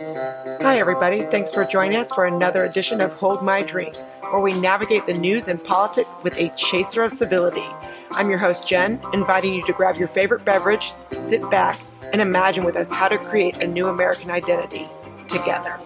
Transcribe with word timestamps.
Hi, 0.00 0.78
everybody. 0.78 1.22
Thanks 1.22 1.52
for 1.52 1.64
joining 1.64 1.98
us 1.98 2.12
for 2.12 2.24
another 2.24 2.64
edition 2.64 3.00
of 3.00 3.12
Hold 3.14 3.42
My 3.42 3.62
Drink, 3.62 3.96
where 4.30 4.40
we 4.40 4.52
navigate 4.52 5.06
the 5.06 5.12
news 5.12 5.48
and 5.48 5.62
politics 5.62 6.14
with 6.22 6.38
a 6.38 6.50
chaser 6.50 7.02
of 7.02 7.10
civility. 7.10 7.66
I'm 8.12 8.30
your 8.30 8.38
host, 8.38 8.68
Jen, 8.68 9.00
inviting 9.12 9.54
you 9.54 9.62
to 9.64 9.72
grab 9.72 9.96
your 9.96 10.06
favorite 10.06 10.44
beverage, 10.44 10.92
sit 11.10 11.42
back, 11.50 11.80
and 12.12 12.22
imagine 12.22 12.64
with 12.64 12.76
us 12.76 12.92
how 12.92 13.08
to 13.08 13.18
create 13.18 13.58
a 13.58 13.66
new 13.66 13.88
American 13.88 14.30
identity 14.30 14.88
together. 15.26 15.76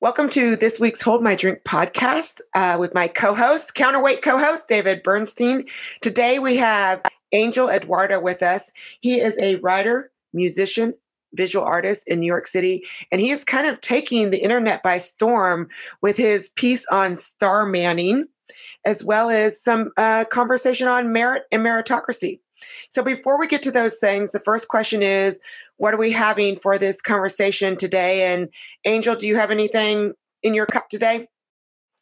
Welcome 0.00 0.28
to 0.30 0.56
this 0.56 0.80
week's 0.80 1.00
Hold 1.00 1.22
My 1.22 1.36
Drink 1.36 1.62
podcast 1.62 2.40
uh, 2.56 2.76
with 2.80 2.92
my 2.92 3.06
co 3.06 3.34
host, 3.34 3.76
counterweight 3.76 4.20
co 4.20 4.36
host, 4.36 4.66
David 4.66 5.04
Bernstein. 5.04 5.66
Today 6.00 6.40
we 6.40 6.56
have 6.56 7.02
Angel 7.30 7.68
Eduardo 7.68 8.18
with 8.18 8.42
us. 8.42 8.72
He 9.00 9.20
is 9.20 9.38
a 9.40 9.56
writer, 9.56 10.10
musician, 10.32 10.94
visual 11.34 11.64
artist 11.64 12.08
in 12.08 12.20
New 12.20 12.26
York 12.26 12.46
City, 12.46 12.84
and 13.10 13.20
he 13.20 13.30
is 13.30 13.44
kind 13.44 13.66
of 13.66 13.80
taking 13.80 14.30
the 14.30 14.42
internet 14.42 14.82
by 14.82 14.98
storm 14.98 15.68
with 16.00 16.16
his 16.16 16.48
piece 16.50 16.86
on 16.90 17.16
star 17.16 17.66
manning, 17.66 18.26
as 18.84 19.04
well 19.04 19.30
as 19.30 19.62
some 19.62 19.90
uh, 19.96 20.24
conversation 20.24 20.88
on 20.88 21.12
merit 21.12 21.44
and 21.52 21.64
meritocracy. 21.64 22.40
So 22.88 23.02
before 23.02 23.38
we 23.38 23.46
get 23.46 23.62
to 23.62 23.70
those 23.70 23.98
things, 23.98 24.32
the 24.32 24.40
first 24.40 24.68
question 24.68 25.02
is 25.02 25.40
what 25.76 25.94
are 25.94 25.98
we 25.98 26.10
having 26.12 26.56
for 26.56 26.76
this 26.76 27.00
conversation 27.00 27.76
today? 27.76 28.32
And 28.32 28.48
Angel, 28.84 29.14
do 29.14 29.26
you 29.26 29.36
have 29.36 29.50
anything 29.50 30.12
in 30.42 30.54
your 30.54 30.66
cup 30.66 30.88
today? 30.88 31.28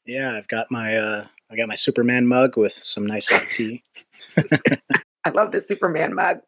Yeah, 0.06 0.34
I've 0.34 0.48
got 0.48 0.70
my 0.70 0.96
uh 0.96 1.27
I 1.51 1.56
got 1.56 1.68
my 1.68 1.74
Superman 1.74 2.27
mug 2.27 2.56
with 2.56 2.73
some 2.73 3.06
nice 3.06 3.27
hot 3.27 3.51
tea. 3.51 3.82
I 5.24 5.30
love 5.30 5.52
the 5.52 5.60
Superman 5.60 6.15
mug. 6.15 6.40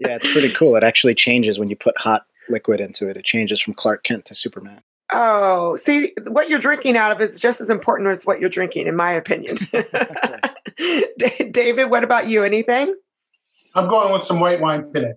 Yeah, 0.00 0.16
it's 0.16 0.32
pretty 0.32 0.52
cool. 0.52 0.76
It 0.76 0.84
actually 0.84 1.14
changes 1.14 1.58
when 1.58 1.68
you 1.68 1.76
put 1.76 1.98
hot 1.98 2.26
liquid 2.48 2.80
into 2.80 3.08
it. 3.08 3.16
It 3.16 3.24
changes 3.24 3.60
from 3.60 3.74
Clark 3.74 4.04
Kent 4.04 4.24
to 4.26 4.34
Superman. 4.34 4.82
Oh, 5.12 5.76
see, 5.76 6.12
what 6.26 6.50
you're 6.50 6.58
drinking 6.58 6.96
out 6.96 7.12
of 7.12 7.20
is 7.20 7.40
just 7.40 7.60
as 7.60 7.70
important 7.70 8.10
as 8.10 8.24
what 8.24 8.40
you're 8.40 8.50
drinking, 8.50 8.86
in 8.86 8.96
my 8.96 9.12
opinion. 9.12 9.56
David, 11.50 11.86
what 11.86 12.04
about 12.04 12.28
you? 12.28 12.44
Anything? 12.44 12.94
I'm 13.74 13.88
going 13.88 14.12
with 14.12 14.22
some 14.22 14.40
white 14.40 14.60
wine 14.60 14.82
today. 14.82 15.12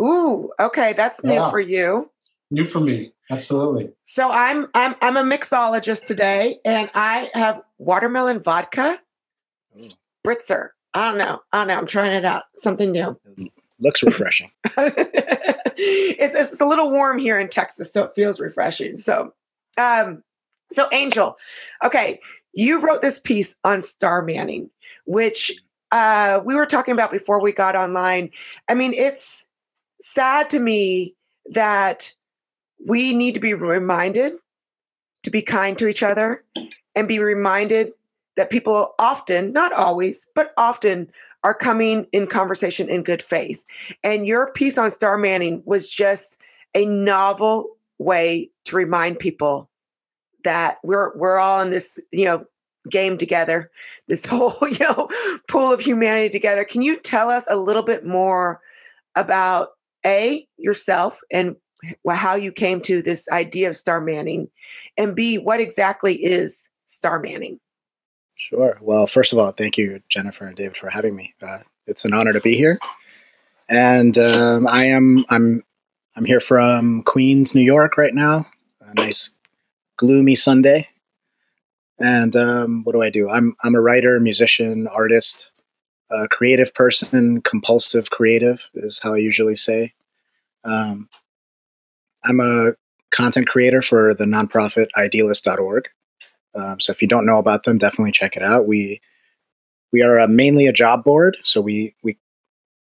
Ooh, 0.00 0.50
okay, 0.58 0.92
that's 0.94 1.24
new 1.24 1.48
for 1.50 1.60
you. 1.60 2.10
New 2.50 2.64
for 2.64 2.80
me, 2.80 3.12
absolutely. 3.30 3.90
So 4.04 4.30
I'm 4.30 4.68
I'm 4.74 4.94
I'm 5.00 5.16
a 5.16 5.22
mixologist 5.22 6.06
today, 6.06 6.58
and 6.64 6.90
I 6.94 7.30
have 7.34 7.62
watermelon 7.78 8.42
vodka, 8.42 8.98
spritzer. 9.74 10.70
I 10.92 11.08
don't 11.08 11.18
know. 11.18 11.40
I 11.52 11.58
don't 11.58 11.68
know. 11.68 11.78
I'm 11.78 11.86
trying 11.86 12.12
it 12.12 12.24
out. 12.24 12.44
Something 12.56 12.92
new. 12.92 13.18
Mm. 13.38 13.50
Looks 13.80 14.02
refreshing. 14.02 14.50
it's 14.66 16.34
it's 16.34 16.60
a 16.60 16.66
little 16.66 16.90
warm 16.90 17.18
here 17.18 17.38
in 17.38 17.48
Texas, 17.48 17.92
so 17.92 18.04
it 18.04 18.12
feels 18.14 18.40
refreshing. 18.40 18.98
So, 18.98 19.32
um, 19.78 20.22
so 20.70 20.88
Angel, 20.92 21.36
okay, 21.84 22.20
you 22.52 22.80
wrote 22.80 23.02
this 23.02 23.20
piece 23.20 23.56
on 23.64 23.82
star 23.82 24.22
manning, 24.22 24.70
which 25.06 25.52
uh, 25.90 26.40
we 26.44 26.54
were 26.54 26.66
talking 26.66 26.92
about 26.92 27.10
before 27.10 27.40
we 27.40 27.52
got 27.52 27.76
online. 27.76 28.30
I 28.68 28.74
mean, 28.74 28.92
it's 28.92 29.46
sad 30.00 30.50
to 30.50 30.58
me 30.58 31.14
that 31.46 32.14
we 32.86 33.14
need 33.14 33.34
to 33.34 33.40
be 33.40 33.54
reminded 33.54 34.34
to 35.22 35.30
be 35.30 35.42
kind 35.42 35.76
to 35.78 35.88
each 35.88 36.02
other 36.02 36.44
and 36.94 37.06
be 37.06 37.18
reminded 37.18 37.92
that 38.36 38.50
people 38.50 38.94
often, 38.98 39.52
not 39.52 39.72
always, 39.72 40.28
but 40.34 40.52
often 40.56 41.10
are 41.42 41.54
coming 41.54 42.06
in 42.12 42.26
conversation 42.26 42.88
in 42.88 43.02
good 43.02 43.22
faith. 43.22 43.64
And 44.04 44.26
your 44.26 44.52
piece 44.52 44.76
on 44.76 44.90
Star 44.90 45.16
Manning 45.16 45.62
was 45.64 45.90
just 45.90 46.38
a 46.74 46.84
novel 46.84 47.68
way 47.98 48.50
to 48.64 48.76
remind 48.76 49.18
people 49.18 49.70
that 50.44 50.78
we're 50.82 51.16
we're 51.16 51.38
all 51.38 51.60
in 51.60 51.70
this, 51.70 51.98
you 52.12 52.24
know, 52.24 52.44
game 52.88 53.18
together, 53.18 53.70
this 54.08 54.24
whole, 54.30 54.54
you 54.62 54.78
know, 54.80 55.08
pool 55.48 55.72
of 55.72 55.80
humanity 55.80 56.30
together. 56.30 56.64
Can 56.64 56.82
you 56.82 56.98
tell 56.98 57.28
us 57.28 57.46
a 57.48 57.56
little 57.56 57.82
bit 57.82 58.06
more 58.06 58.60
about 59.16 59.70
A, 60.04 60.46
yourself 60.56 61.20
and 61.32 61.56
how 62.08 62.34
you 62.34 62.52
came 62.52 62.80
to 62.82 63.02
this 63.02 63.28
idea 63.30 63.68
of 63.68 63.76
star 63.76 64.00
manning 64.00 64.48
and 64.96 65.16
B, 65.16 65.38
what 65.38 65.60
exactly 65.60 66.14
is 66.14 66.70
star 66.84 67.20
manning? 67.20 67.58
Sure. 68.48 68.78
Well, 68.80 69.06
first 69.06 69.34
of 69.34 69.38
all, 69.38 69.52
thank 69.52 69.76
you, 69.76 70.00
Jennifer 70.08 70.46
and 70.46 70.56
David, 70.56 70.76
for 70.76 70.88
having 70.88 71.14
me. 71.14 71.34
Uh, 71.46 71.58
it's 71.86 72.06
an 72.06 72.14
honor 72.14 72.32
to 72.32 72.40
be 72.40 72.56
here, 72.56 72.78
and 73.68 74.16
um, 74.16 74.66
I 74.66 74.86
am 74.86 75.26
I'm 75.28 75.62
I'm 76.16 76.24
here 76.24 76.40
from 76.40 77.02
Queens, 77.02 77.54
New 77.54 77.60
York, 77.60 77.98
right 77.98 78.14
now. 78.14 78.46
A 78.80 78.94
nice 78.94 79.34
gloomy 79.98 80.34
Sunday. 80.34 80.88
And 81.98 82.34
um, 82.34 82.82
what 82.84 82.92
do 82.92 83.02
I 83.02 83.10
do? 83.10 83.28
I'm 83.28 83.54
I'm 83.62 83.74
a 83.74 83.80
writer, 83.80 84.18
musician, 84.18 84.88
artist, 84.88 85.52
a 86.10 86.26
creative 86.26 86.72
person, 86.74 87.42
compulsive 87.42 88.08
creative 88.08 88.66
is 88.72 89.00
how 89.02 89.12
I 89.12 89.18
usually 89.18 89.54
say. 89.54 89.92
Um, 90.64 91.10
I'm 92.24 92.40
a 92.40 92.72
content 93.10 93.48
creator 93.48 93.82
for 93.82 94.14
the 94.14 94.24
nonprofit 94.24 94.88
idealist.org. 94.96 95.90
Um, 96.54 96.80
so 96.80 96.92
if 96.92 97.02
you 97.02 97.08
don't 97.08 97.26
know 97.26 97.38
about 97.38 97.64
them, 97.64 97.78
definitely 97.78 98.12
check 98.12 98.36
it 98.36 98.42
out. 98.42 98.66
We 98.66 99.00
we 99.92 100.02
are 100.02 100.18
a, 100.18 100.28
mainly 100.28 100.66
a 100.66 100.72
job 100.72 101.04
board, 101.04 101.36
so 101.42 101.60
we 101.60 101.94
we 102.02 102.18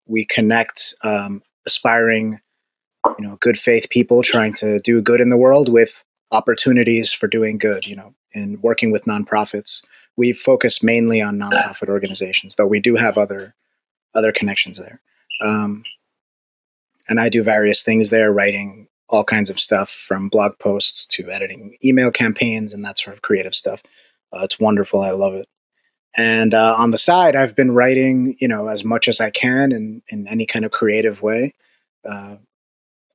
we 0.06 0.26
connect 0.26 0.96
um, 1.04 1.42
aspiring, 1.66 2.40
you 3.18 3.28
know, 3.28 3.38
good 3.40 3.58
faith 3.58 3.90
people 3.90 4.22
trying 4.22 4.54
to 4.54 4.80
do 4.80 5.02
good 5.02 5.22
in 5.22 5.30
the 5.30 5.38
world 5.38 5.70
with 5.70 6.04
opportunities 6.32 7.14
for 7.14 7.28
doing 7.28 7.58
good. 7.58 7.86
You 7.86 7.96
know, 7.96 8.14
in 8.34 8.60
working 8.62 8.92
with 8.92 9.06
nonprofits, 9.06 9.84
we 10.18 10.34
focus 10.34 10.84
mainly 10.84 11.22
on 11.22 11.38
nonprofit 11.38 11.90
organizations, 11.90 12.56
though 12.56 12.68
we 12.68 12.80
do 12.80 12.96
have 12.96 13.18
other 13.18 13.56
other 14.16 14.32
connections 14.32 14.78
there. 14.78 15.00
Um, 15.42 15.84
and 17.08 17.20
I 17.20 17.30
do 17.30 17.44
various 17.44 17.84
things 17.84 18.10
there, 18.10 18.32
writing 18.32 18.89
all 19.10 19.24
kinds 19.24 19.50
of 19.50 19.60
stuff 19.60 19.90
from 19.90 20.30
blog 20.30 20.58
posts 20.60 21.08
to 21.08 21.32
editing 21.32 21.76
email 21.84 22.12
campaigns 22.12 22.74
and 22.74 22.86
that 22.86 22.98
sort 22.98 23.16
of 23.16 23.22
creative 23.22 23.56
stuff. 23.56 23.82
Uh, 24.32 24.42
it's 24.44 24.60
wonderful. 24.60 25.02
I 25.02 25.12
love 25.12 25.34
it. 25.34 25.48
And 26.16 26.54
uh, 26.54 26.76
on 26.78 26.92
the 26.92 26.98
side, 26.98 27.36
I've 27.36 27.56
been 27.56 27.72
writing, 27.72 28.36
you 28.40 28.48
know, 28.48 28.68
as 28.68 28.84
much 28.84 29.08
as 29.08 29.20
I 29.20 29.30
can 29.30 29.72
in, 29.72 30.02
in 30.10 30.28
any 30.28 30.46
kind 30.46 30.66
of 30.66 30.72
creative 30.72 31.22
way. 31.22 31.54
Uh, 32.08 32.38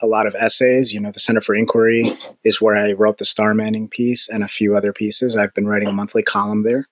a 0.02 0.06
lot 0.06 0.26
of 0.26 0.34
essays. 0.34 0.92
You 0.92 1.00
know, 1.00 1.10
the 1.10 1.20
Center 1.20 1.40
for 1.40 1.54
Inquiry 1.54 2.16
is 2.44 2.60
where 2.60 2.76
I 2.76 2.92
wrote 2.92 3.18
the 3.18 3.24
Star 3.24 3.54
Manning 3.54 3.88
piece 3.88 4.28
and 4.28 4.42
a 4.42 4.48
few 4.48 4.76
other 4.76 4.92
pieces. 4.92 5.36
I've 5.36 5.54
been 5.54 5.66
writing 5.66 5.88
a 5.88 5.92
monthly 5.92 6.22
column 6.22 6.62
there. 6.62 6.88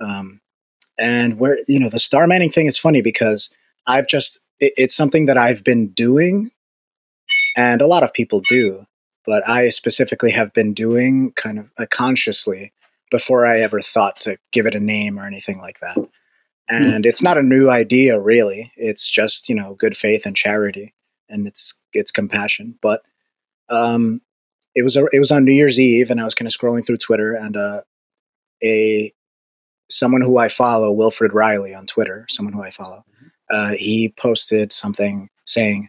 Um, 0.00 0.40
and 0.98 1.38
where, 1.38 1.58
you 1.68 1.78
know, 1.78 1.88
the 1.88 2.00
Star 2.00 2.26
Manning 2.26 2.50
thing 2.50 2.66
is 2.66 2.78
funny 2.78 3.00
because 3.00 3.54
I've 3.86 4.06
just, 4.06 4.44
it, 4.60 4.72
it's 4.76 4.94
something 4.94 5.26
that 5.26 5.38
I've 5.38 5.64
been 5.64 5.88
doing 5.88 6.50
and 7.56 7.80
a 7.80 7.86
lot 7.86 8.02
of 8.02 8.12
people 8.12 8.40
do 8.48 8.86
but 9.26 9.46
i 9.48 9.68
specifically 9.68 10.30
have 10.30 10.52
been 10.52 10.72
doing 10.72 11.32
kind 11.32 11.58
of 11.58 11.70
uh, 11.78 11.86
consciously 11.90 12.72
before 13.10 13.46
i 13.46 13.60
ever 13.60 13.80
thought 13.80 14.20
to 14.20 14.36
give 14.52 14.66
it 14.66 14.74
a 14.74 14.80
name 14.80 15.18
or 15.18 15.26
anything 15.26 15.58
like 15.58 15.80
that 15.80 15.96
hmm. 15.96 16.04
and 16.68 17.06
it's 17.06 17.22
not 17.22 17.38
a 17.38 17.42
new 17.42 17.68
idea 17.68 18.18
really 18.20 18.72
it's 18.76 19.08
just 19.08 19.48
you 19.48 19.54
know 19.54 19.74
good 19.74 19.96
faith 19.96 20.26
and 20.26 20.36
charity 20.36 20.94
and 21.28 21.46
it's 21.46 21.78
it's 21.92 22.10
compassion 22.10 22.78
but 22.80 23.02
um 23.68 24.20
it 24.74 24.82
was 24.82 24.96
a, 24.96 25.04
it 25.12 25.18
was 25.18 25.30
on 25.30 25.44
new 25.44 25.52
year's 25.52 25.80
eve 25.80 26.10
and 26.10 26.20
i 26.20 26.24
was 26.24 26.34
kind 26.34 26.46
of 26.46 26.52
scrolling 26.52 26.84
through 26.84 26.96
twitter 26.96 27.34
and 27.34 27.56
uh 27.56 27.80
a 28.62 29.12
someone 29.90 30.22
who 30.22 30.38
i 30.38 30.48
follow 30.48 30.90
wilfred 30.90 31.32
reilly 31.34 31.74
on 31.74 31.86
twitter 31.86 32.24
someone 32.28 32.54
who 32.54 32.62
i 32.62 32.70
follow 32.70 33.04
mm-hmm. 33.14 33.26
uh, 33.50 33.76
he 33.76 34.08
posted 34.16 34.72
something 34.72 35.28
saying 35.46 35.88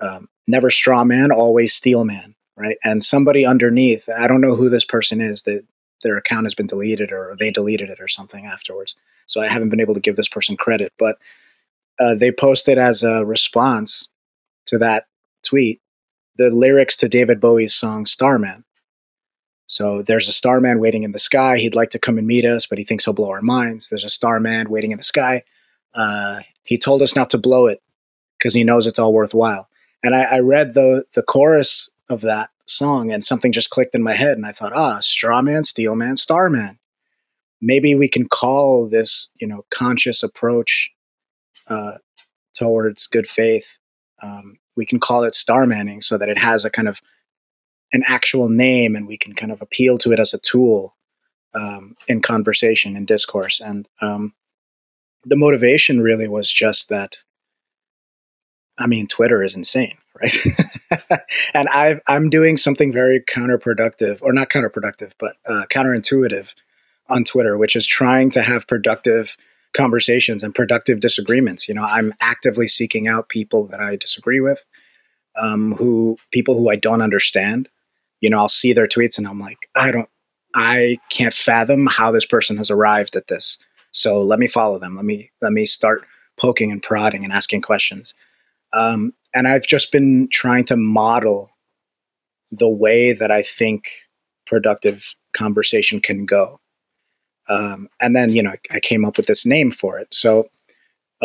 um, 0.00 0.28
never 0.46 0.70
straw 0.70 1.04
man, 1.04 1.32
always 1.32 1.74
steel 1.74 2.04
man, 2.04 2.34
right? 2.56 2.76
And 2.84 3.02
somebody 3.02 3.46
underneath, 3.46 4.08
I 4.08 4.26
don't 4.26 4.40
know 4.40 4.56
who 4.56 4.68
this 4.68 4.84
person 4.84 5.20
is 5.20 5.42
that 5.42 5.64
their 6.02 6.16
account 6.16 6.44
has 6.44 6.54
been 6.54 6.66
deleted 6.66 7.12
or 7.12 7.36
they 7.38 7.50
deleted 7.50 7.90
it 7.90 8.00
or 8.00 8.08
something 8.08 8.46
afterwards. 8.46 8.94
So 9.26 9.40
I 9.40 9.48
haven't 9.48 9.70
been 9.70 9.80
able 9.80 9.94
to 9.94 10.00
give 10.00 10.16
this 10.16 10.28
person 10.28 10.56
credit, 10.56 10.92
but 10.98 11.16
uh, 11.98 12.14
they 12.14 12.30
posted 12.30 12.78
as 12.78 13.02
a 13.02 13.24
response 13.24 14.08
to 14.66 14.78
that 14.78 15.06
tweet 15.44 15.80
the 16.36 16.50
lyrics 16.50 16.96
to 16.96 17.08
David 17.08 17.40
Bowie's 17.40 17.74
song 17.74 18.06
Starman. 18.06 18.64
So 19.66 20.02
there's 20.02 20.28
a 20.28 20.32
starman 20.32 20.78
waiting 20.78 21.04
in 21.04 21.12
the 21.12 21.18
sky. 21.18 21.56
He'd 21.56 21.74
like 21.74 21.90
to 21.90 21.98
come 21.98 22.18
and 22.18 22.26
meet 22.26 22.44
us, 22.44 22.66
but 22.66 22.78
he 22.78 22.84
thinks 22.84 23.04
he'll 23.04 23.14
blow 23.14 23.30
our 23.30 23.40
minds. 23.40 23.88
There's 23.88 24.04
a 24.04 24.10
starman 24.10 24.68
waiting 24.68 24.92
in 24.92 24.98
the 24.98 25.04
sky. 25.04 25.42
Uh, 25.94 26.40
he 26.64 26.76
told 26.76 27.02
us 27.02 27.16
not 27.16 27.30
to 27.30 27.38
blow 27.38 27.66
it 27.66 27.80
because 28.38 28.52
he 28.52 28.64
knows 28.64 28.86
it's 28.86 28.98
all 28.98 29.12
worthwhile. 29.12 29.68
And 30.04 30.14
I, 30.14 30.22
I 30.22 30.38
read 30.40 30.74
the 30.74 31.04
the 31.14 31.22
chorus 31.22 31.90
of 32.08 32.20
that 32.20 32.50
song, 32.66 33.10
and 33.10 33.24
something 33.24 33.50
just 33.50 33.70
clicked 33.70 33.94
in 33.94 34.02
my 34.02 34.14
head, 34.14 34.36
and 34.36 34.46
I 34.46 34.52
thought, 34.52 34.72
ah, 34.72 34.98
Strawman, 34.98 35.64
Steelman, 35.64 36.16
Starman. 36.16 36.78
Maybe 37.60 37.94
we 37.94 38.08
can 38.08 38.28
call 38.28 38.86
this, 38.86 39.30
you 39.40 39.48
know, 39.48 39.64
conscious 39.70 40.22
approach 40.22 40.90
uh, 41.68 41.94
towards 42.54 43.06
good 43.06 43.26
faith. 43.26 43.78
Um, 44.22 44.58
we 44.76 44.84
can 44.84 45.00
call 45.00 45.24
it 45.24 45.34
star 45.34 45.64
Starmanning, 45.64 46.02
so 46.02 46.18
that 46.18 46.28
it 46.28 46.38
has 46.38 46.64
a 46.64 46.70
kind 46.70 46.88
of 46.88 47.00
an 47.92 48.02
actual 48.06 48.48
name 48.48 48.96
and 48.96 49.06
we 49.06 49.16
can 49.16 49.34
kind 49.34 49.52
of 49.52 49.62
appeal 49.62 49.96
to 49.98 50.12
it 50.12 50.18
as 50.18 50.34
a 50.34 50.38
tool 50.40 50.96
um, 51.54 51.94
in 52.08 52.20
conversation 52.20 52.96
and 52.96 53.06
discourse. 53.06 53.60
And 53.60 53.88
um, 54.02 54.34
the 55.24 55.36
motivation 55.36 56.00
really 56.00 56.28
was 56.28 56.52
just 56.52 56.88
that. 56.90 57.16
I 58.78 58.86
mean, 58.86 59.06
Twitter 59.06 59.42
is 59.42 59.56
insane, 59.56 59.96
right? 60.20 60.36
and 61.54 61.68
i 61.68 62.00
am 62.08 62.30
doing 62.30 62.56
something 62.56 62.92
very 62.92 63.20
counterproductive, 63.20 64.18
or 64.22 64.32
not 64.32 64.48
counterproductive, 64.48 65.12
but 65.18 65.36
uh, 65.46 65.64
counterintuitive 65.70 66.48
on 67.08 67.24
Twitter, 67.24 67.56
which 67.56 67.76
is 67.76 67.86
trying 67.86 68.30
to 68.30 68.42
have 68.42 68.66
productive 68.66 69.36
conversations 69.74 70.42
and 70.42 70.54
productive 70.54 71.00
disagreements. 71.00 71.68
You 71.68 71.74
know, 71.74 71.84
I'm 71.84 72.14
actively 72.20 72.68
seeking 72.68 73.08
out 73.08 73.28
people 73.28 73.66
that 73.66 73.80
I 73.80 73.96
disagree 73.96 74.40
with, 74.40 74.64
um, 75.36 75.72
who 75.72 76.16
people 76.32 76.56
who 76.56 76.70
I 76.70 76.76
don't 76.76 77.02
understand. 77.02 77.68
You 78.20 78.30
know, 78.30 78.38
I'll 78.38 78.48
see 78.48 78.72
their 78.72 78.86
tweets 78.86 79.18
and 79.18 79.26
I'm 79.26 79.40
like, 79.40 79.58
I 79.74 79.90
don't, 79.90 80.08
I 80.54 80.98
can't 81.10 81.34
fathom 81.34 81.86
how 81.86 82.12
this 82.12 82.24
person 82.24 82.56
has 82.56 82.70
arrived 82.70 83.16
at 83.16 83.28
this. 83.28 83.58
So 83.92 84.22
let 84.22 84.38
me 84.38 84.48
follow 84.48 84.78
them. 84.78 84.96
Let 84.96 85.04
me 85.04 85.30
let 85.40 85.52
me 85.52 85.66
start 85.66 86.04
poking 86.36 86.72
and 86.72 86.82
prodding 86.82 87.24
and 87.24 87.32
asking 87.32 87.62
questions. 87.62 88.14
Um, 88.74 89.14
and 89.34 89.48
I've 89.48 89.66
just 89.66 89.92
been 89.92 90.28
trying 90.30 90.64
to 90.66 90.76
model 90.76 91.50
the 92.50 92.68
way 92.68 93.12
that 93.12 93.30
I 93.30 93.42
think 93.42 93.88
productive 94.46 95.14
conversation 95.32 96.00
can 96.00 96.26
go. 96.26 96.60
Um, 97.48 97.88
and 98.00 98.14
then, 98.14 98.30
you 98.30 98.42
know, 98.42 98.54
I 98.70 98.80
came 98.80 99.04
up 99.04 99.16
with 99.16 99.26
this 99.26 99.44
name 99.44 99.70
for 99.70 99.98
it. 99.98 100.12
So, 100.12 100.48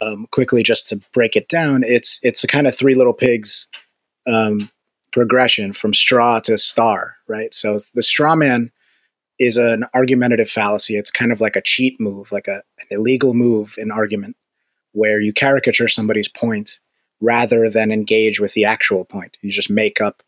um, 0.01 0.27
quickly, 0.31 0.63
just 0.63 0.87
to 0.87 1.01
break 1.13 1.35
it 1.35 1.49
down, 1.49 1.83
it's 1.83 2.19
it's 2.23 2.43
a 2.43 2.47
kind 2.47 2.67
of 2.67 2.75
three 2.75 2.95
little 2.95 3.13
pigs 3.13 3.67
um, 4.27 4.69
progression 5.11 5.73
from 5.73 5.93
straw 5.93 6.39
to 6.41 6.57
star, 6.57 7.15
right? 7.27 7.53
So 7.53 7.77
the 7.95 8.03
straw 8.03 8.35
man 8.35 8.71
is 9.39 9.57
an 9.57 9.85
argumentative 9.93 10.49
fallacy. 10.49 10.95
It's 10.95 11.11
kind 11.11 11.31
of 11.31 11.41
like 11.41 11.55
a 11.55 11.61
cheat 11.61 11.99
move, 11.99 12.31
like 12.31 12.47
a, 12.47 12.61
an 12.79 12.87
illegal 12.91 13.33
move 13.33 13.75
in 13.77 13.91
argument, 13.91 14.35
where 14.91 15.19
you 15.19 15.33
caricature 15.33 15.87
somebody's 15.87 16.27
point 16.27 16.79
rather 17.21 17.69
than 17.69 17.91
engage 17.91 18.39
with 18.39 18.53
the 18.53 18.65
actual 18.65 19.05
point. 19.05 19.37
You 19.41 19.51
just 19.51 19.69
make 19.69 20.01
up 20.01 20.23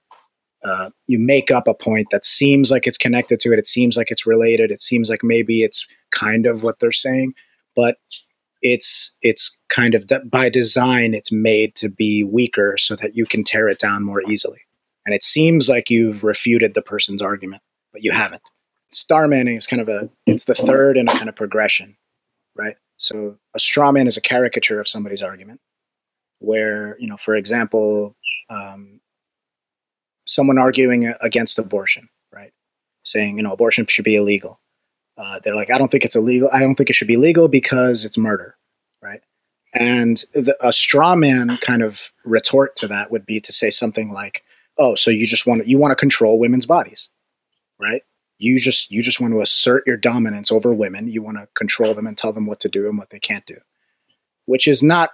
uh, 0.64 0.92
you 1.08 1.18
make 1.18 1.50
up 1.50 1.68
a 1.68 1.74
point 1.74 2.08
that 2.12 2.24
seems 2.24 2.70
like 2.70 2.86
it's 2.86 2.98
connected 2.98 3.40
to 3.40 3.52
it. 3.52 3.58
It 3.58 3.66
seems 3.66 3.98
like 3.98 4.12
it's 4.12 4.28
related. 4.28 4.70
It 4.70 4.80
seems 4.80 5.10
like 5.10 5.24
maybe 5.24 5.64
it's 5.64 5.88
kind 6.12 6.46
of 6.46 6.62
what 6.62 6.80
they're 6.80 6.92
saying, 6.92 7.34
but 7.76 7.98
it's 8.62 9.16
it's 9.22 9.58
kind 9.70 9.96
of 9.96 10.06
de- 10.06 10.24
by 10.26 10.50
design 10.50 11.14
it's 11.14 11.32
made 11.32 11.74
to 11.76 11.90
be 11.90 12.24
weaker 12.24 12.76
so 12.78 12.96
that 12.96 13.16
you 13.16 13.26
can 13.26 13.44
tear 13.44 13.68
it 13.68 13.80
down 13.80 14.04
more 14.04 14.22
easily. 14.30 14.60
And 15.06 15.16
it 15.16 15.24
seems 15.24 15.68
like 15.68 15.90
you've 15.90 16.24
refuted 16.24 16.76
the 16.76 16.84
person's 16.84 17.24
argument, 17.24 17.64
but 17.92 18.04
you 18.04 18.12
haven't. 18.12 18.44
Star 18.92 19.28
manning 19.28 19.56
is 19.56 19.66
kind 19.66 19.82
of 19.82 19.90
a 19.90 20.10
it's 20.28 20.46
the 20.46 20.54
third 20.54 20.96
in 20.96 21.08
a 21.08 21.12
kind 21.12 21.30
of 21.30 21.36
progression, 21.36 21.98
right? 22.56 22.76
So 22.98 23.38
a 23.56 23.60
straw 23.60 23.92
man 23.92 24.06
is 24.06 24.18
a 24.18 24.22
caricature 24.22 24.80
of 24.80 24.88
somebody's 24.88 25.24
argument, 25.24 25.60
where 26.42 26.98
you 27.00 27.08
know, 27.08 27.18
for 27.18 27.36
example, 27.36 28.16
um, 28.50 29.00
someone 30.26 30.58
arguing 30.58 31.14
against 31.22 31.60
abortion, 31.60 32.10
right? 32.34 32.52
Saying, 33.04 33.38
you 33.38 33.44
know, 33.44 33.54
abortion 33.54 33.86
should 33.88 34.06
be 34.06 34.16
illegal. 34.16 34.60
Uh, 35.18 35.40
they're 35.44 35.56
like, 35.56 35.72
I 35.72 35.78
don't 35.78 35.92
think 35.92 36.04
it's 36.04 36.16
illegal. 36.16 36.50
I 36.52 36.60
don't 36.60 36.76
think 36.76 36.90
it 36.90 36.94
should 36.94 37.08
be 37.08 37.18
legal 37.18 37.48
because 37.48 38.06
it's 38.06 38.18
murder, 38.18 38.56
right? 39.02 39.22
And 39.74 40.18
the, 40.34 40.56
a 40.62 40.74
straw 40.74 41.16
man 41.16 41.58
kind 41.62 41.84
of 41.84 42.12
retort 42.26 42.76
to 42.78 42.88
that 42.88 43.12
would 43.12 43.26
be 43.26 43.40
to 43.42 43.54
say 43.54 43.70
something 43.70 44.12
like, 44.12 44.44
"Oh, 44.78 44.96
so 44.96 45.12
you 45.12 45.26
just 45.26 45.46
want 45.46 45.68
you 45.68 45.78
want 45.78 45.92
to 45.92 45.96
control 45.96 46.40
women's 46.40 46.66
bodies, 46.66 47.10
right? 47.80 48.02
You 48.38 48.60
just 48.60 48.92
you 48.92 49.02
just 49.02 49.22
want 49.22 49.34
to 49.34 49.42
assert 49.42 49.84
your 49.88 49.98
dominance 49.98 50.52
over 50.52 50.74
women. 50.74 51.08
You 51.08 51.22
want 51.22 51.38
to 51.38 51.48
control 51.56 51.94
them 51.94 52.08
and 52.08 52.18
tell 52.18 52.34
them 52.34 52.48
what 52.48 52.60
to 52.62 52.70
do 52.70 52.90
and 52.90 52.98
what 52.98 53.12
they 53.12 53.20
can't 53.20 53.46
do." 53.46 53.58
Which 54.46 54.68
is 54.68 54.84
not 54.84 55.12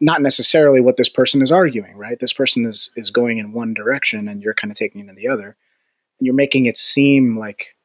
not 0.00 0.22
necessarily 0.22 0.80
what 0.80 0.96
this 0.96 1.08
person 1.08 1.42
is 1.42 1.52
arguing, 1.52 1.96
right? 1.96 2.18
This 2.18 2.32
person 2.32 2.64
is 2.66 2.90
is 2.96 3.10
going 3.10 3.38
in 3.38 3.52
one 3.52 3.74
direction 3.74 4.28
and 4.28 4.42
you're 4.42 4.54
kind 4.54 4.70
of 4.70 4.76
taking 4.76 5.02
it 5.02 5.08
in 5.08 5.14
the 5.14 5.28
other. 5.28 5.56
You're 6.18 6.34
making 6.34 6.66
it 6.66 6.76
seem 6.76 7.38
like 7.38 7.76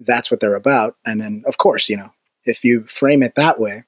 that's 0.00 0.30
what 0.30 0.40
they're 0.40 0.54
about. 0.54 0.96
And 1.04 1.20
then 1.20 1.44
of 1.46 1.58
course, 1.58 1.88
you 1.88 1.96
know, 1.96 2.10
if 2.44 2.64
you 2.64 2.84
frame 2.84 3.22
it 3.22 3.34
that 3.36 3.58
way, 3.58 3.84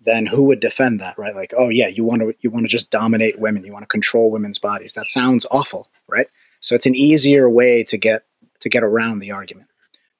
then 0.00 0.26
who 0.26 0.44
would 0.44 0.60
defend 0.60 1.00
that, 1.00 1.18
right? 1.18 1.34
Like, 1.34 1.54
oh 1.56 1.70
yeah, 1.70 1.88
you 1.88 2.04
want 2.04 2.22
to 2.22 2.34
you 2.40 2.50
want 2.50 2.64
to 2.64 2.68
just 2.68 2.90
dominate 2.90 3.38
women, 3.38 3.64
you 3.64 3.72
want 3.72 3.82
to 3.82 3.88
control 3.88 4.30
women's 4.30 4.58
bodies. 4.58 4.94
That 4.94 5.08
sounds 5.08 5.46
awful, 5.50 5.90
right? 6.08 6.28
So 6.60 6.74
it's 6.74 6.86
an 6.86 6.94
easier 6.94 7.48
way 7.48 7.84
to 7.84 7.96
get 7.96 8.22
to 8.60 8.68
get 8.68 8.84
around 8.84 9.18
the 9.18 9.32
argument. 9.32 9.68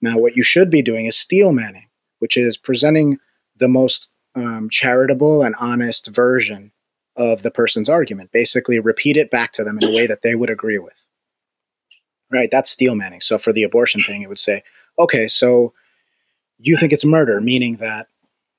Now, 0.03 0.19
what 0.19 0.37
you 0.37 0.43
should 0.43 0.69
be 0.69 0.83
doing 0.83 1.07
is 1.07 1.17
steel 1.17 1.53
manning, 1.53 1.89
which 2.19 2.37
is 2.37 2.57
presenting 2.57 3.19
the 3.57 3.69
most 3.69 4.11
um, 4.35 4.69
charitable 4.71 5.43
and 5.43 5.55
honest 5.59 6.09
version 6.09 6.73
of 7.17 7.43
the 7.43 7.51
person's 7.51 7.89
argument. 7.89 8.33
Basically, 8.33 8.79
repeat 8.81 9.17
it 9.17 9.31
back 9.31 9.53
to 9.53 9.65
them 9.65 9.79
in 9.79 9.89
a 9.89 9.95
way 9.95 10.07
that 10.07 10.23
they 10.23 10.35
would 10.35 10.51
agree 10.51 10.79
with. 10.79 11.07
Right? 12.33 12.49
That's 12.51 12.71
steel 12.71 12.95
manning. 12.95 13.21
So 13.21 13.39
for 13.39 13.53
the 13.53 13.63
abortion 13.63 14.03
thing, 14.03 14.23
it 14.23 14.29
would 14.29 14.39
say, 14.39 14.63
okay, 14.99 15.29
so 15.29 15.73
you 16.59 16.77
think 16.77 16.93
it's 16.93 17.05
murder, 17.05 17.41
meaning 17.41 17.77
that 17.77 18.09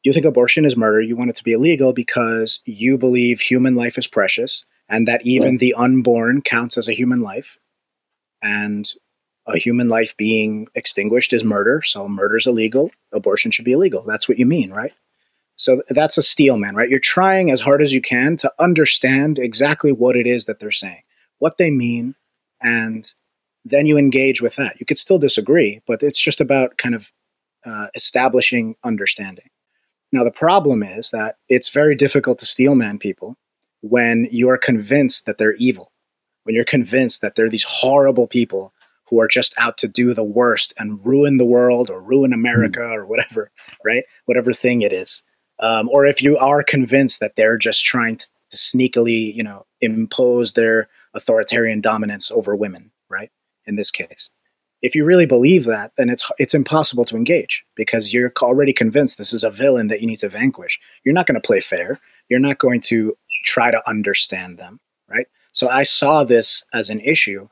you 0.04 0.14
think 0.14 0.26
abortion 0.26 0.66
is 0.66 0.78
murder. 0.78 1.02
You 1.02 1.16
want 1.16 1.32
it 1.32 1.36
to 1.38 1.44
be 1.44 1.54
illegal 1.54 1.92
because 1.92 2.62
you 2.66 2.98
believe 2.98 3.42
human 3.42 3.76
life 3.76 3.98
is 3.98 4.08
precious 4.08 4.64
and 4.88 5.08
that 5.08 5.26
even 5.26 5.58
the 5.58 5.74
unborn 5.74 6.42
counts 6.42 6.78
as 6.78 6.88
a 6.88 6.94
human 6.94 7.22
life. 7.22 7.58
And 8.42 8.88
a 9.48 9.58
human 9.58 9.90
life 9.90 10.16
being 10.16 10.68
extinguished 10.76 11.34
is 11.34 11.44
murder. 11.44 11.82
So 11.82 12.08
murder 12.08 12.38
is 12.38 12.48
illegal. 12.48 12.92
Abortion 13.12 13.52
should 13.52 13.66
be 13.66 13.72
illegal. 13.72 14.04
That's 14.04 14.30
what 14.30 14.38
you 14.38 14.46
mean, 14.46 14.72
right? 14.72 14.92
So 15.58 15.82
that's 15.90 16.18
a 16.18 16.24
steel 16.24 16.58
man, 16.58 16.76
right? 16.76 16.90
You're 16.90 17.00
trying 17.00 17.50
as 17.50 17.62
hard 17.62 17.82
as 17.82 17.94
you 17.94 18.02
can 18.02 18.36
to 18.38 18.52
understand 18.60 19.40
exactly 19.40 19.92
what 19.92 20.16
it 20.16 20.28
is 20.28 20.46
that 20.46 20.60
they're 20.60 20.72
saying, 20.72 21.02
what 21.40 21.58
they 21.58 21.72
mean, 21.72 22.16
and 22.62 23.06
then 23.64 23.86
you 23.86 23.98
engage 23.98 24.42
with 24.42 24.56
that. 24.58 24.80
You 24.80 24.86
could 24.86 24.98
still 24.98 25.18
disagree, 25.18 25.82
but 25.88 26.04
it's 26.04 26.20
just 26.20 26.42
about 26.42 26.78
kind 26.78 26.94
of 26.94 27.12
uh, 27.66 27.88
establishing 27.96 28.76
understanding. 28.84 29.50
Now, 30.12 30.24
the 30.24 30.32
problem 30.32 30.84
is 30.84 31.12
that 31.12 31.38
it's 31.50 31.70
very 31.70 31.96
difficult 31.96 32.38
to 32.40 32.46
steel 32.46 32.76
man 32.76 33.00
people 33.00 33.38
when 33.82 34.28
you're 34.32 34.58
convinced 34.58 35.26
that 35.26 35.38
they're 35.38 35.56
evil, 35.56 35.92
when 36.44 36.56
you're 36.56 36.66
convinced 36.66 37.22
that 37.22 37.36
they're 37.36 37.50
these 37.50 37.64
horrible 37.64 38.28
people 38.28 38.74
who 39.10 39.20
are 39.20 39.28
just 39.28 39.54
out 39.58 39.78
to 39.78 39.88
do 39.88 40.14
the 40.14 40.24
worst 40.24 40.74
and 40.78 41.04
ruin 41.06 41.38
the 41.38 41.46
world 41.46 41.90
or 41.90 42.02
ruin 42.02 42.34
America 42.34 42.80
mm. 42.80 42.96
or 42.96 43.06
whatever, 43.06 43.52
right? 43.86 44.04
Whatever 44.26 44.54
thing 44.54 44.82
it 44.82 44.94
is 44.94 45.24
um, 45.60 45.90
or 45.90 46.06
if 46.06 46.22
you 46.22 46.38
are 46.38 46.64
convinced 46.64 47.20
that 47.20 47.36
they're 47.36 47.58
just 47.58 47.84
trying 47.84 48.18
to 48.18 48.28
sneakily, 48.54 49.34
you 49.34 49.44
know, 49.44 49.66
impose 49.82 50.54
their 50.54 50.88
authoritarian 51.14 51.82
dominance 51.82 52.32
over 52.32 52.56
women, 52.56 52.92
right? 53.10 53.32
In 53.66 53.76
this 53.76 53.92
case, 53.92 54.30
if 54.82 54.94
you 54.96 55.06
really 55.06 55.26
believe 55.26 55.66
that, 55.66 55.94
then 55.98 56.10
it's 56.10 56.30
it's 56.38 56.54
impossible 56.54 57.06
to 57.06 57.16
engage 57.16 57.66
because 57.76 58.14
you're 58.14 58.32
already 58.42 58.74
convinced 58.74 59.18
this 59.18 59.34
is 59.34 59.44
a 59.44 59.50
villain 59.50 59.88
that 59.88 60.02
you 60.02 60.08
need 60.08 60.20
to 60.20 60.30
vanquish. 60.30 60.80
You're 61.04 61.14
not 61.14 61.26
going 61.26 61.42
to 61.42 61.48
play 61.48 61.60
fair. 61.60 62.00
You're 62.30 62.40
not 62.40 62.60
going 62.60 62.82
to 62.82 63.18
try 63.44 63.72
to 63.72 63.90
understand 63.90 64.58
them, 64.58 64.80
right? 65.08 65.28
So 65.54 65.70
I 65.70 65.84
saw 65.84 66.24
this 66.24 66.66
as 66.74 66.90
an 66.90 67.00
issue 67.00 67.48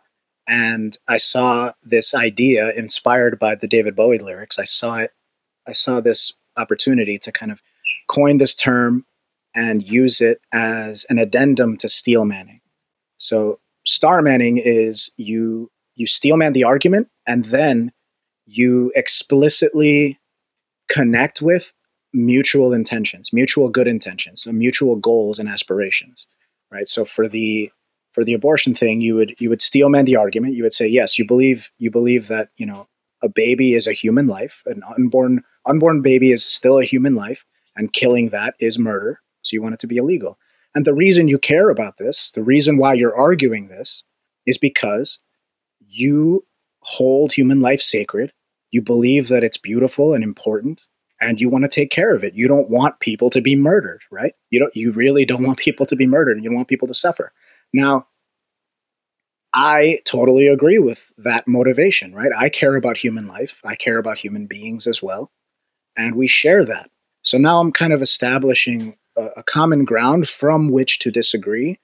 and 0.48 0.98
I 1.08 1.18
saw 1.18 1.72
this 1.84 2.14
idea 2.14 2.72
inspired 2.72 3.40
by 3.40 3.56
the 3.56 3.68
David 3.68 3.96
Bowie 3.96 4.20
lyrics. 4.20 4.60
I 4.60 4.66
saw 4.66 4.98
it 4.98 5.12
I 5.68 5.72
saw 5.72 6.02
this 6.02 6.34
opportunity 6.58 7.18
to 7.18 7.32
kind 7.32 7.52
of 7.52 7.62
coined 8.08 8.42
this 8.42 8.56
term 8.56 9.06
and 9.56 9.84
use 9.84 10.22
it 10.22 10.42
as 10.52 11.06
an 11.10 11.20
addendum 11.20 11.78
to 11.78 11.90
steel 11.90 12.26
manning. 12.26 12.62
So 13.18 13.60
star 13.86 14.22
manning 14.22 14.58
is 14.58 15.12
you 15.18 15.70
you 15.96 16.08
steel 16.08 16.38
man 16.38 16.54
the 16.54 16.64
argument 16.64 17.10
and 17.28 17.46
then 17.46 17.92
you 18.46 18.92
explicitly 18.96 20.20
connect 20.90 21.42
with 21.42 21.72
mutual 22.14 22.74
intentions, 22.74 23.32
mutual 23.32 23.70
good 23.70 23.88
intentions, 23.88 24.44
so 24.44 24.52
mutual 24.52 24.96
goals 24.96 25.40
and 25.40 25.48
aspirations. 25.48 26.28
Right. 26.72 26.88
So 26.88 27.06
for 27.06 27.28
the 27.28 27.72
for 28.14 28.24
the 28.24 28.34
abortion 28.34 28.76
thing, 28.76 29.02
you 29.02 29.16
would 29.16 29.36
you 29.40 29.50
would 29.50 29.62
steel 29.62 29.90
man 29.90 30.06
the 30.06 30.16
argument. 30.16 30.56
You 30.56 30.64
would 30.64 30.74
say, 30.74 30.88
yes, 30.88 31.20
you 31.20 31.26
believe 31.26 31.72
you 31.78 31.92
believe 31.92 32.28
that, 32.28 32.50
you 32.58 32.66
know, 32.66 32.88
a 33.22 33.30
baby 33.30 33.74
is 33.74 33.88
a 33.88 33.94
human 33.94 34.28
life. 34.28 34.64
An 34.66 34.82
unborn 34.98 35.44
unborn 35.66 36.02
baby 36.02 36.32
is 36.32 36.44
still 36.44 36.80
a 36.80 36.84
human 36.84 37.16
life 37.16 37.46
and 37.76 37.94
killing 37.94 38.30
that 38.30 38.56
is 38.60 38.78
murder. 38.80 39.20
So 39.42 39.56
you 39.56 39.62
want 39.62 39.74
it 39.74 39.80
to 39.82 39.88
be 39.88 39.98
illegal. 39.98 40.38
And 40.76 40.86
the 40.86 40.94
reason 40.94 41.28
you 41.28 41.38
care 41.38 41.70
about 41.70 41.98
this, 41.98 42.32
the 42.32 42.44
reason 42.44 42.78
why 42.78 42.94
you're 42.94 43.16
arguing 43.16 43.68
this, 43.68 44.04
is 44.46 44.58
because 44.58 45.20
you 45.88 46.46
hold 46.82 47.32
human 47.32 47.62
life 47.62 47.82
sacred. 47.82 48.34
You 48.72 48.82
believe 48.82 49.28
that 49.28 49.44
it's 49.44 49.58
beautiful 49.58 50.14
and 50.14 50.24
important, 50.24 50.88
and 51.22 51.40
you 51.40 51.48
want 51.48 51.64
to 51.64 51.70
take 51.70 51.92
care 51.92 52.16
of 52.16 52.24
it. 52.24 52.34
You 52.34 52.48
don't 52.48 52.70
want 52.70 53.00
people 53.00 53.30
to 53.30 53.42
be 53.42 53.56
murdered, 53.56 54.02
right? 54.12 54.34
You 54.50 54.60
don't. 54.60 54.76
You 54.76 54.92
really 54.92 55.26
don't 55.26 55.44
want 55.44 55.60
people 55.60 55.86
to 55.86 55.96
be 55.96 56.08
murdered, 56.08 56.38
and 56.38 56.44
you 56.44 56.50
don't 56.50 56.58
want 56.58 56.68
people 56.68 56.88
to 56.88 56.94
suffer. 56.94 57.32
Now, 57.72 58.08
I 59.54 60.00
totally 60.06 60.48
agree 60.48 60.80
with 60.80 61.12
that 61.20 61.48
motivation, 61.48 62.14
right? 62.16 62.32
I 62.36 62.50
care 62.50 62.76
about 62.76 62.98
human 62.98 63.28
life. 63.28 63.62
I 63.64 63.76
care 63.76 64.00
about 64.00 64.18
human 64.18 64.48
beings 64.48 64.88
as 64.88 65.04
well. 65.04 65.32
And 65.96 66.16
we 66.16 66.26
share 66.26 66.66
that. 66.66 66.90
So 67.24 67.38
now 67.38 67.60
I'm 67.60 67.72
kind 67.72 67.94
of 67.94 68.02
establishing 68.02 68.96
a, 69.18 69.26
a 69.38 69.44
common 69.44 69.86
ground 69.86 70.30
from 70.30 70.70
which 70.70 71.00
to 71.00 71.12
disagree, 71.12 71.80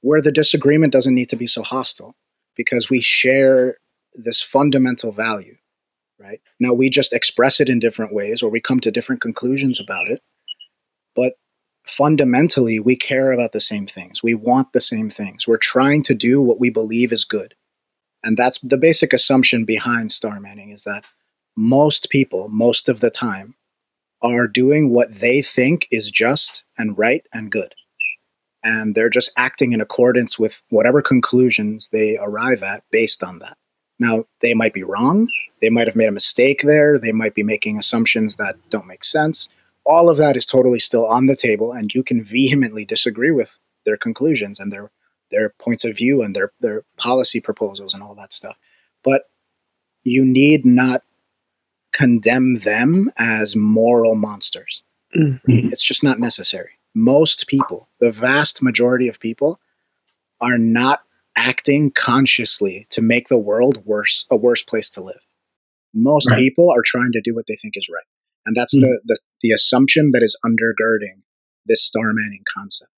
where 0.00 0.20
the 0.20 0.32
disagreement 0.32 0.92
doesn't 0.92 1.14
need 1.14 1.28
to 1.30 1.36
be 1.36 1.46
so 1.46 1.62
hostile 1.62 2.14
because 2.56 2.90
we 2.90 3.00
share 3.00 3.78
this 4.14 4.42
fundamental 4.42 5.12
value, 5.12 5.56
right? 6.18 6.40
Now 6.60 6.74
we 6.74 6.90
just 6.90 7.12
express 7.12 7.60
it 7.60 7.68
in 7.68 7.78
different 7.78 8.12
ways 8.12 8.42
or 8.42 8.50
we 8.50 8.60
come 8.60 8.80
to 8.80 8.90
different 8.90 9.22
conclusions 9.22 9.80
about 9.80 10.08
it. 10.08 10.20
But 11.14 11.34
fundamentally, 11.86 12.78
we 12.78 12.96
care 12.96 13.32
about 13.32 13.52
the 13.52 13.60
same 13.60 13.86
things. 13.86 14.22
We 14.22 14.34
want 14.34 14.72
the 14.72 14.80
same 14.80 15.10
things. 15.10 15.46
We're 15.46 15.56
trying 15.56 16.02
to 16.04 16.14
do 16.14 16.42
what 16.42 16.60
we 16.60 16.70
believe 16.70 17.12
is 17.12 17.24
good. 17.24 17.54
And 18.24 18.36
that's 18.36 18.58
the 18.60 18.76
basic 18.76 19.12
assumption 19.12 19.64
behind 19.64 20.10
star 20.12 20.40
manning 20.40 20.70
is 20.70 20.84
that 20.84 21.06
most 21.56 22.08
people, 22.10 22.48
most 22.48 22.88
of 22.88 23.00
the 23.00 23.10
time, 23.10 23.54
are 24.22 24.46
doing 24.46 24.90
what 24.90 25.12
they 25.12 25.42
think 25.42 25.86
is 25.90 26.10
just 26.10 26.64
and 26.78 26.96
right 26.96 27.26
and 27.32 27.50
good. 27.50 27.74
And 28.64 28.94
they're 28.94 29.10
just 29.10 29.32
acting 29.36 29.72
in 29.72 29.80
accordance 29.80 30.38
with 30.38 30.62
whatever 30.70 31.02
conclusions 31.02 31.88
they 31.88 32.16
arrive 32.18 32.62
at 32.62 32.84
based 32.90 33.24
on 33.24 33.40
that. 33.40 33.56
Now, 33.98 34.24
they 34.40 34.54
might 34.54 34.72
be 34.72 34.84
wrong. 34.84 35.28
They 35.60 35.70
might 35.70 35.86
have 35.86 35.96
made 35.96 36.08
a 36.08 36.12
mistake 36.12 36.62
there. 36.62 36.98
They 36.98 37.12
might 37.12 37.34
be 37.34 37.42
making 37.42 37.78
assumptions 37.78 38.36
that 38.36 38.56
don't 38.70 38.86
make 38.86 39.04
sense 39.04 39.48
all 39.84 40.08
of 40.08 40.16
that 40.18 40.36
is 40.36 40.46
totally 40.46 40.78
still 40.78 41.06
on 41.06 41.26
the 41.26 41.36
table, 41.36 41.72
and 41.72 41.92
you 41.92 42.02
can 42.02 42.22
vehemently 42.24 42.84
disagree 42.84 43.30
with 43.30 43.58
their 43.84 43.96
conclusions 43.96 44.60
and 44.60 44.72
their 44.72 44.90
their 45.30 45.50
points 45.58 45.84
of 45.84 45.96
view 45.96 46.22
and 46.22 46.36
their 46.36 46.52
their 46.60 46.84
policy 46.98 47.40
proposals 47.40 47.94
and 47.94 48.02
all 48.02 48.14
that 48.14 48.32
stuff. 48.32 48.56
But 49.02 49.24
you 50.04 50.24
need 50.24 50.66
not 50.66 51.02
condemn 51.92 52.60
them 52.60 53.10
as 53.18 53.54
moral 53.56 54.14
monsters. 54.14 54.82
Mm-hmm. 55.16 55.68
It's 55.70 55.82
just 55.82 56.02
not 56.02 56.18
necessary. 56.18 56.70
Most 56.94 57.46
people, 57.46 57.88
the 58.00 58.12
vast 58.12 58.62
majority 58.62 59.08
of 59.08 59.20
people, 59.20 59.60
are 60.40 60.58
not 60.58 61.02
acting 61.36 61.90
consciously 61.90 62.86
to 62.90 63.00
make 63.00 63.28
the 63.28 63.38
world 63.38 63.84
worse, 63.86 64.26
a 64.30 64.36
worse 64.36 64.62
place 64.62 64.90
to 64.90 65.02
live. 65.02 65.20
Most 65.94 66.30
right. 66.30 66.38
people 66.38 66.70
are 66.70 66.82
trying 66.84 67.12
to 67.12 67.20
do 67.22 67.34
what 67.34 67.46
they 67.46 67.56
think 67.56 67.74
is 67.76 67.88
right. 67.92 68.04
And 68.46 68.56
that's 68.56 68.74
mm-hmm. 68.74 68.82
the, 68.82 69.00
the, 69.04 69.18
the 69.42 69.50
assumption 69.52 70.10
that 70.12 70.22
is 70.22 70.36
undergirding 70.44 71.22
this 71.66 71.82
star 71.82 72.12
manning 72.12 72.42
concept. 72.52 72.90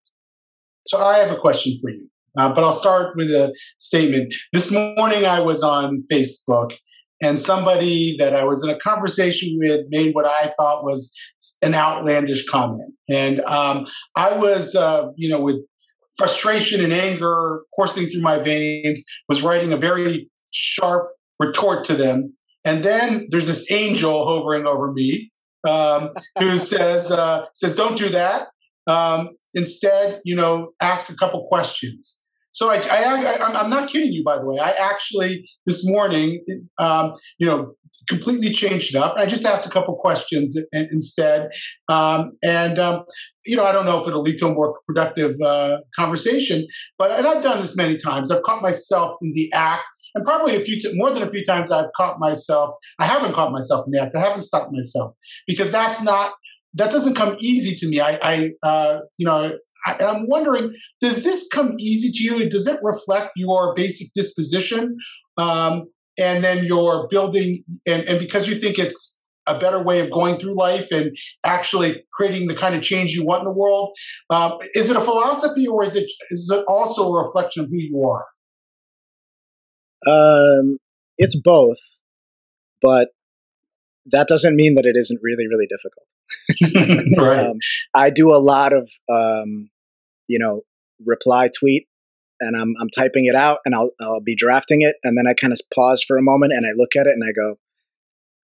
So 0.83 1.05
I 1.05 1.19
have 1.19 1.31
a 1.31 1.37
question 1.37 1.77
for 1.81 1.91
you, 1.91 2.09
uh, 2.37 2.53
but 2.55 2.63
I'll 2.65 2.73
start 2.73 3.17
with 3.17 3.31
a 3.31 3.55
statement. 3.79 4.35
This 4.53 4.71
morning 4.71 5.25
I 5.25 5.41
was 5.41 5.63
on 5.63 6.01
Facebook 6.11 6.73
and 7.23 7.39
somebody 7.39 8.17
that 8.19 8.35
I 8.35 8.45
was 8.45 8.65
in 8.65 8.71
a 8.71 8.79
conversation 8.79 9.57
with 9.59 9.87
made 9.89 10.15
what 10.15 10.27
I 10.27 10.53
thought 10.57 10.85
was 10.85 11.15
an 11.63 11.75
outlandish 11.75 12.47
comment. 12.49 12.93
And 13.09 13.41
um, 13.43 13.87
I 14.17 14.37
was, 14.37 14.75
uh, 14.75 15.09
you 15.17 15.29
know, 15.29 15.41
with 15.41 15.57
frustration 16.17 16.83
and 16.83 16.93
anger 16.93 17.63
coursing 17.75 18.07
through 18.07 18.23
my 18.23 18.39
veins, 18.39 19.05
was 19.29 19.43
writing 19.43 19.73
a 19.73 19.77
very 19.77 20.31
sharp 20.53 21.09
retort 21.39 21.85
to 21.85 21.95
them. 21.95 22.35
And 22.65 22.83
then 22.83 23.29
there's 23.31 23.47
this 23.47 23.71
angel 23.71 24.27
hovering 24.27 24.67
over 24.67 24.93
me 24.93 25.31
um, 25.69 26.11
who 26.39 26.57
says 26.73 27.11
uh, 27.11 27.47
says 27.53 27.75
don't 27.75 27.99
do 27.99 28.09
that. 28.11 28.49
Um, 28.87 29.31
instead, 29.55 30.21
you 30.25 30.37
know, 30.37 30.73
ask 30.81 31.11
a 31.11 31.17
couple 31.17 31.47
questions. 31.47 32.24
So 32.55 32.71
I, 32.71 32.77
I, 32.77 33.63
am 33.65 33.69
not 33.69 33.91
kidding 33.91 34.13
you, 34.13 34.23
by 34.23 34.39
the 34.39 34.47
way. 34.47 34.61
I 34.61 34.71
actually 34.71 35.45
this 35.67 35.83
morning, 35.85 36.41
um, 36.79 37.13
you 37.37 37.47
know, 37.49 37.75
completely 38.09 38.51
changed 38.51 38.95
it 38.95 38.99
up. 38.99 39.17
I 39.17 39.27
just 39.27 39.45
asked 39.45 39.67
a 39.67 39.71
couple 39.71 39.97
questions 39.97 40.57
instead, 40.73 41.49
um, 41.89 42.31
and 42.45 42.79
um, 42.79 43.07
you 43.45 43.57
know, 43.57 43.65
I 43.65 43.73
don't 43.73 43.85
know 43.85 44.01
if 44.01 44.07
it'll 44.07 44.23
lead 44.23 44.39
to 44.39 44.47
a 44.47 44.55
more 44.55 44.79
productive 44.87 45.33
uh, 45.45 45.79
conversation. 45.97 46.65
But 46.97 47.11
and 47.11 47.27
I've 47.27 47.43
done 47.43 47.59
this 47.59 47.77
many 47.77 47.97
times. 47.97 48.31
I've 48.31 48.45
caught 48.45 48.63
myself 48.63 49.17
in 49.21 49.33
the 49.35 49.51
act, 49.53 49.83
and 50.15 50.25
probably 50.25 50.55
a 50.55 50.61
few, 50.61 50.81
t- 50.81 50.93
more 50.95 51.11
than 51.11 51.25
a 51.25 51.31
few 51.31 51.45
times, 51.45 51.73
I've 51.73 51.93
caught 51.97 52.21
myself. 52.21 52.71
I 53.01 53.07
haven't 53.07 53.33
caught 53.33 53.51
myself 53.51 53.85
in 53.87 53.91
the 53.91 54.01
act. 54.01 54.15
I 54.15 54.21
haven't 54.21 54.43
stopped 54.43 54.71
myself 54.73 55.11
because 55.49 55.73
that's 55.73 56.01
not 56.03 56.35
that 56.75 56.91
doesn't 56.91 57.15
come 57.15 57.37
easy 57.41 57.75
to 57.77 57.89
me. 57.89 58.01
I, 58.01 58.19
I 58.23 58.51
uh, 58.63 59.01
you 59.19 59.27
know, 59.27 59.59
and 59.87 60.03
I'm 60.03 60.27
wondering, 60.27 60.73
does 61.01 61.25
this 61.25 61.49
come 61.49 61.75
easy 61.79 62.11
to 62.11 62.23
you? 62.23 62.49
Does 62.49 62.67
it 62.67 62.81
reflect 62.83 63.33
your 63.37 63.75
basic 63.75 64.13
disposition? 64.15 64.97
Um, 65.37 65.85
and 66.19 66.45
then 66.45 66.65
you're 66.65 67.09
building, 67.11 67.63
and, 67.87 68.05
and 68.09 68.19
because 68.19 68.49
you 68.49 68.55
think 68.57 68.79
it's 68.79 69.21
a 69.47 69.59
better 69.59 69.83
way 69.83 70.01
of 70.01 70.11
going 70.11 70.39
through 70.39 70.57
life 70.57 70.91
and 70.91 71.15
actually 71.45 72.05
creating 72.13 72.47
the 72.47 72.55
kind 72.55 72.75
of 72.75 72.83
change 72.83 73.13
you 73.13 73.25
want 73.25 73.41
in 73.41 73.45
the 73.45 73.53
world. 73.53 73.95
Um, 74.31 74.55
is 74.75 74.91
it 74.91 74.97
a 74.97 75.01
philosophy 75.01 75.67
or 75.67 75.85
is 75.85 75.95
it 75.95 76.11
is 76.31 76.51
it 76.53 76.65
also 76.67 77.13
a 77.13 77.25
reflection 77.25 77.65
of 77.65 77.71
who 77.71 77.77
you 77.77 78.03
are? 78.09 78.25
Um, 80.07 80.79
it's 81.19 81.39
both, 81.39 81.79
but 82.81 83.09
that 84.07 84.29
doesn't 84.29 84.55
mean 84.55 84.75
that 84.75 84.87
it 84.87 84.97
isn't 84.97 85.21
really 85.23 85.47
really 85.47 85.67
difficult. 85.67 86.07
right. 87.19 87.47
Um, 87.47 87.57
I 87.95 88.11
do 88.11 88.31
a 88.31 88.41
lot 88.41 88.73
of 88.73 88.91
um, 89.13 89.71
you 90.29 90.39
know, 90.39 90.63
reply 91.05 91.49
tweet 91.57 91.87
and 92.41 92.57
I'm, 92.57 92.75
I'm 92.81 92.89
typing 92.91 93.27
it 93.27 93.35
out 93.35 93.59
and 93.65 93.75
I'll, 93.75 93.91
I'll 94.01 94.21
be 94.21 94.37
drafting 94.37 94.83
it. 94.83 94.97
And 95.03 95.17
then 95.17 95.27
I 95.27 95.35
kind 95.35 95.53
of 95.53 95.61
pause 95.75 96.03
for 96.03 96.17
a 96.17 96.23
moment 96.23 96.53
and 96.53 96.67
I 96.67 96.71
look 96.75 96.97
at 96.97 97.07
it 97.07 97.13
and 97.13 97.23
I 97.25 97.33
go, 97.33 97.59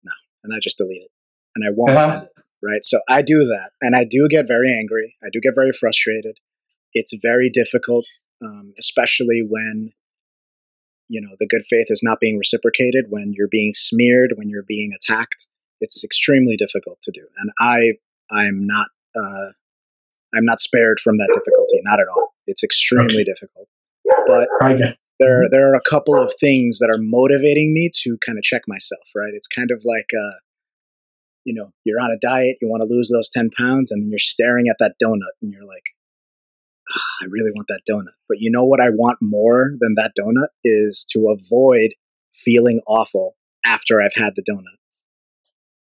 no. 0.03 0.13
And 0.43 0.53
I 0.53 0.59
just 0.61 0.77
delete 0.77 1.01
it 1.01 1.11
and 1.55 1.65
I 1.65 1.71
won't 1.75 1.97
uh-huh. 1.97 2.21
it. 2.23 2.43
Right. 2.63 2.83
So 2.83 2.99
I 3.07 3.21
do 3.21 3.45
that 3.45 3.71
and 3.81 3.95
I 3.95 4.03
do 4.03 4.27
get 4.29 4.47
very 4.47 4.73
angry. 4.73 5.15
I 5.23 5.27
do 5.31 5.39
get 5.39 5.53
very 5.53 5.71
frustrated. 5.71 6.37
It's 6.93 7.13
very 7.21 7.51
difficult, 7.51 8.05
um, 8.43 8.73
especially 8.79 9.45
when, 9.47 9.91
you 11.07 11.21
know, 11.21 11.35
the 11.39 11.47
good 11.47 11.63
faith 11.69 11.87
is 11.89 12.01
not 12.03 12.19
being 12.19 12.37
reciprocated, 12.37 13.05
when 13.09 13.33
you're 13.35 13.47
being 13.49 13.73
smeared, 13.75 14.33
when 14.35 14.49
you're 14.49 14.63
being 14.63 14.91
attacked. 14.95 15.47
It's 15.79 16.03
extremely 16.03 16.57
difficult 16.57 16.99
to 17.03 17.11
do. 17.11 17.27
And 17.37 17.51
I, 17.59 17.93
I'm 18.31 18.65
not, 18.65 18.87
uh, 19.15 19.51
I'm 20.37 20.45
not 20.45 20.59
spared 20.59 20.99
from 20.99 21.17
that 21.17 21.29
difficulty, 21.33 21.81
not 21.83 21.99
at 21.99 22.07
all. 22.07 22.35
It's 22.45 22.63
extremely 22.63 23.21
okay. 23.21 23.23
difficult. 23.23 23.67
But 24.27 24.47
there, 25.19 25.43
mm-hmm. 25.43 25.47
there 25.51 25.71
are 25.71 25.75
a 25.75 25.89
couple 25.89 26.15
of 26.15 26.31
things 26.39 26.79
that 26.79 26.89
are 26.89 27.01
motivating 27.01 27.73
me 27.73 27.89
to 28.03 28.17
kind 28.25 28.37
of 28.37 28.43
check 28.43 28.61
myself, 28.67 29.03
right? 29.15 29.31
It's 29.33 29.47
kind 29.47 29.71
of 29.71 29.81
like, 29.83 30.09
uh, 30.13 30.37
you 31.43 31.53
know, 31.53 31.71
you're 31.83 31.99
on 31.99 32.11
a 32.11 32.19
diet, 32.21 32.57
you 32.61 32.69
want 32.69 32.81
to 32.81 32.93
lose 32.93 33.09
those 33.09 33.29
10 33.29 33.49
pounds, 33.57 33.91
and 33.91 34.03
then 34.03 34.09
you're 34.09 34.19
staring 34.19 34.67
at 34.69 34.77
that 34.79 34.95
donut 35.03 35.35
and 35.41 35.51
you're 35.51 35.65
like, 35.65 35.83
oh, 36.93 37.23
I 37.23 37.25
really 37.29 37.51
want 37.55 37.67
that 37.69 37.81
donut. 37.89 38.15
But 38.29 38.39
you 38.39 38.51
know 38.51 38.65
what 38.65 38.81
I 38.81 38.89
want 38.89 39.17
more 39.21 39.71
than 39.79 39.95
that 39.95 40.11
donut 40.19 40.49
is 40.63 41.05
to 41.11 41.35
avoid 41.35 41.91
feeling 42.33 42.81
awful 42.87 43.35
after 43.65 44.01
I've 44.01 44.15
had 44.15 44.33
the 44.35 44.43
donut 44.43 44.76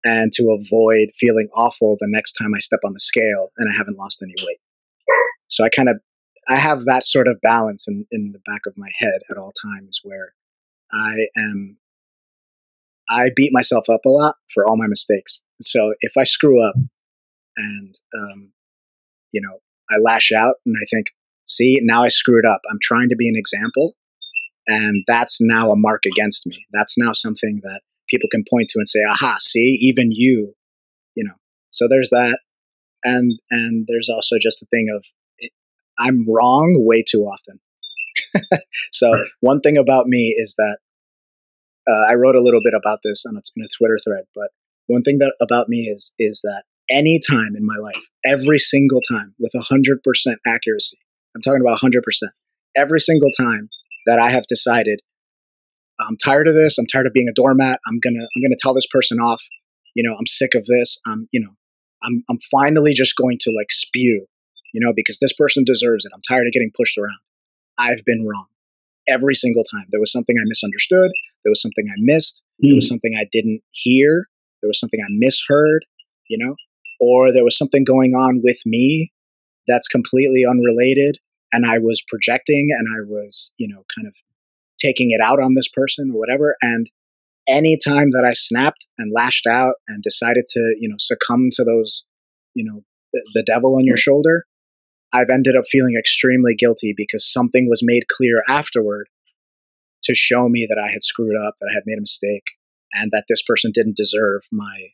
and 0.09 0.33
to 0.33 0.57
avoid 0.59 1.11
feeling 1.17 1.49
awful 1.55 1.97
the 2.01 2.09
next 2.09 2.33
time 2.33 2.55
I 2.55 2.61
step 2.61 2.81
on 2.83 2.95
the 2.95 2.99
scale 2.99 3.51
and 3.59 3.71
I 3.71 3.77
haven't 3.77 3.99
lost 3.99 4.23
any 4.23 4.35
weight. 4.39 4.59
So 5.49 5.65
I 5.65 5.69
kind 5.69 5.89
of 5.89 5.97
I 6.49 6.57
have 6.57 6.87
that 6.87 7.05
sort 7.05 7.29
of 7.29 7.37
balance 7.43 7.87
in, 7.87 8.07
in 8.11 8.33
the 8.33 8.41
back 8.47 8.63
of 8.67 8.73
my 8.79 8.89
head 8.99 9.21
at 9.31 9.37
all 9.37 9.53
times 9.53 10.01
where 10.03 10.33
I 10.93 11.27
am 11.37 11.77
I 13.11 13.31
beat 13.37 13.53
myself 13.53 13.85
up 13.91 14.01
a 14.07 14.09
lot 14.09 14.37
for 14.55 14.67
all 14.67 14.79
my 14.79 14.87
mistakes. 14.87 15.43
So 15.61 15.95
if 16.01 16.13
I 16.17 16.25
screw 16.25 16.63
up 16.67 16.75
and 17.57 17.95
um, 18.19 18.53
you 19.33 19.43
know 19.43 19.59
I 19.91 19.99
lash 19.99 20.33
out 20.33 20.57
and 20.65 20.75
I 20.81 20.87
think, 20.91 21.07
see, 21.45 21.81
now 21.83 22.03
I 22.03 22.09
screwed 22.09 22.47
up. 22.47 22.61
I'm 22.71 22.79
trying 22.83 23.11
to 23.11 23.17
be 23.17 23.29
an 23.29 23.37
example, 23.37 23.95
and 24.67 25.05
that's 25.07 25.39
now 25.41 25.71
a 25.71 25.77
mark 25.77 26.05
against 26.07 26.47
me. 26.47 26.67
That's 26.73 26.97
now 26.97 27.13
something 27.13 27.61
that 27.63 27.81
people 28.09 28.29
can 28.31 28.45
point 28.49 28.69
to 28.71 28.79
and 28.79 28.89
say, 28.89 29.01
aha, 29.09 29.37
see, 29.39 29.79
even 29.81 30.11
you, 30.11 30.55
you 31.15 31.25
know. 31.25 31.35
So 31.71 31.87
there's 31.89 32.11
that. 32.11 32.39
And 33.05 33.39
and 33.51 33.87
there's 33.89 34.09
also 34.09 34.37
just 34.41 34.61
the 34.61 34.67
thing 34.67 34.89
of 34.95 35.05
I'm 35.99 36.27
wrong 36.29 36.77
way 36.79 37.03
too 37.09 37.23
often. 37.23 37.61
so 38.93 39.13
right. 39.13 39.27
one 39.41 39.61
thing 39.61 39.77
about 39.77 40.07
me 40.07 40.35
is 40.37 40.55
that 40.57 40.79
uh, 41.89 42.11
I 42.11 42.15
wrote 42.15 42.37
a 42.37 42.43
little 42.43 42.61
bit 42.63 42.75
about 42.75 42.99
this 43.05 43.25
on 43.27 43.37
a, 43.37 43.41
in 43.57 43.65
a 43.65 43.69
Twitter 43.77 43.99
thread, 44.05 44.25
but 44.35 44.51
one 44.87 45.03
thing 45.03 45.19
that 45.19 45.35
about 45.41 45.69
me 45.69 45.89
is 45.89 46.15
is 46.19 46.41
that 46.43 46.65
any 46.91 47.19
time 47.19 47.55
in 47.57 47.65
my 47.65 47.77
life, 47.77 48.09
every 48.25 48.59
single 48.59 49.01
time, 49.01 49.35
with 49.39 49.53
hundred 49.57 50.03
percent 50.03 50.39
accuracy, 50.47 50.99
I'm 51.35 51.43
talking 51.43 51.61
about 51.61 51.79
hundred 51.79 52.03
percent, 52.03 52.33
every 52.77 53.01
single 53.01 53.31
time 53.39 53.69
that 54.07 54.19
I 54.19 54.31
have 54.31 54.47
decided 54.47 55.01
I'm 56.01 56.17
tired 56.17 56.49
of 56.49 56.55
this. 56.55 56.79
I'm 56.79 56.87
tired 56.87 57.07
of 57.07 57.13
being 57.13 57.29
a 57.29 57.35
doormat. 57.35 57.81
I'm 57.87 58.01
gonna 58.03 58.25
I'm 58.25 58.43
gonna 58.43 58.57
tell 58.59 58.75
this 58.75 58.87
person 58.87 59.19
off. 59.19 59.43
You 59.95 60.09
know, 60.09 60.15
I'm 60.17 60.27
sick 60.27 60.55
of 60.55 60.65
this. 60.67 61.01
I'm 61.07 61.29
you 61.33 61.41
know, 61.41 61.51
I'm 62.03 62.25
I'm 62.31 62.39
finally 62.51 62.95
just 62.95 63.17
going 63.17 63.39
to 63.43 63.53
like 63.57 63.71
spew. 63.71 64.27
You 64.75 64.85
know, 64.85 64.93
because 64.95 65.19
this 65.19 65.33
person 65.33 65.65
deserves 65.65 66.05
it. 66.05 66.13
I'm 66.15 66.21
tired 66.29 66.47
of 66.47 66.53
getting 66.53 66.71
pushed 66.77 66.99
around. 66.99 67.19
I've 67.79 68.05
been 68.05 68.27
wrong 68.27 68.47
every 69.09 69.35
single 69.35 69.63
time. 69.65 69.87
There 69.91 70.01
was 70.01 70.13
something 70.13 70.37
I 70.39 70.45
misunderstood. 70.47 71.11
There 71.45 71.51
was 71.51 71.63
something 71.63 71.87
I 71.89 71.97
missed. 71.99 72.45
Mm. 72.63 72.69
There 72.69 72.77
was 72.77 72.87
hmm. 72.87 72.93
something 72.93 73.13
I 73.19 73.25
didn't 73.33 73.63
hear. 73.71 74.27
There 74.61 74.69
was 74.69 74.79
something 74.79 75.01
I 75.01 75.09
misheard, 75.11 75.87
you 76.29 76.37
know, 76.39 76.57
or 77.01 77.33
there 77.33 77.45
was 77.45 77.57
something 77.57 77.85
going 77.85 78.13
on 78.13 78.43
with 78.45 78.59
me 78.67 79.13
that's 79.67 79.89
completely 79.89 80.45
unrelated. 80.49 81.19
And 81.53 81.65
I 81.65 81.79
was 81.79 82.03
projecting 82.07 82.69
and 82.77 82.89
I 82.89 83.01
was, 83.09 83.53
you 83.57 83.69
know, 83.69 83.85
kind 83.97 84.07
of 84.07 84.15
taking 84.79 85.11
it 85.11 85.21
out 85.21 85.41
on 85.41 85.55
this 85.55 85.69
person 85.69 86.11
or 86.13 86.19
whatever. 86.19 86.57
And 86.63 86.91
any 87.49 87.77
time 87.83 88.11
that 88.13 88.25
I 88.25 88.33
snapped 88.35 88.87
and 88.99 89.13
lashed 89.15 89.47
out 89.47 89.75
and 89.89 90.03
decided 90.03 90.45
to, 90.49 90.77
you 90.79 90.89
know, 90.89 90.97
succumb 90.99 91.49
to 91.53 91.65
those, 91.65 92.07
you 92.55 92.65
know, 92.65 92.83
the, 93.13 93.23
the 93.35 93.43
devil 93.43 93.77
on 93.77 93.85
your 93.85 93.97
shoulder, 93.97 94.45
I've 95.13 95.31
ended 95.31 95.57
up 95.57 95.65
feeling 95.69 95.95
extremely 95.99 96.55
guilty 96.55 96.93
because 96.97 97.31
something 97.31 97.69
was 97.69 97.81
made 97.83 98.09
clear 98.09 98.43
afterward 98.49 99.09
to 100.05 100.15
show 100.15 100.49
me 100.49 100.67
that 100.69 100.79
I 100.79 100.91
had 100.91 101.03
screwed 101.03 101.37
up, 101.37 101.55
that 101.61 101.69
I 101.71 101.75
had 101.75 101.85
made 101.87 101.99
a 101.99 102.03
mistake, 102.03 102.45
and 102.93 103.11
that 103.13 103.25
this 103.29 103.43
person 103.43 103.71
didn't 103.73 103.97
deserve 103.97 104.43
my 104.53 104.89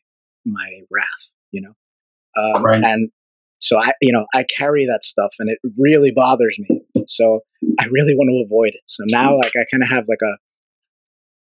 my 0.45 0.81
wrath. 0.89 1.33
You 1.51 1.61
know, 1.61 1.73
um, 2.41 2.63
right. 2.63 2.83
and 2.83 3.09
so 3.59 3.77
I, 3.77 3.91
you 4.01 4.11
know, 4.11 4.25
I 4.33 4.43
carry 4.43 4.85
that 4.85 5.03
stuff, 5.03 5.33
and 5.39 5.49
it 5.49 5.59
really 5.77 6.11
bothers 6.11 6.57
me. 6.57 6.84
So 7.07 7.41
I 7.79 7.85
really 7.85 8.15
want 8.15 8.29
to 8.29 8.43
avoid 8.45 8.73
it. 8.75 8.83
So 8.85 9.03
now, 9.07 9.35
like, 9.35 9.53
I 9.55 9.65
kind 9.71 9.83
of 9.83 9.89
have 9.89 10.05
like 10.07 10.21
a 10.23 10.35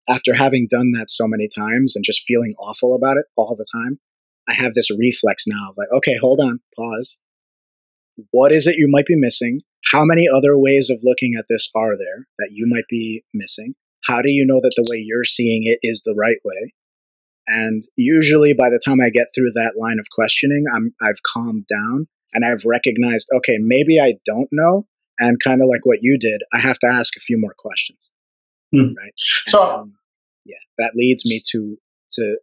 after 0.08 0.34
having 0.34 0.66
done 0.70 0.92
that 0.92 1.10
so 1.10 1.26
many 1.26 1.48
times 1.48 1.96
and 1.96 2.04
just 2.04 2.24
feeling 2.26 2.54
awful 2.60 2.94
about 2.94 3.16
it 3.16 3.26
all 3.36 3.56
the 3.56 3.66
time, 3.72 3.98
I 4.48 4.54
have 4.54 4.74
this 4.74 4.90
reflex 4.96 5.44
now 5.46 5.70
of 5.70 5.76
like, 5.76 5.88
okay, 5.96 6.16
hold 6.20 6.40
on, 6.40 6.60
pause. 6.76 7.18
What 8.30 8.52
is 8.52 8.66
it 8.66 8.76
you 8.78 8.86
might 8.88 9.06
be 9.06 9.16
missing? 9.16 9.58
How 9.92 10.04
many 10.04 10.26
other 10.28 10.56
ways 10.56 10.90
of 10.90 11.00
looking 11.02 11.34
at 11.38 11.46
this 11.48 11.68
are 11.74 11.96
there 11.98 12.26
that 12.38 12.50
you 12.52 12.66
might 12.68 12.86
be 12.88 13.24
missing? 13.34 13.74
How 14.04 14.22
do 14.22 14.30
you 14.30 14.46
know 14.46 14.60
that 14.62 14.74
the 14.76 14.86
way 14.88 15.02
you're 15.04 15.24
seeing 15.24 15.62
it 15.64 15.78
is 15.82 16.02
the 16.02 16.14
right 16.16 16.38
way? 16.44 16.72
And 17.48 17.82
usually 17.96 18.54
by 18.54 18.70
the 18.70 18.80
time 18.84 19.00
I 19.00 19.10
get 19.10 19.28
through 19.34 19.52
that 19.54 19.74
line 19.76 19.98
of 19.98 20.10
questioning, 20.10 20.64
I'm, 20.72 20.94
I've 21.02 21.22
calmed 21.22 21.66
down 21.66 22.08
and 22.32 22.44
I've 22.44 22.64
recognized, 22.64 23.28
okay, 23.36 23.58
maybe 23.60 24.00
I 24.00 24.14
don't 24.24 24.48
know. 24.50 24.86
And 25.18 25.38
kind 25.42 25.62
of 25.62 25.68
like 25.68 25.84
what 25.84 25.98
you 26.02 26.18
did, 26.18 26.42
I 26.52 26.60
have 26.60 26.78
to 26.80 26.86
ask 26.86 27.16
a 27.16 27.20
few 27.20 27.38
more 27.38 27.54
questions. 27.56 28.12
Hmm. 28.74 28.94
Right. 28.96 29.12
So, 29.46 29.62
um, 29.62 29.94
yeah, 30.44 30.56
that 30.78 30.92
leads 30.94 31.24
me 31.24 31.40
to, 31.52 31.78
to 32.12 32.38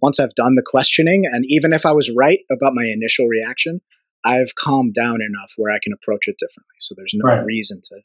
once 0.00 0.18
I've 0.18 0.34
done 0.34 0.54
the 0.54 0.64
questioning, 0.64 1.24
and 1.26 1.44
even 1.48 1.72
if 1.72 1.86
I 1.86 1.92
was 1.92 2.10
right 2.14 2.40
about 2.50 2.74
my 2.74 2.84
initial 2.84 3.26
reaction, 3.26 3.80
I've 4.24 4.54
calmed 4.56 4.94
down 4.94 5.18
enough 5.22 5.52
where 5.56 5.72
I 5.72 5.78
can 5.82 5.92
approach 5.92 6.28
it 6.28 6.36
differently. 6.38 6.76
So 6.80 6.94
there's 6.96 7.14
no 7.14 7.28
right. 7.30 7.44
reason 7.44 7.80
to, 7.84 8.00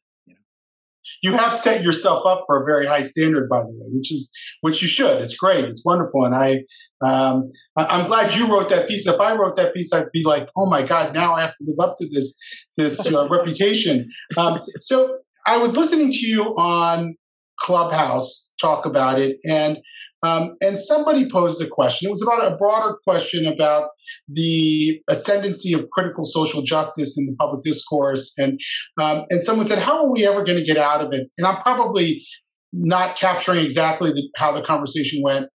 you 1.21 1.33
have 1.33 1.53
set 1.53 1.83
yourself 1.83 2.25
up 2.25 2.43
for 2.45 2.61
a 2.61 2.65
very 2.65 2.85
high 2.85 3.01
standard, 3.01 3.49
by 3.49 3.59
the 3.59 3.67
way, 3.67 3.87
which 3.91 4.11
is 4.11 4.31
which 4.61 4.81
you 4.81 4.87
should. 4.87 5.21
It's 5.21 5.37
great. 5.37 5.65
It's 5.65 5.83
wonderful, 5.85 6.25
and 6.25 6.35
I, 6.35 6.63
um, 7.05 7.51
I'm 7.77 8.05
glad 8.05 8.35
you 8.35 8.51
wrote 8.51 8.69
that 8.69 8.87
piece. 8.87 9.07
If 9.07 9.19
I 9.19 9.35
wrote 9.35 9.55
that 9.55 9.73
piece, 9.73 9.93
I'd 9.93 10.11
be 10.13 10.23
like, 10.23 10.49
oh 10.57 10.69
my 10.69 10.83
god, 10.83 11.13
now 11.13 11.33
I 11.35 11.41
have 11.41 11.55
to 11.55 11.63
live 11.65 11.79
up 11.79 11.95
to 11.97 12.07
this 12.09 12.37
this 12.77 13.13
uh, 13.13 13.27
reputation. 13.31 14.09
Um, 14.37 14.59
so 14.79 15.17
I 15.45 15.57
was 15.57 15.75
listening 15.75 16.11
to 16.11 16.25
you 16.27 16.43
on 16.57 17.15
Clubhouse 17.59 18.51
talk 18.59 18.85
about 18.85 19.19
it, 19.19 19.37
and 19.47 19.77
um, 20.23 20.55
and 20.61 20.77
somebody 20.77 21.29
posed 21.29 21.61
a 21.61 21.67
question. 21.67 22.07
It 22.07 22.09
was 22.09 22.21
about 22.21 22.49
a 22.49 22.55
broader 22.55 22.95
question 23.03 23.45
about 23.45 23.89
the 24.29 25.01
ascendancy 25.09 25.73
of 25.73 25.89
critical 25.91 26.23
social 26.23 26.61
justice 26.61 27.17
in 27.17 27.25
the 27.25 27.35
public 27.35 27.61
discourse, 27.63 28.33
and 28.37 28.59
um, 28.99 29.25
and 29.29 29.41
someone 29.41 29.65
said, 29.65 29.79
"How 29.79 30.05
are 30.05 30.11
we 30.11 30.25
ever 30.25 30.43
going 30.43 30.57
to 30.57 30.63
get 30.63 30.77
out 30.77 31.01
of 31.01 31.11
it?" 31.11 31.27
And 31.37 31.45
I'm 31.45 31.61
probably 31.61 32.23
not 32.71 33.17
capturing 33.17 33.63
exactly 33.63 34.11
the, 34.11 34.27
how 34.37 34.51
the 34.51 34.61
conversation 34.61 35.21
went. 35.21 35.47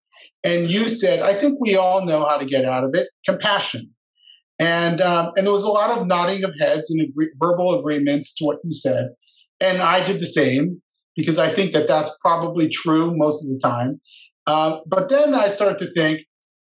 And 0.45 0.71
you 0.71 0.87
said, 0.89 1.21
"I 1.21 1.35
think 1.35 1.59
we 1.61 1.77
all 1.77 2.05
know 2.05 2.27
how 2.27 2.37
to 2.37 2.45
get 2.45 2.67
out 2.67 2.85
of 2.85 2.91
it: 2.95 3.09
compassion." 3.25 3.95
And 4.59 5.01
um, 5.01 5.31
and 5.37 5.47
there 5.47 5.53
was 5.53 5.65
a 5.65 5.71
lot 5.71 5.91
of 5.91 6.07
nodding 6.07 6.45
of 6.45 6.55
heads 6.61 6.91
and 6.91 7.09
agree- 7.09 7.33
verbal 7.39 7.79
agreements 7.79 8.35
to 8.37 8.45
what 8.45 8.59
you 8.63 8.73
said, 8.73 9.11
and 9.61 9.81
I 9.81 10.05
did 10.05 10.21
the 10.21 10.27
same 10.27 10.83
because 11.17 11.39
I 11.39 11.51
think 11.51 11.73
that 11.73 11.89
that's 11.89 12.17
probably 12.21 12.69
true 12.69 13.13
most 13.17 13.45
of 13.45 13.51
the 13.51 13.59
time. 13.63 14.01
Uh, 14.49 14.79
but 14.87 15.11
then 15.11 15.35
I 15.35 15.49
started 15.49 15.79
to 15.85 15.93
think, 15.93 16.23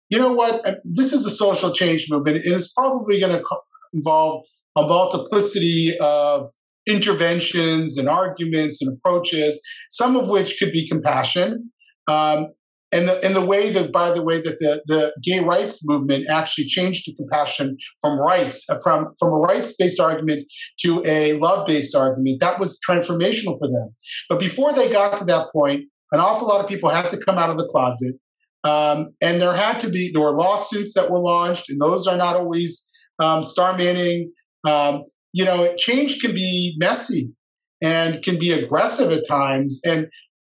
you 0.10 0.18
know 0.18 0.34
what? 0.34 0.54
This 0.84 1.14
is 1.14 1.26
a 1.26 1.30
social 1.30 1.72
change 1.72 2.08
movement, 2.10 2.38
and 2.44 2.54
it's 2.56 2.74
probably 2.74 3.20
going 3.20 3.36
to 3.38 3.42
co- 3.42 3.62
involve 3.94 4.44
a 4.76 4.82
multiplicity 4.82 5.96
of 6.00 6.50
interventions 6.88 7.98
and 8.00 8.08
arguments 8.10 8.82
and 8.82 8.98
approaches, 8.98 9.62
some 9.90 10.16
of 10.16 10.30
which 10.30 10.58
could 10.60 10.72
be 10.72 10.88
compassion. 10.88 11.72
Um, 12.08 12.48
and 12.92 13.08
the, 13.08 13.24
and 13.26 13.36
the 13.36 13.46
way 13.46 13.72
that, 13.72 13.92
by 13.92 14.12
the 14.12 14.22
way, 14.22 14.38
that 14.40 14.58
the, 14.60 14.82
the 14.86 15.14
gay 15.22 15.40
rights 15.40 15.88
movement 15.88 16.26
actually 16.30 16.66
changed 16.66 17.06
to 17.06 17.16
compassion 17.16 17.78
from 18.02 18.20
rights, 18.20 18.68
uh, 18.70 18.78
from, 18.84 19.08
from 19.20 19.30
a 19.34 19.38
rights 19.38 19.76
based 19.78 20.00
argument 20.00 20.46
to 20.82 21.04
a 21.06 21.34
love 21.34 21.68
based 21.68 21.96
argument, 21.96 22.40
that 22.42 22.60
was 22.60 22.80
transformational 22.88 23.58
for 23.60 23.68
them. 23.68 23.90
But 24.30 24.40
before 24.40 24.72
they 24.74 24.90
got 24.90 25.18
to 25.18 25.26
that 25.26 25.48
point, 25.52 25.82
an 26.16 26.22
awful 26.22 26.48
lot 26.48 26.62
of 26.62 26.68
people 26.68 26.90
had 26.90 27.10
to 27.10 27.18
come 27.18 27.38
out 27.38 27.50
of 27.50 27.58
the 27.58 27.68
closet. 27.68 28.16
Um, 28.64 29.10
and 29.22 29.40
there 29.40 29.54
had 29.54 29.80
to 29.82 29.90
be, 29.90 30.12
there 30.12 30.22
were 30.22 30.36
lawsuits 30.36 30.94
that 30.96 31.12
were 31.12 31.20
launched, 31.20 31.70
and 31.70 31.80
those 31.80 32.08
are 32.08 32.18
not 32.18 32.36
always 32.36 32.90
um, 33.20 33.44
Star 33.44 33.78
Manning. 33.78 34.32
Um, 34.66 35.04
you 35.34 35.44
know, 35.44 35.76
change 35.78 36.22
can 36.22 36.34
be 36.34 36.76
messy 36.80 37.36
and 37.84 38.22
can 38.24 38.40
be 38.40 38.52
aggressive 38.54 39.12
at 39.12 39.28
times. 39.28 39.82
And 39.86 40.08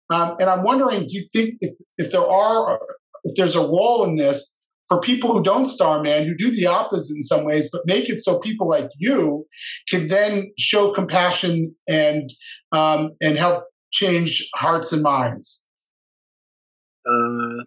um, 0.10 0.36
and 0.40 0.50
I'm 0.50 0.64
wondering, 0.64 1.02
do 1.02 1.18
you 1.18 1.26
think 1.34 1.56
if, 1.60 1.74
if 1.98 2.12
there 2.12 2.26
are, 2.26 2.80
if 3.26 3.36
there's 3.36 3.56
a 3.56 3.60
role 3.60 4.06
in 4.06 4.16
this 4.16 4.58
for 4.88 5.02
people 5.02 5.34
who 5.34 5.44
don't 5.44 5.66
star 5.66 6.02
man, 6.02 6.26
who 6.26 6.34
do 6.34 6.50
the 6.50 6.66
opposite 6.66 7.14
in 7.14 7.22
some 7.22 7.44
ways, 7.44 7.70
but 7.74 7.82
make 7.86 8.10
it 8.10 8.20
so 8.20 8.40
people 8.40 8.70
like 8.70 8.90
you 8.98 9.46
can 9.90 10.08
then 10.08 10.50
show 10.58 10.94
compassion 10.94 11.76
and 11.90 12.30
um, 12.72 13.12
and 13.22 13.38
help 13.38 13.66
change 13.92 14.50
hearts 14.56 14.92
and 14.94 15.02
minds? 15.02 15.68
Uh, 17.06 17.64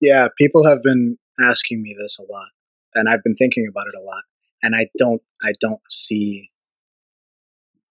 yeah, 0.00 0.28
people 0.36 0.66
have 0.66 0.82
been 0.82 1.18
asking 1.40 1.82
me 1.82 1.94
this 1.98 2.18
a 2.18 2.30
lot, 2.30 2.48
and 2.94 3.08
I've 3.08 3.22
been 3.22 3.36
thinking 3.36 3.66
about 3.68 3.86
it 3.86 3.98
a 3.98 4.04
lot, 4.04 4.22
and 4.62 4.74
I 4.74 4.86
don't, 4.98 5.22
I 5.42 5.52
don't 5.60 5.80
see, 5.90 6.50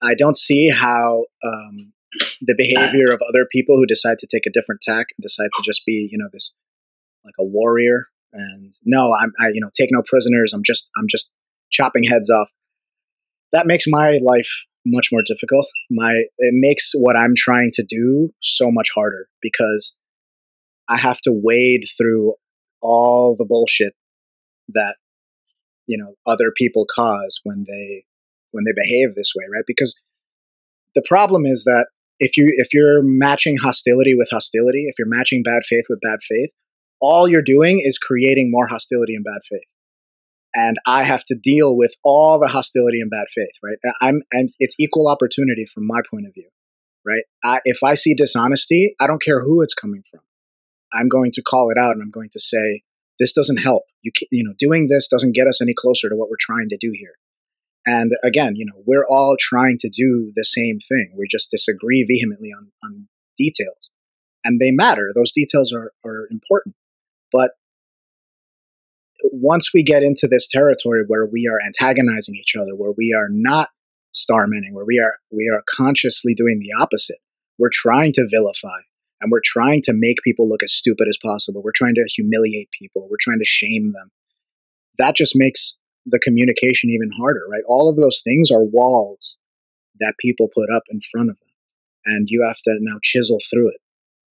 I 0.01 0.13
don't 0.13 0.37
see 0.37 0.69
how 0.69 1.25
um, 1.43 1.93
the 2.41 2.55
behavior 2.57 3.11
of 3.11 3.21
other 3.27 3.47
people 3.51 3.75
who 3.75 3.85
decide 3.85 4.17
to 4.19 4.27
take 4.27 4.45
a 4.45 4.51
different 4.51 4.81
tack 4.81 5.07
and 5.17 5.21
decide 5.21 5.49
to 5.55 5.63
just 5.63 5.85
be, 5.85 6.07
you 6.11 6.17
know, 6.17 6.29
this 6.31 6.53
like 7.25 7.35
a 7.39 7.43
warrior 7.43 8.07
and 8.33 8.73
no, 8.85 9.13
I'm, 9.13 9.33
I, 9.39 9.49
you 9.49 9.61
know, 9.61 9.69
take 9.73 9.89
no 9.91 10.01
prisoners. 10.05 10.53
I'm 10.53 10.63
just, 10.63 10.91
I'm 10.97 11.07
just 11.09 11.31
chopping 11.71 12.03
heads 12.03 12.29
off. 12.29 12.49
That 13.51 13.67
makes 13.67 13.85
my 13.87 14.19
life 14.21 14.49
much 14.87 15.09
more 15.11 15.21
difficult. 15.25 15.67
My 15.89 16.11
it 16.37 16.53
makes 16.53 16.91
what 16.95 17.15
I'm 17.15 17.33
trying 17.35 17.69
to 17.73 17.85
do 17.87 18.29
so 18.41 18.71
much 18.71 18.89
harder 18.93 19.27
because 19.41 19.95
I 20.89 20.97
have 20.97 21.19
to 21.21 21.31
wade 21.31 21.83
through 21.97 22.35
all 22.81 23.35
the 23.37 23.45
bullshit 23.45 23.93
that 24.69 24.95
you 25.85 25.97
know 25.97 26.15
other 26.25 26.51
people 26.55 26.85
cause 26.93 27.39
when 27.43 27.65
they 27.67 28.05
when 28.51 28.63
they 28.63 28.73
behave 28.75 29.15
this 29.15 29.33
way, 29.35 29.45
right? 29.53 29.65
Because 29.67 29.99
the 30.95 31.03
problem 31.07 31.45
is 31.45 31.63
that 31.65 31.87
if 32.19 32.37
you 32.37 32.45
if 32.57 32.73
you're 32.73 33.03
matching 33.03 33.57
hostility 33.57 34.15
with 34.15 34.29
hostility, 34.31 34.85
if 34.87 34.95
you're 34.97 35.07
matching 35.07 35.43
bad 35.43 35.63
faith 35.63 35.85
with 35.89 35.99
bad 36.01 36.19
faith, 36.27 36.51
all 36.99 37.27
you're 37.27 37.41
doing 37.41 37.81
is 37.83 37.97
creating 37.97 38.49
more 38.51 38.67
hostility 38.67 39.15
and 39.15 39.23
bad 39.23 39.41
faith 39.49 39.67
and 40.57 40.77
I 40.87 41.03
have 41.03 41.23
to 41.25 41.35
deal 41.35 41.77
with 41.77 41.93
all 42.03 42.39
the 42.39 42.47
hostility 42.47 42.99
and 42.99 43.11
bad 43.11 43.27
faith, 43.33 43.51
right? 43.63 43.77
I'm, 44.01 44.23
I'm 44.33 44.47
it's 44.57 44.75
equal 44.79 45.07
opportunity 45.07 45.67
from 45.71 45.85
my 45.85 45.99
point 46.09 46.25
of 46.25 46.33
view, 46.33 46.49
right? 47.05 47.21
I, 47.43 47.59
if 47.63 47.83
I 47.83 47.93
see 47.93 48.15
dishonesty, 48.15 48.95
I 48.99 49.05
don't 49.05 49.21
care 49.21 49.43
who 49.43 49.61
it's 49.61 49.75
coming 49.75 50.01
from. 50.09 50.21
I'm 50.91 51.09
going 51.09 51.29
to 51.33 51.43
call 51.43 51.69
it 51.69 51.77
out 51.77 51.91
and 51.91 52.01
I'm 52.01 52.09
going 52.09 52.29
to 52.31 52.39
say, 52.39 52.81
this 53.19 53.33
doesn't 53.33 53.57
help. 53.57 53.83
You, 54.01 54.11
you 54.31 54.43
know, 54.43 54.53
doing 54.57 54.87
this 54.87 55.07
doesn't 55.07 55.35
get 55.35 55.45
us 55.45 55.61
any 55.61 55.75
closer 55.75 56.09
to 56.09 56.15
what 56.15 56.29
we're 56.29 56.37
trying 56.39 56.69
to 56.69 56.77
do 56.77 56.91
here. 56.91 57.13
And 57.85 58.13
again, 58.23 58.55
you 58.55 58.65
know, 58.65 58.81
we're 58.83 59.05
all 59.07 59.35
trying 59.39 59.77
to 59.81 59.89
do 59.89 60.31
the 60.35 60.43
same 60.43 60.79
thing. 60.79 61.13
We 61.15 61.27
just 61.29 61.51
disagree 61.51 62.03
vehemently 62.03 62.49
on, 62.49 62.71
on 62.83 63.07
details. 63.37 63.91
And 64.43 64.59
they 64.59 64.71
matter. 64.71 65.11
Those 65.13 65.31
details 65.31 65.71
are, 65.71 65.93
are 66.03 66.27
important. 66.31 66.75
But 67.31 67.51
once 69.23 69.71
we 69.73 69.83
get 69.83 70.03
into 70.03 70.27
this 70.27 70.47
territory 70.47 71.03
where 71.07 71.25
we 71.25 71.47
are 71.51 71.59
antagonizing 71.65 72.35
each 72.35 72.55
other, 72.55 72.75
where 72.75 72.93
we 72.97 73.13
are 73.17 73.29
not 73.29 73.69
star 74.11 74.47
manning, 74.47 74.73
where 74.73 74.85
we 74.85 74.99
are 74.99 75.15
we 75.31 75.51
are 75.53 75.63
consciously 75.69 76.33
doing 76.35 76.59
the 76.59 76.81
opposite, 76.81 77.17
we're 77.57 77.69
trying 77.71 78.11
to 78.13 78.27
vilify 78.31 78.79
and 79.21 79.31
we're 79.31 79.41
trying 79.43 79.81
to 79.83 79.93
make 79.95 80.17
people 80.23 80.47
look 80.49 80.63
as 80.63 80.73
stupid 80.73 81.07
as 81.09 81.17
possible. 81.23 81.61
We're 81.63 81.71
trying 81.75 81.95
to 81.95 82.05
humiliate 82.15 82.69
people. 82.71 83.07
We're 83.09 83.17
trying 83.19 83.39
to 83.39 83.45
shame 83.45 83.93
them. 83.93 84.11
That 84.97 85.15
just 85.15 85.33
makes 85.35 85.79
the 86.05 86.19
communication 86.19 86.89
even 86.89 87.11
harder, 87.19 87.45
right? 87.51 87.63
All 87.67 87.89
of 87.89 87.97
those 87.97 88.21
things 88.23 88.51
are 88.51 88.63
walls 88.63 89.39
that 89.99 90.15
people 90.19 90.47
put 90.53 90.69
up 90.73 90.83
in 90.89 91.01
front 91.11 91.29
of 91.29 91.39
them. 91.39 91.47
and 92.05 92.27
you 92.29 92.43
have 92.47 92.57
to 92.63 92.77
now 92.79 92.97
chisel 93.03 93.37
through 93.51 93.69
it 93.69 93.81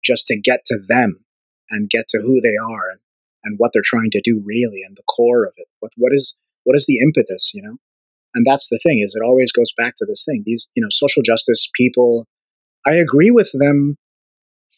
just 0.03 0.27
to 0.27 0.41
get 0.41 0.65
to 0.67 0.79
them 0.89 1.25
and 1.71 1.89
get 1.91 2.09
to 2.09 2.19
who 2.19 2.41
they 2.41 2.57
are 2.57 2.91
and, 2.91 3.01
and 3.45 3.57
what 3.59 3.73
they're 3.73 3.83
trying 3.85 4.11
to 4.13 4.21
do 4.23 4.43
really 4.45 4.83
and 4.87 4.97
the 4.97 5.03
core 5.05 5.45
of 5.45 5.53
it. 5.57 5.69
What 5.81 5.93
what 5.97 6.13
is 6.13 6.37
what 6.65 6.77
is 6.77 6.87
the 6.87 6.99
impetus, 6.99 7.53
you 7.55 7.63
know? 7.63 7.77
And 8.35 8.47
that's 8.47 8.69
the 8.69 8.79
thing 8.83 9.03
is 9.05 9.15
it 9.15 9.25
always 9.25 9.53
goes 9.53 9.73
back 9.77 9.95
to 9.97 10.07
this 10.07 10.25
thing. 10.25 10.43
These, 10.47 10.71
you 10.75 10.83
know, 10.83 10.89
social 10.91 11.23
justice 11.23 11.69
people, 11.75 12.27
I 12.87 12.95
agree 12.95 13.31
with 13.31 13.51
them 13.53 13.97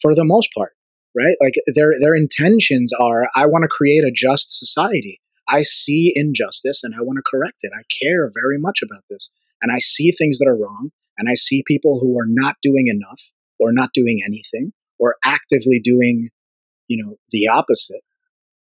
for 0.01 0.15
the 0.15 0.25
most 0.25 0.49
part, 0.57 0.71
right? 1.15 1.35
Like 1.41 1.53
their 1.75 1.93
their 1.99 2.15
intentions 2.15 2.91
are 2.99 3.27
I 3.35 3.45
want 3.45 3.63
to 3.63 3.67
create 3.67 4.03
a 4.03 4.11
just 4.13 4.57
society. 4.57 5.19
I 5.47 5.61
see 5.63 6.11
injustice 6.15 6.83
and 6.83 6.95
I 6.95 7.01
want 7.01 7.17
to 7.17 7.29
correct 7.29 7.59
it. 7.61 7.71
I 7.75 7.83
care 8.03 8.31
very 8.33 8.57
much 8.57 8.79
about 8.81 9.03
this. 9.09 9.31
And 9.61 9.71
I 9.71 9.79
see 9.79 10.11
things 10.11 10.39
that 10.39 10.47
are 10.47 10.57
wrong 10.57 10.89
and 11.17 11.29
I 11.29 11.35
see 11.35 11.63
people 11.67 11.99
who 11.99 12.17
are 12.19 12.27
not 12.27 12.55
doing 12.61 12.87
enough 12.87 13.21
or 13.59 13.71
not 13.71 13.91
doing 13.93 14.21
anything 14.25 14.73
or 14.99 15.15
actively 15.23 15.79
doing, 15.83 16.29
you 16.87 17.03
know, 17.03 17.17
the 17.29 17.47
opposite. 17.47 18.01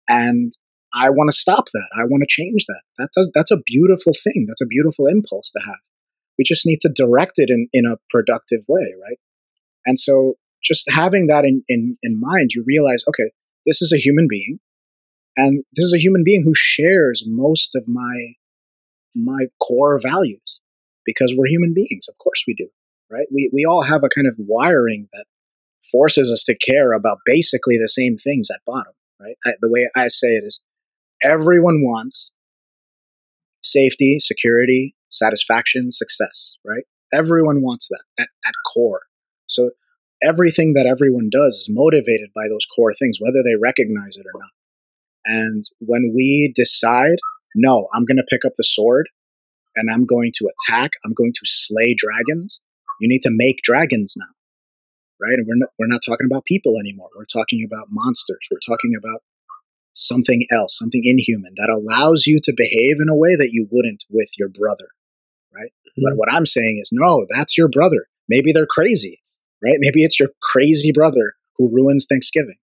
And 0.08 0.52
I 0.94 1.10
want 1.10 1.30
to 1.30 1.36
stop 1.36 1.66
that. 1.72 1.88
I 1.96 2.04
want 2.04 2.22
to 2.22 2.26
change 2.28 2.66
that. 2.66 2.82
That's 2.98 3.16
a, 3.16 3.24
that's 3.34 3.50
a 3.50 3.60
beautiful 3.66 4.12
thing. 4.12 4.46
That's 4.48 4.62
a 4.62 4.66
beautiful 4.66 5.06
impulse 5.06 5.50
to 5.50 5.60
have. 5.64 5.80
We 6.38 6.44
just 6.44 6.66
need 6.66 6.80
to 6.82 6.92
direct 6.94 7.34
it 7.36 7.50
in, 7.50 7.68
in 7.72 7.84
a 7.86 7.96
productive 8.10 8.60
way, 8.68 8.94
right? 9.02 9.18
And 9.86 9.98
so 9.98 10.34
just 10.62 10.90
having 10.90 11.26
that 11.28 11.44
in, 11.44 11.62
in, 11.68 11.96
in 12.02 12.20
mind, 12.20 12.50
you 12.54 12.64
realize, 12.66 13.04
okay, 13.08 13.30
this 13.66 13.82
is 13.82 13.92
a 13.92 13.98
human 13.98 14.26
being. 14.28 14.58
And 15.36 15.64
this 15.74 15.84
is 15.84 15.94
a 15.94 16.00
human 16.00 16.22
being 16.24 16.42
who 16.44 16.54
shares 16.54 17.24
most 17.26 17.74
of 17.74 17.88
my 17.88 18.34
my 19.16 19.46
core 19.62 19.98
values 20.00 20.60
because 21.04 21.34
we're 21.36 21.46
human 21.46 21.72
beings. 21.74 22.06
Of 22.08 22.18
course 22.18 22.44
we 22.46 22.54
do, 22.54 22.68
right? 23.10 23.26
We 23.32 23.50
we 23.52 23.64
all 23.64 23.82
have 23.82 24.02
a 24.04 24.08
kind 24.08 24.26
of 24.26 24.36
wiring 24.38 25.08
that 25.12 25.26
forces 25.90 26.30
us 26.30 26.44
to 26.44 26.56
care 26.56 26.92
about 26.92 27.18
basically 27.26 27.76
the 27.78 27.88
same 27.88 28.16
things 28.16 28.48
at 28.50 28.60
bottom, 28.66 28.92
right? 29.20 29.36
I, 29.44 29.52
the 29.60 29.70
way 29.70 29.88
I 29.96 30.08
say 30.08 30.28
it 30.28 30.44
is 30.44 30.62
everyone 31.22 31.82
wants 31.82 32.32
safety, 33.62 34.18
security, 34.20 34.94
satisfaction, 35.10 35.90
success, 35.90 36.56
right? 36.64 36.84
Everyone 37.12 37.62
wants 37.62 37.88
that 37.88 38.02
at, 38.18 38.28
at 38.46 38.52
core. 38.72 39.02
So 39.46 39.70
everything 40.22 40.74
that 40.74 40.86
everyone 40.86 41.28
does 41.30 41.54
is 41.54 41.68
motivated 41.70 42.30
by 42.34 42.48
those 42.48 42.66
core 42.74 42.92
things, 42.94 43.18
whether 43.20 43.42
they 43.42 43.56
recognize 43.60 44.16
it 44.16 44.26
or 44.26 44.38
not. 44.38 44.50
And 45.24 45.62
when 45.78 46.12
we 46.14 46.52
decide, 46.54 47.16
no, 47.54 47.88
I'm 47.94 48.04
going 48.04 48.18
to 48.18 48.26
pick 48.28 48.44
up 48.44 48.52
the 48.56 48.64
sword 48.64 49.08
and 49.76 49.88
I'm 49.90 50.04
going 50.04 50.32
to 50.36 50.48
attack, 50.48 50.90
I'm 51.04 51.14
going 51.14 51.32
to 51.32 51.40
slay 51.44 51.94
dragons, 51.96 52.60
you 53.00 53.08
need 53.08 53.22
to 53.22 53.30
make 53.32 53.62
dragons 53.62 54.14
now. 54.16 54.33
Right? 55.24 55.38
And 55.40 55.46
we're 55.48 55.56
not, 55.56 55.70
we're 55.78 55.88
not 55.88 56.02
talking 56.04 56.26
about 56.30 56.44
people 56.44 56.76
anymore. 56.78 57.08
We're 57.16 57.24
talking 57.24 57.64
about 57.64 57.88
monsters. 57.88 58.46
We're 58.50 58.58
talking 58.60 58.92
about 58.98 59.22
something 59.94 60.46
else, 60.52 60.76
something 60.76 61.00
inhuman 61.02 61.54
that 61.56 61.70
allows 61.70 62.26
you 62.26 62.40
to 62.42 62.52
behave 62.54 63.00
in 63.00 63.08
a 63.08 63.16
way 63.16 63.36
that 63.36 63.50
you 63.52 63.66
wouldn't 63.70 64.04
with 64.10 64.28
your 64.36 64.48
brother, 64.48 64.88
right? 65.54 65.70
Mm-hmm. 65.70 66.02
But 66.04 66.16
what 66.16 66.30
I'm 66.30 66.46
saying 66.46 66.78
is, 66.82 66.90
no, 66.92 67.26
that's 67.30 67.56
your 67.56 67.68
brother. 67.68 68.06
Maybe 68.28 68.52
they're 68.52 68.66
crazy, 68.66 69.22
right? 69.62 69.76
Maybe 69.78 70.04
it's 70.04 70.20
your 70.20 70.30
crazy 70.42 70.92
brother 70.92 71.34
who 71.56 71.72
ruins 71.72 72.06
Thanksgiving, 72.06 72.58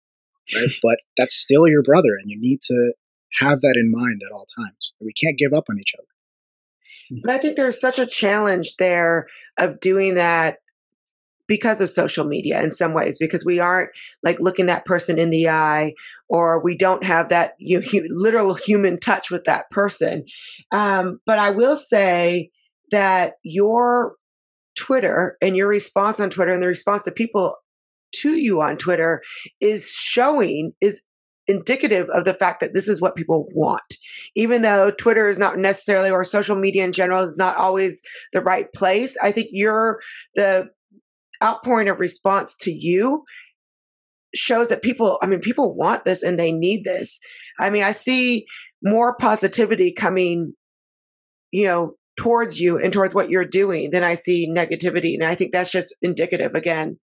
right? 0.53 0.69
but 0.83 0.99
that's 1.17 1.33
still 1.33 1.67
your 1.67 1.83
brother, 1.83 2.15
and 2.19 2.29
you 2.29 2.39
need 2.39 2.59
to 2.67 2.93
have 3.39 3.61
that 3.61 3.75
in 3.77 3.89
mind 3.89 4.21
at 4.25 4.33
all 4.33 4.45
times. 4.45 4.93
We 4.99 5.13
can't 5.13 5.37
give 5.37 5.53
up 5.53 5.65
on 5.69 5.79
each 5.79 5.93
other. 5.97 6.05
But 7.23 7.31
I 7.31 7.37
think 7.37 7.57
there's 7.57 7.79
such 7.79 7.99
a 7.99 8.05
challenge 8.05 8.77
there 8.77 9.27
of 9.57 9.79
doing 9.81 10.15
that 10.15 10.59
because 11.51 11.81
of 11.81 11.89
social 11.89 12.23
media 12.23 12.63
in 12.63 12.71
some 12.71 12.93
ways 12.93 13.17
because 13.17 13.43
we 13.43 13.59
aren't 13.59 13.89
like 14.23 14.37
looking 14.39 14.67
that 14.67 14.85
person 14.85 15.19
in 15.19 15.31
the 15.31 15.49
eye 15.49 15.93
or 16.29 16.63
we 16.63 16.77
don't 16.77 17.03
have 17.03 17.27
that 17.27 17.55
you 17.59 17.77
know, 17.77 17.85
hu- 17.85 18.07
literal 18.09 18.53
human 18.53 18.97
touch 18.97 19.29
with 19.29 19.43
that 19.43 19.69
person 19.69 20.23
um, 20.71 21.19
but 21.25 21.37
i 21.37 21.51
will 21.51 21.75
say 21.75 22.49
that 22.89 23.33
your 23.43 24.15
twitter 24.77 25.35
and 25.41 25.57
your 25.57 25.67
response 25.67 26.21
on 26.21 26.29
twitter 26.29 26.53
and 26.53 26.61
the 26.61 26.67
response 26.67 27.03
to 27.03 27.11
people 27.11 27.57
to 28.15 28.37
you 28.37 28.61
on 28.61 28.77
twitter 28.77 29.21
is 29.59 29.89
showing 29.89 30.71
is 30.79 31.01
indicative 31.47 32.07
of 32.11 32.23
the 32.23 32.35
fact 32.35 32.61
that 32.61 32.73
this 32.73 32.87
is 32.87 33.01
what 33.01 33.15
people 33.15 33.47
want. 33.53 33.81
Even 34.35 34.61
though 34.61 34.91
Twitter 34.91 35.27
is 35.27 35.39
not 35.39 35.57
necessarily, 35.57 36.11
or 36.11 36.23
social 36.23 36.55
media 36.55 36.85
in 36.85 36.91
general 36.91 37.23
is 37.23 37.35
not 37.35 37.57
always 37.57 38.01
the 38.31 38.41
right 38.41 38.71
place, 38.73 39.17
I 39.23 39.31
think 39.31 39.47
you're 39.49 39.99
the 40.35 40.69
outpouring 41.43 41.89
of 41.89 41.99
response 41.99 42.55
to 42.57 42.71
you 42.71 43.23
shows 44.33 44.69
that 44.69 44.81
people, 44.81 45.17
I 45.21 45.27
mean, 45.27 45.39
people 45.39 45.75
want 45.75 46.05
this 46.05 46.23
and 46.23 46.39
they 46.39 46.51
need 46.51 46.83
this. 46.83 47.19
I 47.59 47.69
mean, 47.69 47.83
I 47.83 47.91
see 47.91 48.45
more 48.83 49.15
positivity 49.15 49.91
coming, 49.91 50.53
you 51.51 51.65
know, 51.65 51.95
towards 52.17 52.59
you 52.59 52.77
and 52.77 52.93
towards 52.93 53.13
what 53.13 53.29
you're 53.29 53.45
doing 53.45 53.89
than 53.91 54.03
I 54.03 54.15
see 54.15 54.49
negativity. 54.49 55.13
And 55.13 55.23
I 55.23 55.35
think 55.35 55.51
that's 55.51 55.71
just 55.71 55.95
indicative 56.01 56.55
again 56.55 56.97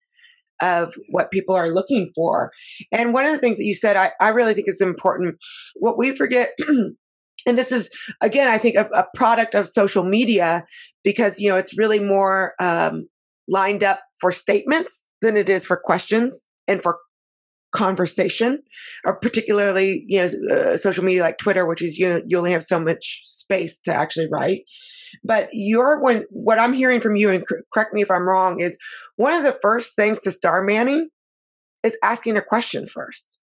of 0.60 0.94
what 1.10 1.30
people 1.30 1.54
are 1.54 1.68
looking 1.68 2.10
for. 2.14 2.50
And 2.92 3.12
one 3.12 3.26
of 3.26 3.32
the 3.32 3.38
things 3.38 3.58
that 3.58 3.64
you 3.64 3.74
said, 3.74 3.96
I, 3.96 4.12
I 4.20 4.30
really 4.30 4.54
think 4.54 4.68
is 4.68 4.80
important. 4.80 5.36
What 5.76 5.98
we 5.98 6.12
forget, 6.12 6.52
and 7.46 7.58
this 7.58 7.72
is 7.72 7.90
again, 8.20 8.48
I 8.48 8.58
think 8.58 8.76
a, 8.76 8.88
a, 8.94 9.06
product 9.14 9.54
of 9.54 9.68
social 9.68 10.04
media 10.04 10.64
because 11.04 11.38
you 11.38 11.50
know 11.50 11.56
it's 11.56 11.78
really 11.78 12.00
more 12.00 12.54
um, 12.58 13.06
lined 13.48 13.82
up 13.82 14.00
for 14.20 14.32
statements 14.32 15.06
than 15.22 15.36
it 15.36 15.48
is 15.48 15.64
for 15.64 15.76
questions 15.76 16.46
and 16.66 16.82
for 16.82 16.98
conversation 17.72 18.62
or 19.04 19.18
particularly 19.18 20.04
you 20.08 20.18
know 20.18 20.54
uh, 20.54 20.76
social 20.76 21.04
media 21.04 21.20
like 21.20 21.36
twitter 21.36 21.66
which 21.66 21.82
is 21.82 21.98
you 21.98 22.22
you 22.26 22.38
only 22.38 22.52
have 22.52 22.64
so 22.64 22.80
much 22.80 23.20
space 23.24 23.78
to 23.78 23.92
actually 23.92 24.28
write. 24.30 24.62
But 25.24 25.48
your 25.52 26.02
when 26.02 26.24
what 26.30 26.58
i'm 26.58 26.72
hearing 26.72 27.00
from 27.00 27.16
you 27.16 27.30
and 27.30 27.44
correct 27.72 27.92
me 27.92 28.02
if 28.02 28.10
i'm 28.10 28.26
wrong 28.26 28.60
is 28.60 28.78
one 29.16 29.32
of 29.32 29.42
the 29.42 29.58
first 29.60 29.94
things 29.94 30.20
to 30.22 30.30
star 30.30 30.62
manning 30.62 31.08
is 31.82 31.98
asking 32.02 32.36
a 32.36 32.42
question 32.42 32.84
1st 32.84 33.36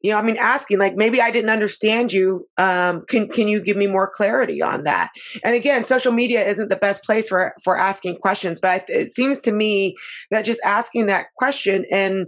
you 0.00 0.10
know 0.10 0.18
i 0.18 0.22
mean 0.22 0.36
asking 0.38 0.78
like 0.78 0.96
maybe 0.96 1.20
i 1.20 1.30
didn't 1.30 1.50
understand 1.50 2.12
you 2.12 2.46
um, 2.56 3.04
can 3.08 3.28
can 3.28 3.48
you 3.48 3.60
give 3.60 3.76
me 3.76 3.86
more 3.86 4.08
clarity 4.08 4.62
on 4.62 4.84
that? 4.84 5.10
And 5.44 5.54
again 5.54 5.84
social 5.84 6.12
media 6.12 6.46
isn't 6.46 6.68
the 6.68 6.76
best 6.76 7.02
place 7.04 7.28
for 7.28 7.54
for 7.62 7.76
asking 7.76 8.16
questions 8.16 8.60
but 8.60 8.70
I, 8.70 8.84
it 8.88 9.14
seems 9.14 9.40
to 9.42 9.52
me 9.52 9.96
that 10.30 10.44
just 10.44 10.60
asking 10.64 11.06
that 11.06 11.26
question 11.36 11.84
and 11.90 12.26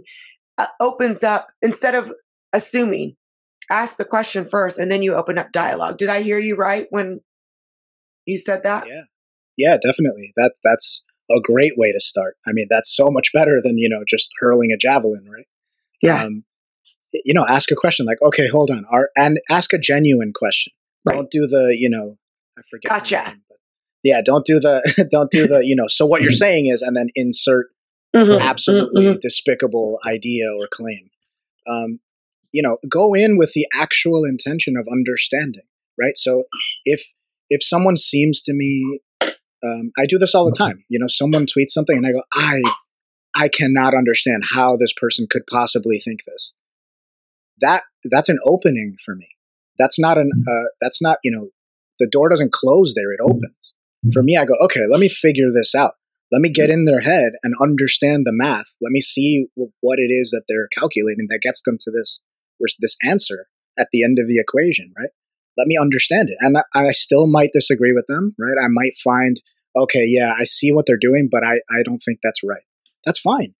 uh, 0.57 0.67
opens 0.79 1.23
up 1.23 1.47
instead 1.61 1.95
of 1.95 2.11
assuming 2.53 3.15
ask 3.69 3.97
the 3.97 4.05
question 4.05 4.45
first 4.45 4.77
and 4.77 4.91
then 4.91 5.01
you 5.01 5.15
open 5.15 5.37
up 5.37 5.51
dialogue. 5.51 5.97
Did 5.97 6.09
i 6.09 6.21
hear 6.21 6.39
you 6.39 6.55
right 6.55 6.87
when 6.89 7.21
you 8.25 8.37
said 8.37 8.63
that? 8.63 8.87
Yeah. 8.87 9.01
Yeah 9.57 9.77
definitely. 9.81 10.31
That's 10.35 10.59
that's 10.63 11.05
a 11.31 11.39
great 11.39 11.73
way 11.77 11.91
to 11.91 11.99
start. 11.99 12.35
I 12.45 12.51
mean 12.51 12.67
that's 12.69 12.93
so 12.95 13.09
much 13.09 13.31
better 13.33 13.59
than 13.63 13.77
you 13.77 13.89
know 13.89 14.03
just 14.07 14.31
hurling 14.39 14.71
a 14.71 14.77
javelin 14.77 15.25
right? 15.31 15.47
Yeah. 16.01 16.23
Um, 16.23 16.43
you 17.13 17.33
know, 17.33 17.45
ask 17.47 17.71
a 17.71 17.75
question 17.75 18.05
like, 18.05 18.21
okay, 18.21 18.47
hold 18.47 18.69
on, 18.69 18.85
Are, 18.91 19.09
and 19.17 19.39
ask 19.49 19.73
a 19.73 19.77
genuine 19.77 20.33
question. 20.33 20.73
Right. 21.05 21.15
Don't 21.15 21.31
do 21.31 21.47
the, 21.47 21.75
you 21.77 21.89
know, 21.89 22.17
I 22.57 22.61
forget. 22.69 22.91
Gotcha. 22.91 23.23
Name, 23.29 23.41
yeah, 24.03 24.21
don't 24.23 24.45
do 24.45 24.59
the, 24.59 25.07
don't 25.11 25.31
do 25.31 25.47
the, 25.47 25.65
you 25.65 25.75
know. 25.75 25.87
So 25.87 26.05
what 26.05 26.21
you're 26.21 26.31
saying 26.31 26.67
is, 26.67 26.81
and 26.81 26.95
then 26.95 27.07
insert 27.15 27.67
mm-hmm. 28.15 28.41
absolutely 28.41 29.05
mm-hmm. 29.05 29.19
despicable 29.21 29.99
idea 30.05 30.45
or 30.57 30.67
claim. 30.71 31.09
Um, 31.69 31.99
you 32.51 32.61
know, 32.61 32.77
go 32.89 33.13
in 33.13 33.37
with 33.37 33.53
the 33.53 33.67
actual 33.73 34.25
intention 34.25 34.75
of 34.77 34.87
understanding, 34.91 35.63
right? 35.99 36.17
So 36.17 36.45
if 36.83 37.13
if 37.49 37.63
someone 37.63 37.95
seems 37.95 38.41
to 38.43 38.53
me, 38.53 38.99
um, 39.21 39.91
I 39.97 40.05
do 40.05 40.17
this 40.17 40.33
all 40.33 40.45
the 40.45 40.55
time. 40.57 40.83
You 40.89 40.99
know, 40.99 41.07
someone 41.07 41.45
tweets 41.45 41.69
something, 41.69 41.95
and 41.95 42.05
I 42.05 42.11
go, 42.11 42.23
I 42.33 42.61
I 43.35 43.47
cannot 43.47 43.93
understand 43.93 44.43
how 44.51 44.75
this 44.75 44.93
person 44.93 45.27
could 45.29 45.47
possibly 45.47 45.99
think 45.99 46.25
this 46.25 46.53
that 47.61 47.83
that's 48.05 48.29
an 48.29 48.39
opening 48.45 48.95
for 49.03 49.15
me. 49.15 49.27
That's 49.79 49.99
not 49.99 50.17
an 50.17 50.31
mm-hmm. 50.35 50.65
uh, 50.65 50.69
that's 50.79 51.01
not 51.01 51.17
you 51.23 51.31
know 51.31 51.49
the 51.99 52.07
door 52.07 52.29
doesn't 52.29 52.51
close 52.51 52.93
there; 52.95 53.11
it 53.11 53.19
opens. 53.23 53.73
For 54.13 54.23
me, 54.23 54.35
I 54.35 54.45
go 54.45 54.55
okay. 54.65 54.81
Let 54.89 54.99
me 54.99 55.09
figure 55.09 55.49
this 55.53 55.75
out. 55.75 55.93
Let 56.31 56.41
me 56.41 56.49
get 56.49 56.69
in 56.69 56.85
their 56.85 57.01
head 57.01 57.33
and 57.43 57.53
understand 57.61 58.25
the 58.25 58.33
math. 58.33 58.67
Let 58.81 58.91
me 58.91 59.01
see 59.01 59.47
what 59.81 59.99
it 59.99 60.11
is 60.11 60.31
that 60.31 60.43
they're 60.47 60.69
calculating 60.73 61.27
that 61.29 61.41
gets 61.41 61.61
them 61.61 61.77
to 61.81 61.91
this 61.91 62.21
this 62.79 62.97
answer 63.03 63.47
at 63.77 63.87
the 63.91 64.03
end 64.03 64.17
of 64.19 64.27
the 64.27 64.39
equation, 64.39 64.93
right? 64.97 65.09
Let 65.57 65.67
me 65.67 65.77
understand 65.79 66.29
it. 66.29 66.37
And 66.39 66.57
I, 66.57 66.63
I 66.89 66.91
still 66.91 67.27
might 67.27 67.49
disagree 67.51 67.93
with 67.93 68.05
them, 68.07 68.35
right? 68.37 68.63
I 68.63 68.67
might 68.69 68.93
find, 69.03 69.41
okay, 69.75 70.05
yeah, 70.07 70.33
I 70.37 70.43
see 70.43 70.71
what 70.71 70.85
they're 70.85 70.97
doing, 70.99 71.27
but 71.31 71.43
I, 71.43 71.55
I 71.69 71.83
don't 71.83 71.99
think 71.99 72.19
that's 72.21 72.43
right. 72.43 72.63
That's 73.05 73.19
fine 73.19 73.55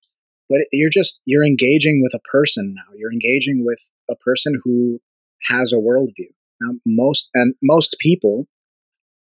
but 0.52 0.60
you're 0.72 0.90
just 0.90 1.22
you're 1.26 1.46
engaging 1.46 2.02
with 2.04 2.14
a 2.14 2.20
person 2.32 2.74
now 2.76 2.96
you're 2.96 3.14
engaging 3.14 3.66
with 3.66 3.80
a 4.10 4.16
person 4.16 4.54
who 4.64 5.00
has 5.48 5.74
a 5.74 5.78
worldview 5.78 6.32
now 6.62 6.74
most 6.86 7.32
and 7.34 7.56
most 7.62 7.96
people 8.00 8.48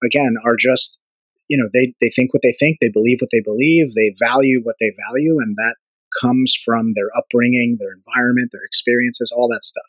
again 0.04 0.36
are 0.46 0.58
just 0.60 1.02
you 1.48 1.58
know 1.58 1.70
they 1.74 1.94
they 2.02 2.10
think 2.10 2.34
what 2.34 2.42
they 2.42 2.54
think, 2.54 2.78
they 2.82 2.90
believe 2.90 3.20
what 3.22 3.30
they 3.32 3.42
believe, 3.42 3.94
they 3.94 4.16
value 4.20 4.62
what 4.64 4.76
they 4.80 4.92
value, 5.08 5.38
and 5.40 5.56
that 5.58 5.76
comes 6.22 6.56
from 6.56 6.94
their 6.96 7.10
upbringing, 7.18 7.78
their 7.80 7.94
environment, 7.94 8.50
their 8.52 8.64
experiences, 8.64 9.32
all 9.36 9.48
that 9.50 9.64
stuff. 9.64 9.84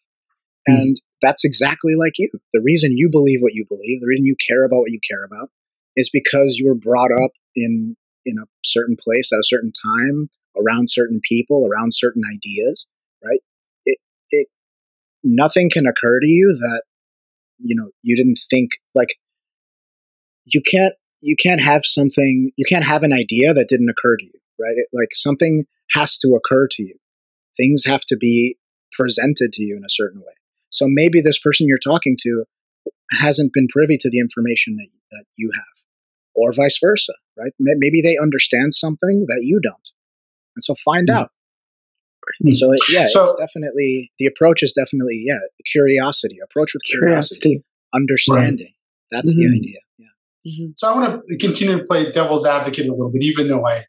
Mm. 0.68 0.80
And 0.80 1.00
that's 1.20 1.44
exactly 1.44 1.94
like 1.96 2.14
you. 2.18 2.30
The 2.52 2.62
reason 2.62 2.96
you 2.96 3.08
believe 3.10 3.40
what 3.40 3.54
you 3.54 3.64
believe, 3.68 4.00
the 4.00 4.06
reason 4.06 4.26
you 4.26 4.36
care 4.46 4.64
about 4.64 4.80
what 4.80 4.90
you 4.90 5.00
care 5.06 5.24
about, 5.24 5.50
is 5.96 6.10
because 6.10 6.56
you 6.56 6.66
were 6.66 6.74
brought 6.74 7.12
up 7.12 7.32
in 7.54 7.96
in 8.26 8.38
a 8.38 8.46
certain 8.64 8.96
place 8.98 9.32
at 9.32 9.38
a 9.38 9.44
certain 9.44 9.72
time, 9.72 10.30
around 10.64 10.88
certain 10.88 11.20
people, 11.28 11.68
around 11.70 11.94
certain 11.94 12.22
ideas, 12.32 12.88
right? 13.24 13.40
It 13.84 13.98
it 14.30 14.48
nothing 15.22 15.70
can 15.70 15.86
occur 15.86 16.20
to 16.20 16.28
you 16.28 16.56
that 16.60 16.82
you 17.58 17.76
know 17.76 17.90
you 18.02 18.16
didn't 18.16 18.38
think 18.50 18.70
like 18.94 19.14
you 20.44 20.60
can't 20.60 20.94
you 21.20 21.36
can't 21.36 21.60
have 21.60 21.84
something 21.84 22.50
you 22.56 22.64
can't 22.68 22.84
have 22.84 23.02
an 23.02 23.12
idea 23.12 23.54
that 23.54 23.68
didn't 23.68 23.88
occur 23.88 24.16
to 24.16 24.24
you 24.24 24.40
right? 24.58 24.74
It, 24.76 24.88
like 24.92 25.08
something 25.12 25.64
has 25.90 26.16
to 26.18 26.28
occur 26.38 26.68
to 26.72 26.82
you. 26.82 26.94
Things 27.56 27.84
have 27.84 28.02
to 28.06 28.16
be 28.16 28.56
presented 28.92 29.52
to 29.52 29.64
you 29.64 29.76
in 29.76 29.84
a 29.84 29.90
certain 29.90 30.20
way. 30.20 30.34
So 30.70 30.86
maybe 30.88 31.20
this 31.20 31.38
person 31.38 31.66
you're 31.68 31.78
talking 31.78 32.16
to 32.20 32.44
hasn't 33.10 33.52
been 33.52 33.68
privy 33.68 33.96
to 33.98 34.10
the 34.10 34.18
information 34.18 34.76
that, 34.76 34.88
that 35.12 35.24
you 35.36 35.50
have 35.54 35.64
or 36.34 36.52
vice 36.52 36.78
versa 36.80 37.12
right? 37.36 37.52
Maybe 37.58 38.00
they 38.00 38.16
understand 38.16 38.74
something 38.74 39.26
that 39.28 39.40
you 39.42 39.60
don't 39.60 39.90
and 40.56 40.62
so 40.62 40.74
find 40.84 41.08
mm-hmm. 41.08 41.18
out 41.18 41.30
so 42.52 42.72
it, 42.72 42.80
yeah 42.88 43.04
so, 43.04 43.22
it's 43.22 43.38
definitely 43.38 44.10
the 44.18 44.24
approach 44.24 44.62
is 44.62 44.72
definitely 44.72 45.22
yeah 45.26 45.38
curiosity 45.70 46.36
approach 46.42 46.72
with 46.72 46.82
curiosity, 46.84 47.40
curiosity. 47.40 47.64
understanding 47.94 48.66
right. 48.66 49.10
that's 49.10 49.30
mm-hmm. 49.32 49.50
the 49.50 49.56
idea 49.58 49.78
Mm-hmm. 50.46 50.72
So 50.76 50.92
I 50.92 50.94
want 50.94 51.22
to 51.22 51.38
continue 51.38 51.78
to 51.78 51.84
play 51.84 52.10
devil's 52.10 52.44
advocate 52.44 52.86
a 52.86 52.90
little 52.90 53.10
bit, 53.10 53.22
even 53.22 53.48
though 53.48 53.66
I 53.66 53.84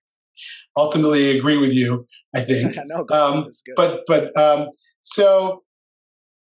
ultimately 0.78 1.38
agree 1.38 1.58
with 1.58 1.74
you. 1.74 2.08
I 2.34 2.42
think, 2.42 2.78
no, 2.86 3.06
um, 3.12 3.50
but 3.76 4.02
but 4.08 4.36
um, 4.38 4.70
so 5.02 5.64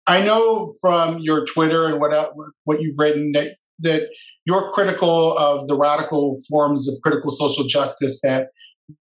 I 0.08 0.24
know 0.24 0.74
from 0.82 1.20
your 1.20 1.46
Twitter 1.46 1.88
and 1.88 2.00
what 2.00 2.14
uh, 2.14 2.32
what 2.64 2.82
you've 2.82 2.98
written 2.98 3.32
that 3.34 3.50
that 3.80 4.10
you're 4.46 4.70
critical 4.72 5.38
of 5.38 5.68
the 5.68 5.78
radical 5.78 6.36
forms 6.50 6.90
of 6.90 6.96
critical 7.04 7.30
social 7.30 7.66
justice 7.66 8.20
that 8.24 8.48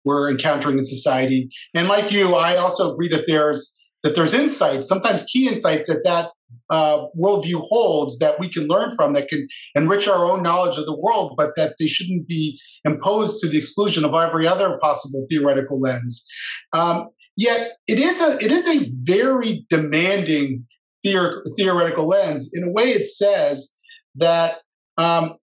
we're 0.05 0.31
encountering 0.31 0.79
in 0.79 0.85
society. 0.85 1.51
And 1.75 1.88
like 1.88 2.12
you, 2.12 2.35
I 2.35 2.57
also 2.57 2.92
agree 2.92 3.09
that 3.09 3.25
there's 3.27 3.79
that 4.03 4.16
there's 4.16 4.35
insights, 4.35 4.88
sometimes 4.88 5.25
key 5.25 5.47
insights 5.47 5.87
that 5.87 6.03
that 6.05 6.31
uh, 6.71 7.07
worldview 7.18 7.61
holds 7.61 8.18
that 8.18 8.38
we 8.40 8.49
can 8.49 8.66
learn 8.66 8.90
from 8.97 9.12
that 9.12 9.29
can 9.29 9.47
enrich 9.75 10.09
our 10.09 10.31
own 10.31 10.42
knowledge 10.42 10.77
of 10.77 10.87
the 10.87 10.97
world, 10.97 11.35
but 11.37 11.51
that 11.57 11.77
they 11.79 11.87
shouldn't 11.87 12.27
be 12.27 12.59
imposed 12.85 13.40
to 13.40 13.49
the 13.49 13.59
exclusion 13.59 14.05
of 14.05 14.14
every 14.14 14.47
other 14.47 14.79
possible 14.83 15.25
theoretical 15.29 15.81
lens. 15.81 16.27
Um, 16.73 17.09
yet 17.37 17.73
it 17.87 17.99
is 17.99 18.21
a 18.21 18.45
it 18.45 18.51
is 18.53 18.66
a 18.66 18.85
very 19.05 19.66
demanding 19.71 20.66
theor- 21.05 21.40
theoretical 21.57 22.07
lens. 22.07 22.51
In 22.55 22.64
a 22.64 22.71
way, 22.71 22.90
it 22.90 23.05
says 23.05 23.77
that 24.16 24.59
um, 24.99 25.37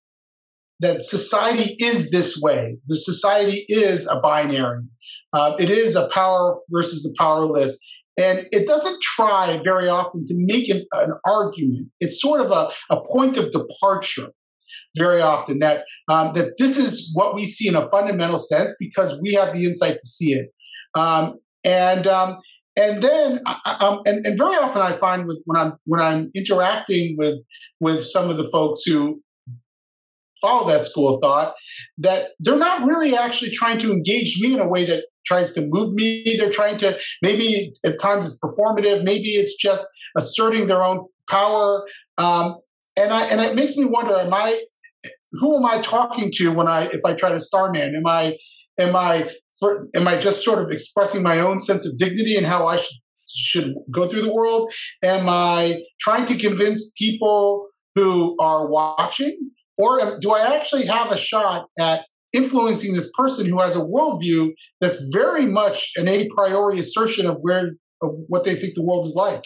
that 0.80 1.02
society 1.02 1.76
is 1.80 2.12
this 2.12 2.40
way. 2.42 2.78
The 2.88 2.96
society 2.96 3.66
is 3.68 4.08
a 4.08 4.20
binary. 4.20 4.84
Uh, 5.34 5.56
it 5.60 5.70
is 5.70 5.96
a 5.96 6.08
power 6.10 6.60
versus 6.70 7.04
the 7.04 7.14
powerless. 7.18 7.80
And 8.20 8.48
it 8.52 8.68
doesn't 8.68 9.02
try 9.02 9.60
very 9.64 9.88
often 9.88 10.26
to 10.26 10.34
make 10.36 10.70
an, 10.70 10.86
an 10.94 11.14
argument. 11.26 11.90
It's 12.00 12.22
sort 12.22 12.42
of 12.42 12.52
a, 12.52 12.70
a 12.94 13.02
point 13.02 13.38
of 13.38 13.52
departure 13.52 14.32
very 14.98 15.22
often 15.22 15.60
that 15.60 15.84
um, 16.10 16.34
that 16.34 16.54
this 16.58 16.78
is 16.78 17.12
what 17.14 17.36
we 17.36 17.46
see 17.46 17.68
in 17.68 17.76
a 17.76 17.90
fundamental 17.90 18.38
sense 18.38 18.76
because 18.80 19.20
we 19.22 19.34
have 19.34 19.56
the 19.56 19.66
insight 19.66 19.94
to 19.94 20.06
see 20.06 20.34
it. 20.34 20.48
Um, 20.96 21.36
and 21.64 22.08
um, 22.08 22.38
and 22.76 23.02
then 23.02 23.42
um, 23.66 24.02
and, 24.06 24.26
and 24.26 24.38
very 24.38 24.56
often 24.56 24.82
I 24.82 24.94
find 24.94 25.26
with 25.26 25.42
when 25.46 25.60
I'm 25.60 25.74
when 25.86 26.02
I'm 26.02 26.30
interacting 26.36 27.16
with 27.18 27.40
with 27.80 28.02
some 28.02 28.30
of 28.30 28.38
the 28.38 28.48
folks 28.52 28.82
who 28.86 29.22
follow 30.42 30.68
that 30.68 30.84
school 30.84 31.16
of 31.16 31.22
thought 31.22 31.56
that 31.98 32.30
they're 32.40 32.58
not 32.58 32.86
really 32.86 33.16
actually 33.16 33.52
trying 33.52 33.78
to 33.80 33.92
engage 33.92 34.40
me 34.42 34.54
in 34.54 34.60
a 34.60 34.68
way 34.68 34.86
that 34.86 35.06
tries 35.26 35.54
to 35.54 35.68
move 35.70 35.94
me. 35.94 36.36
They're 36.38 36.50
trying 36.50 36.78
to 36.80 37.00
maybe 37.22 37.72
at 37.86 38.02
times 38.02 38.26
it's 38.26 38.40
performative, 38.40 39.04
maybe 39.04 39.30
it's 39.30 39.56
just 39.56 39.88
asserting 40.18 40.68
their 40.68 40.84
own 40.84 41.06
power. 41.30 41.88
Um, 42.18 42.58
and 42.98 43.14
I 43.14 43.28
and 43.28 43.40
it 43.40 43.56
makes 43.56 43.78
me 43.78 43.86
wonder: 43.86 44.16
Am 44.16 44.34
I 44.34 44.60
who 45.34 45.58
am 45.58 45.66
I 45.66 45.82
talking 45.82 46.32
to 46.36 46.52
when 46.52 46.68
I 46.68 46.86
if 46.86 47.06
I 47.06 47.14
try 47.14 47.30
to 47.30 47.38
Starman? 47.38 47.96
Am 47.96 48.08
I 48.08 48.38
am 48.80 48.96
I 48.96 49.30
for, 49.60 49.88
am 49.96 50.08
I 50.08 50.18
just 50.18 50.44
sort 50.44 50.60
of 50.60 50.72
expressing 50.72 51.22
my 51.22 51.40
own 51.40 51.60
sense 51.60 51.86
of 51.86 51.98
dignity 51.98 52.36
and 52.36 52.46
how 52.46 52.68
I 52.68 52.78
should 52.78 52.98
should 53.32 53.76
go 53.92 54.08
through 54.08 54.24
the 54.24 54.34
world? 54.34 54.74
Am 55.04 55.30
I 55.30 55.84
trying 56.00 56.26
to 56.26 56.36
convince 56.36 56.92
people 56.98 57.68
who 57.96 58.36
are 58.40 58.68
watching, 58.68 59.52
or 59.80 60.20
do 60.20 60.32
I 60.32 60.56
actually 60.56 60.86
have 60.86 61.12
a 61.12 61.18
shot 61.18 61.68
at 61.80 62.06
influencing 62.34 62.94
this 62.94 63.12
person 63.18 63.48
who 63.48 63.60
has 63.60 63.76
a 63.76 63.80
worldview 63.80 64.52
that's 64.80 65.10
very 65.12 65.46
much 65.46 65.92
an 65.96 66.08
a 66.08 66.28
priori 66.36 66.80
assertion 66.80 67.26
of 67.26 67.40
where 67.42 67.70
of 68.02 68.12
what 68.28 68.44
they 68.44 68.56
think 68.56 68.76
the 68.76 68.84
world 68.84 69.06
is 69.06 69.16
like. 69.16 69.44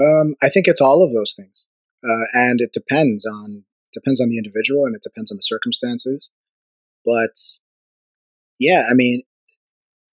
Um, 0.00 0.36
I 0.40 0.48
think 0.48 0.68
it's 0.68 0.80
all 0.80 1.02
of 1.02 1.12
those 1.12 1.34
things, 1.36 1.66
uh, 2.04 2.24
and 2.34 2.60
it 2.60 2.70
depends 2.72 3.26
on 3.26 3.64
depends 3.92 4.20
on 4.20 4.28
the 4.28 4.36
individual 4.36 4.84
and 4.84 4.94
it 4.94 5.02
depends 5.02 5.32
on 5.32 5.38
the 5.38 5.42
circumstances. 5.42 6.30
But 7.04 7.34
yeah, 8.60 8.86
I 8.88 8.94
mean, 8.94 9.22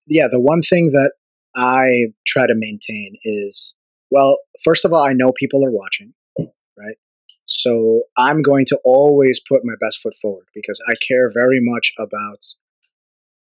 yeah, 0.07 0.27
the 0.31 0.41
one 0.41 0.61
thing 0.61 0.91
that 0.91 1.11
I 1.55 2.13
try 2.25 2.47
to 2.47 2.55
maintain 2.55 3.15
is 3.23 3.75
well, 4.09 4.37
first 4.63 4.85
of 4.85 4.93
all, 4.93 5.03
I 5.03 5.13
know 5.13 5.31
people 5.31 5.63
are 5.65 5.71
watching, 5.71 6.13
right? 6.39 6.95
So 7.45 8.03
I'm 8.17 8.41
going 8.41 8.65
to 8.67 8.79
always 8.83 9.39
put 9.39 9.61
my 9.63 9.75
best 9.79 10.01
foot 10.01 10.15
forward 10.15 10.47
because 10.53 10.81
I 10.89 10.95
care 11.07 11.31
very 11.31 11.59
much 11.61 11.93
about 11.99 12.43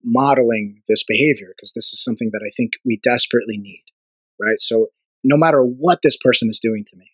modeling 0.04 0.82
this 0.88 1.04
behavior 1.04 1.54
because 1.56 1.74
this 1.74 1.92
is 1.92 2.04
something 2.04 2.30
that 2.32 2.44
I 2.46 2.50
think 2.56 2.74
we 2.86 2.98
desperately 3.04 3.58
need, 3.58 3.84
right? 4.40 4.60
So 4.60 4.88
no 5.24 5.36
matter 5.36 5.62
what 5.62 6.02
this 6.02 6.18
person 6.18 6.50
is 6.50 6.60
doing 6.62 6.84
to 6.88 6.98
me, 6.98 7.12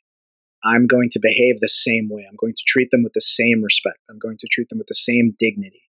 I'm 0.64 0.88
going 0.88 1.10
to 1.12 1.20
behave 1.20 1.60
the 1.60 1.70
same 1.70 2.10
way. 2.10 2.26
I'm 2.28 2.38
going 2.38 2.54
to 2.56 2.64
treat 2.66 2.92
them 2.92 3.04
with 3.04 3.14
the 3.14 3.22
same 3.22 3.64
respect. 3.64 4.00
I'm 4.10 4.20
going 4.20 4.38
to 4.40 4.48
treat 4.52 4.70
them 4.70 4.78
with 4.78 4.88
the 4.88 4.96
same 4.96 5.36
dignity, 5.38 5.84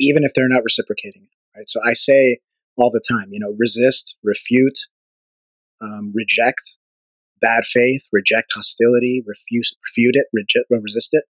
even 0.00 0.24
if 0.24 0.32
they're 0.34 0.48
not 0.48 0.64
reciprocating 0.64 1.22
it, 1.24 1.58
right? 1.58 1.68
So 1.68 1.80
I 1.84 1.92
say 1.92 2.38
all 2.76 2.90
the 2.90 3.02
time, 3.08 3.28
you 3.30 3.40
know, 3.40 3.54
resist, 3.58 4.16
refute, 4.22 4.78
um, 5.80 6.12
reject, 6.14 6.76
bad 7.40 7.64
faith, 7.64 8.02
reject 8.12 8.52
hostility, 8.54 9.22
refuse, 9.26 9.74
refute 9.84 10.16
it, 10.16 10.26
reject, 10.32 10.66
resist 10.70 11.10
it, 11.12 11.24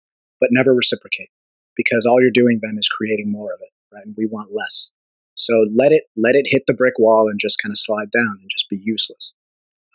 but 0.41 0.51
never 0.53 0.75
reciprocate 0.75 1.31
because 1.77 2.07
all 2.07 2.21
you're 2.21 2.31
doing 2.33 2.61
then 2.63 2.77
is 2.79 2.89
creating 2.89 3.31
more 3.31 3.53
of 3.53 3.61
it, 3.61 3.95
right? 3.95 4.05
And 4.05 4.15
we 4.17 4.27
want 4.27 4.51
less. 4.53 4.93
So 5.35 5.67
let 5.75 5.93
it 5.93 6.05
let 6.17 6.35
it 6.35 6.47
hit 6.47 6.65
the 6.67 6.75
brick 6.75 6.99
wall 6.99 7.29
and 7.29 7.41
just 7.41 7.61
kind 7.63 7.73
of 7.73 7.79
slide 7.79 8.11
down 8.11 8.39
and 8.41 8.51
just 8.51 8.69
be 8.69 8.79
useless. 8.83 9.35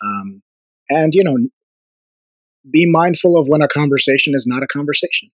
Um, 0.04 0.41
and 0.89 1.13
you 1.13 1.24
know, 1.24 1.38
be 2.72 2.89
mindful 2.89 3.38
of 3.38 3.48
when 3.48 3.62
a 3.62 3.67
conversation 3.67 4.34
is 4.36 4.46
not 4.48 4.63
a 4.63 4.67
conversation. 4.67 5.30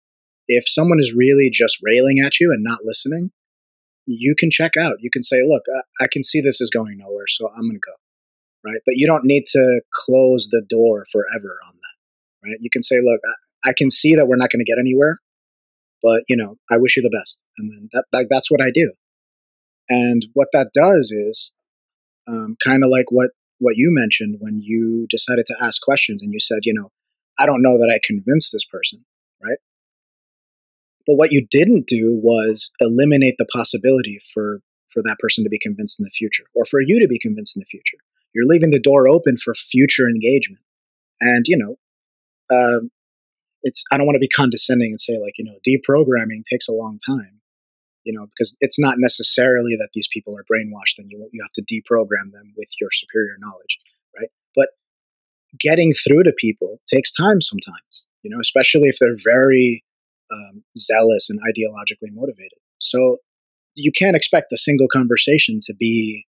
If 0.48 0.64
someone 0.68 1.00
is 1.00 1.14
really 1.16 1.50
just 1.52 1.80
railing 1.84 2.20
at 2.20 2.40
you 2.40 2.52
and 2.52 2.64
not 2.64 2.80
listening, 2.84 3.32
you 4.06 4.36
can 4.38 4.50
check 4.50 4.78
out. 4.78 4.96
You 5.00 5.10
can 5.12 5.22
say, 5.22 5.44
"Look, 5.46 5.64
I, 5.76 6.06
I 6.06 6.08
can 6.12 6.24
see 6.24 6.42
this 6.42 6.62
is 6.62 6.70
going 6.70 6.98
nowhere, 6.98 7.28
so 7.28 7.50
I'm 7.50 7.64
going 7.64 7.74
to 7.74 7.80
go." 7.86 8.09
Right? 8.64 8.80
But 8.86 8.96
you 8.96 9.08
don't 9.08 9.26
need 9.26 9.44
to 9.52 9.82
close 9.94 10.50
the 10.52 10.64
door 10.68 11.06
forever 11.12 11.58
on 11.68 11.74
that, 11.74 12.48
right? 12.48 12.58
You 12.60 12.70
can 12.70 12.82
say, 12.82 12.98
look, 13.02 13.20
I, 13.64 13.74
can 13.74 13.90
see 13.90 14.16
that 14.16 14.28
we're 14.28 14.38
not 14.38 14.50
going 14.50 14.64
to 14.64 14.70
get 14.70 14.80
anywhere, 14.80 15.20
but 16.04 16.24
you 16.28 16.36
know, 16.36 16.58
I 16.70 16.78
wish 16.78 16.98
you 16.98 17.04
the 17.04 17.16
best, 17.16 17.46
and 17.58 17.72
then 17.72 17.90
that, 17.94 18.06
that 18.12 18.28
that's 18.30 18.52
what 18.52 18.62
I 18.62 18.72
do. 18.74 18.94
And 19.90 20.26
what 20.34 20.50
that 20.54 20.70
does 20.74 21.12
is 21.12 21.54
um, 22.28 22.56
kind 22.64 22.84
of 22.84 22.90
like 22.90 23.12
what 23.12 23.32
what 23.60 23.76
you 23.76 23.90
mentioned 23.92 24.38
when 24.40 24.62
you 24.62 25.08
decided 25.10 25.46
to 25.48 25.56
ask 25.62 25.82
questions, 25.82 26.22
and 26.22 26.34
you 26.34 26.40
said, 26.40 26.60
you 26.64 26.74
know, 26.74 26.92
I 27.38 27.46
don't 27.46 27.62
know 27.62 27.78
that 27.78 27.92
I 27.94 28.00
convinced 28.06 28.52
this 28.54 28.66
person, 28.66 29.04
right? 29.44 29.58
But 31.06 31.16
what 31.16 31.32
you 31.32 31.46
didn't 31.50 31.88
do 31.88 32.20
was 32.22 32.72
eliminate 32.80 33.36
the 33.38 33.48
possibility 33.52 34.20
for 34.34 34.62
for 34.88 35.04
that 35.04 35.20
person 35.20 35.44
to 35.44 35.50
be 35.50 35.60
convinced 35.60 36.00
in 36.00 36.04
the 36.04 36.12
future, 36.12 36.46
or 36.56 36.66
for 36.66 36.82
you 36.82 37.00
to 37.00 37.08
be 37.08 37.20
convinced 37.20 37.56
in 37.56 37.62
the 37.62 37.66
future 37.66 37.98
you're 38.34 38.48
leaving 38.48 38.72
the 38.72 38.80
door 38.80 39.08
open 39.08 39.38
for 39.38 39.54
future 39.54 40.08
engagement. 40.08 40.64
And, 41.22 41.46
you 41.48 41.58
know, 41.58 41.76
um, 42.56 42.92
it's, 43.64 43.84
I 43.92 43.98
don't 43.98 44.06
want 44.06 44.16
to 44.16 44.20
be 44.20 44.28
condescending 44.28 44.92
and 44.92 45.00
say 45.00 45.18
like, 45.20 45.34
you 45.38 45.46
know, 45.46 45.58
deprogramming 45.68 46.44
takes 46.50 46.68
a 46.68 46.74
long 46.74 46.98
time, 47.06 47.42
you 48.04 48.14
know, 48.14 48.26
because 48.26 48.58
it's 48.62 48.80
not 48.80 48.96
necessarily 48.98 49.76
that 49.76 49.90
these 49.94 50.08
people 50.12 50.36
are 50.38 50.46
brainwashed 50.52 50.98
and 50.98 51.12
you, 51.12 51.28
you 51.32 51.44
have 51.44 51.52
to 51.54 51.64
deprogram 51.64 52.32
them 52.32 52.54
with 52.56 52.70
your 52.80 52.90
superior 52.92 53.36
knowledge, 53.40 53.80
right? 54.18 54.30
But 54.56 54.70
getting 55.60 55.94
through 55.94 56.24
to 56.24 56.34
people 56.38 56.80
takes 56.88 57.12
time 57.12 57.42
sometimes, 57.42 58.08
you 58.24 58.30
know, 58.30 58.40
especially 58.40 58.88
if 58.88 58.98
they're 59.00 59.18
very 59.22 59.84
um, 60.32 60.64
zealous 60.78 61.30
and 61.30 61.40
ideologically 61.42 62.14
motivated. 62.14 62.60
So 62.78 63.18
you 63.76 63.92
can't 63.92 64.16
expect 64.16 64.54
a 64.54 64.58
single 64.58 64.88
conversation 64.88 65.60
to 65.64 65.74
be, 65.74 66.26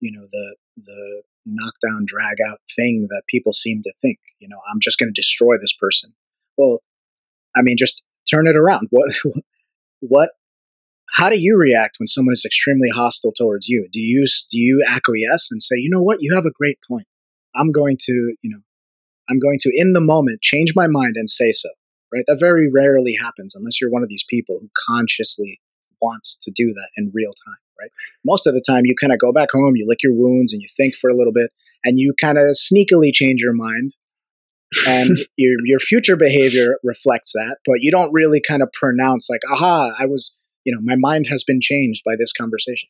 you 0.00 0.12
know, 0.12 0.26
the 0.30 0.56
the 0.84 1.22
knockdown, 1.46 2.04
drag 2.06 2.36
out 2.46 2.58
thing 2.76 3.06
that 3.10 3.22
people 3.28 3.52
seem 3.52 3.80
to 3.82 3.92
think. 4.00 4.18
You 4.38 4.48
know, 4.48 4.58
I'm 4.70 4.80
just 4.80 4.98
going 4.98 5.08
to 5.08 5.18
destroy 5.18 5.56
this 5.60 5.74
person. 5.74 6.12
Well, 6.56 6.80
I 7.56 7.62
mean, 7.62 7.76
just 7.78 8.02
turn 8.28 8.46
it 8.46 8.56
around. 8.56 8.88
What 8.90 9.12
what 10.00 10.30
how 11.12 11.28
do 11.28 11.40
you 11.40 11.56
react 11.56 11.96
when 11.98 12.06
someone 12.06 12.32
is 12.32 12.44
extremely 12.44 12.88
hostile 12.88 13.32
towards 13.32 13.68
you? 13.68 13.88
Do 13.92 14.00
you 14.00 14.26
do 14.50 14.58
you 14.58 14.84
acquiesce 14.88 15.48
and 15.50 15.60
say, 15.60 15.76
you 15.76 15.90
know 15.90 16.02
what, 16.02 16.18
you 16.20 16.34
have 16.34 16.46
a 16.46 16.52
great 16.52 16.78
point. 16.88 17.06
I'm 17.54 17.72
going 17.72 17.96
to, 18.02 18.12
you 18.42 18.50
know, 18.50 18.60
I'm 19.28 19.40
going 19.40 19.58
to 19.60 19.72
in 19.74 19.92
the 19.92 20.00
moment 20.00 20.40
change 20.40 20.72
my 20.76 20.86
mind 20.86 21.16
and 21.16 21.28
say 21.28 21.52
so. 21.52 21.68
Right? 22.12 22.24
That 22.26 22.40
very 22.40 22.68
rarely 22.68 23.14
happens 23.14 23.54
unless 23.54 23.80
you're 23.80 23.90
one 23.90 24.02
of 24.02 24.08
these 24.08 24.24
people 24.28 24.58
who 24.60 24.68
consciously 24.86 25.60
wants 26.00 26.36
to 26.42 26.50
do 26.54 26.72
that 26.72 26.88
in 26.96 27.10
real 27.14 27.32
time. 27.46 27.56
Right? 27.78 27.90
Most 28.24 28.46
of 28.46 28.54
the 28.54 28.62
time, 28.66 28.82
you 28.84 28.94
kind 29.00 29.12
of 29.12 29.18
go 29.18 29.32
back 29.32 29.48
home, 29.52 29.74
you 29.74 29.86
lick 29.86 30.02
your 30.02 30.12
wounds, 30.12 30.52
and 30.52 30.60
you 30.60 30.68
think 30.76 30.94
for 30.94 31.08
a 31.08 31.14
little 31.14 31.32
bit, 31.32 31.50
and 31.84 31.98
you 31.98 32.12
kind 32.20 32.36
of 32.36 32.44
sneakily 32.56 33.10
change 33.12 33.40
your 33.40 33.54
mind 33.54 33.94
and 34.86 35.16
your 35.36 35.56
your 35.64 35.80
future 35.80 36.16
behavior 36.16 36.76
reflects 36.84 37.32
that 37.32 37.56
but 37.66 37.78
you 37.80 37.90
don't 37.90 38.12
really 38.12 38.40
kind 38.40 38.62
of 38.62 38.70
pronounce 38.72 39.28
like 39.28 39.40
aha 39.52 39.90
i 39.98 40.06
was 40.06 40.32
you 40.64 40.74
know, 40.74 40.80
my 40.82 40.96
mind 40.96 41.26
has 41.28 41.44
been 41.44 41.60
changed 41.60 42.02
by 42.04 42.14
this 42.18 42.32
conversation. 42.32 42.88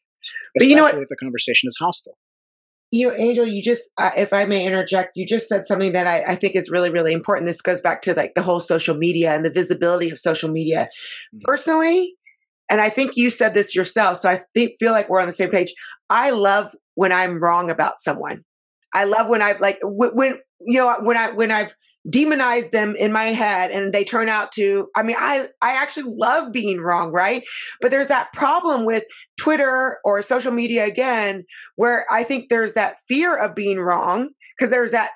But 0.55 0.67
you 0.67 0.77
know 0.77 0.83
what? 0.83 0.99
If 0.99 1.09
the 1.09 1.17
conversation 1.17 1.69
is 1.69 1.77
hostile. 1.81 2.17
You 2.93 3.09
know, 3.09 3.15
Angel, 3.17 3.47
you 3.47 3.63
just, 3.63 3.91
uh, 3.99 4.11
if 4.17 4.33
I 4.33 4.47
may 4.47 4.67
interject, 4.67 5.13
you 5.15 5.25
just 5.25 5.49
said 5.49 5.65
something 5.65 5.93
that 5.93 6.09
I, 6.09 6.33
I, 6.33 6.35
think 6.35 6.57
is 6.57 6.71
really, 6.71 6.91
really 6.91 7.13
important. 7.13 7.47
This 7.47 7.61
goes 7.61 7.81
back 7.81 8.03
to 8.03 8.15
like 8.15 8.35
the 8.35 8.43
whole 8.43 8.59
social 8.59 8.97
media 8.97 9.33
and 9.33 9.45
the 9.45 9.51
visibility 9.51 10.11
of 10.11 10.19
social 10.19 10.51
media. 10.51 10.89
Mm-hmm. 11.33 11.39
Personally, 11.45 12.15
and 12.71 12.81
I 12.81 12.89
think 12.89 13.17
you 13.17 13.31
said 13.31 13.53
this 13.53 13.75
yourself, 13.75 14.19
so 14.19 14.31
I 14.31 14.43
feel 14.55 14.93
like 14.93 15.09
we're 15.09 15.21
on 15.21 15.27
the 15.27 15.33
same 15.33 15.51
page. 15.51 15.75
I 16.09 16.31
love 16.31 16.75
when 16.95 17.13
I'm 17.13 17.43
wrong 17.43 17.71
about 17.71 17.99
someone. 17.99 18.45
I 18.95 19.05
love 19.05 19.29
when 19.29 19.43
I've 19.43 19.61
like 19.61 19.79
when 19.83 20.39
you 20.61 20.79
know 20.79 20.97
when 21.03 21.17
I 21.17 21.31
when 21.33 21.51
I've 21.51 21.75
demonized 22.09 22.73
them 22.73 22.95
in 22.97 23.13
my 23.13 23.27
head 23.27 23.71
and 23.71 23.93
they 23.93 24.05
turn 24.05 24.27
out 24.27 24.51
to 24.53 24.89
i 24.97 25.03
mean 25.03 25.17
i 25.19 25.47
i 25.61 25.73
actually 25.73 26.15
love 26.17 26.51
being 26.51 26.81
wrong 26.81 27.13
right 27.13 27.45
but 27.83 27.91
there's 27.91 28.09
that 28.09 28.33
problem 28.33 28.87
with 28.87 29.05
twitter 29.39 29.99
or 30.03 30.23
social 30.23 30.51
media 30.51 30.87
again 30.87 31.45
where 31.77 32.07
i 32.11 32.25
think 32.25 32.49
there's 32.49 32.73
that 32.73 32.97
fear 33.07 33.37
of 33.37 33.55
being 33.55 33.79
wrong 33.79 34.31
because 34.61 34.71
there's 34.71 34.91
that 34.91 35.11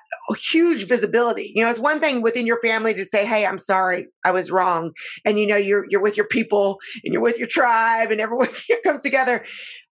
huge 0.51 0.87
visibility 0.87 1.51
you 1.55 1.63
know 1.63 1.69
it's 1.69 1.77
one 1.77 1.99
thing 1.99 2.21
within 2.21 2.47
your 2.47 2.59
family 2.61 2.93
to 2.93 3.05
say 3.05 3.25
hey 3.25 3.45
i'm 3.45 3.59
sorry 3.59 4.07
i 4.25 4.31
was 4.31 4.49
wrong 4.49 4.91
and 5.23 5.39
you 5.39 5.45
know 5.45 5.55
you're 5.55 5.85
you're 5.89 6.01
with 6.01 6.17
your 6.17 6.27
people 6.27 6.79
and 7.03 7.13
you're 7.13 7.21
with 7.21 7.37
your 7.37 7.47
tribe 7.47 8.11
and 8.11 8.19
everyone 8.19 8.49
comes 8.83 9.01
together 9.01 9.45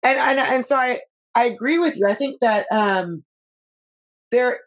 and 0.04 0.20
and, 0.20 0.40
and 0.40 0.66
so 0.66 0.76
i 0.76 1.00
i 1.34 1.46
agree 1.46 1.80
with 1.80 1.98
you 1.98 2.06
i 2.08 2.14
think 2.14 2.40
that 2.42 2.68
um 2.72 3.24
there 4.32 4.60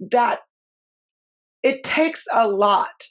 that 0.00 0.40
it 1.62 1.82
takes 1.82 2.24
a 2.32 2.48
lot 2.48 3.04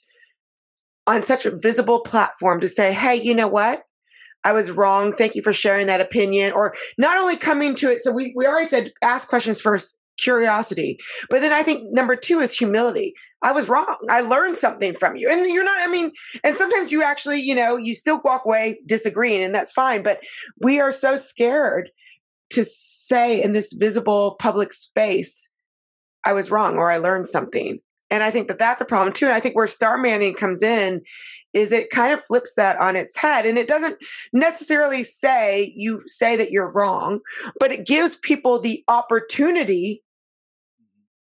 on 1.05 1.23
such 1.23 1.45
a 1.45 1.55
visible 1.55 2.01
platform 2.01 2.59
to 2.59 2.67
say, 2.67 2.93
hey, 2.93 3.15
you 3.15 3.33
know 3.33 3.47
what? 3.47 3.83
I 4.43 4.51
was 4.51 4.71
wrong. 4.71 5.13
Thank 5.13 5.35
you 5.35 5.41
for 5.41 5.53
sharing 5.53 5.87
that 5.87 6.01
opinion. 6.01 6.53
Or 6.53 6.73
not 6.97 7.17
only 7.17 7.37
coming 7.37 7.75
to 7.75 7.91
it, 7.91 7.99
so 7.99 8.11
we, 8.11 8.33
we 8.35 8.45
already 8.45 8.67
said 8.67 8.91
ask 9.01 9.27
questions 9.27 9.59
first, 9.59 9.97
curiosity. 10.17 10.97
But 11.29 11.41
then 11.41 11.51
I 11.51 11.63
think 11.63 11.91
number 11.91 12.15
two 12.15 12.39
is 12.39 12.55
humility. 12.55 13.13
I 13.43 13.51
was 13.51 13.69
wrong. 13.69 13.95
I 14.09 14.21
learned 14.21 14.57
something 14.57 14.95
from 14.95 15.15
you. 15.15 15.29
And 15.29 15.45
you're 15.45 15.63
not, 15.63 15.87
I 15.87 15.91
mean, 15.91 16.11
and 16.43 16.55
sometimes 16.55 16.91
you 16.91 17.03
actually, 17.03 17.39
you 17.39 17.53
know, 17.53 17.77
you 17.77 17.93
still 17.93 18.19
walk 18.23 18.45
away 18.45 18.79
disagreeing, 18.85 19.43
and 19.43 19.53
that's 19.53 19.71
fine. 19.71 20.01
But 20.01 20.23
we 20.61 20.79
are 20.79 20.91
so 20.91 21.15
scared 21.15 21.91
to 22.51 22.65
say 22.65 23.41
in 23.41 23.51
this 23.51 23.73
visible 23.73 24.35
public 24.39 24.73
space, 24.73 25.49
I 26.25 26.33
was 26.33 26.51
wrong 26.51 26.77
or 26.77 26.89
I 26.89 26.97
learned 26.97 27.27
something. 27.27 27.79
And 28.09 28.23
I 28.23 28.31
think 28.31 28.47
that 28.47 28.57
that's 28.57 28.81
a 28.81 28.85
problem 28.85 29.13
too. 29.13 29.25
And 29.25 29.35
I 29.35 29.39
think 29.39 29.55
where 29.55 29.67
star 29.67 29.97
manning 29.97 30.33
comes 30.33 30.61
in 30.61 31.01
is 31.53 31.71
it 31.71 31.89
kind 31.89 32.13
of 32.13 32.23
flips 32.23 32.55
that 32.55 32.79
on 32.79 32.95
its 32.95 33.17
head. 33.17 33.45
And 33.45 33.57
it 33.57 33.67
doesn't 33.67 33.97
necessarily 34.33 35.03
say 35.03 35.73
you 35.75 36.01
say 36.05 36.35
that 36.35 36.51
you're 36.51 36.71
wrong, 36.71 37.19
but 37.59 37.71
it 37.71 37.85
gives 37.85 38.17
people 38.17 38.59
the 38.59 38.83
opportunity 38.87 40.03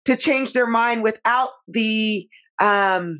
to 0.06 0.16
change 0.16 0.52
their 0.52 0.66
mind 0.66 1.02
without 1.02 1.50
the 1.68 2.28
um, 2.60 3.18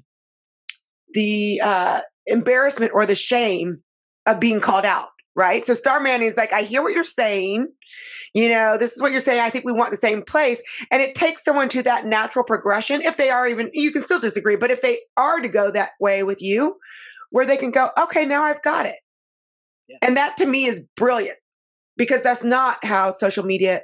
the 1.12 1.60
uh, 1.62 2.00
embarrassment 2.26 2.92
or 2.94 3.06
the 3.06 3.14
shame 3.14 3.82
of 4.26 4.40
being 4.40 4.60
called 4.60 4.84
out 4.84 5.08
right? 5.36 5.64
So 5.64 5.74
Star 5.74 6.00
Manning 6.00 6.26
is 6.26 6.36
like, 6.36 6.52
I 6.52 6.62
hear 6.62 6.82
what 6.82 6.94
you're 6.94 7.04
saying. 7.04 7.68
You 8.34 8.48
know, 8.48 8.78
this 8.78 8.92
is 8.92 9.02
what 9.02 9.12
you're 9.12 9.20
saying. 9.20 9.40
I 9.40 9.50
think 9.50 9.66
we 9.66 9.72
want 9.72 9.90
the 9.90 9.96
same 9.96 10.22
place. 10.22 10.62
And 10.90 11.02
it 11.02 11.14
takes 11.14 11.44
someone 11.44 11.68
to 11.68 11.82
that 11.82 12.06
natural 12.06 12.44
progression. 12.44 13.02
If 13.02 13.18
they 13.18 13.28
are 13.28 13.46
even, 13.46 13.70
you 13.72 13.92
can 13.92 14.02
still 14.02 14.18
disagree, 14.18 14.56
but 14.56 14.70
if 14.70 14.80
they 14.80 15.00
are 15.16 15.40
to 15.40 15.48
go 15.48 15.70
that 15.70 15.90
way 16.00 16.22
with 16.22 16.42
you, 16.42 16.76
where 17.30 17.44
they 17.44 17.58
can 17.58 17.70
go, 17.70 17.90
okay, 17.98 18.24
now 18.24 18.44
I've 18.44 18.62
got 18.62 18.86
it. 18.86 18.96
Yeah. 19.88 19.98
And 20.02 20.16
that 20.16 20.38
to 20.38 20.46
me 20.46 20.64
is 20.64 20.82
brilliant 20.96 21.36
because 21.96 22.22
that's 22.22 22.42
not 22.42 22.84
how 22.84 23.10
social 23.10 23.44
media 23.44 23.82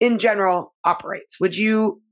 in 0.00 0.18
general 0.18 0.74
operates. 0.84 1.40
Would 1.40 1.56
you 1.56 2.02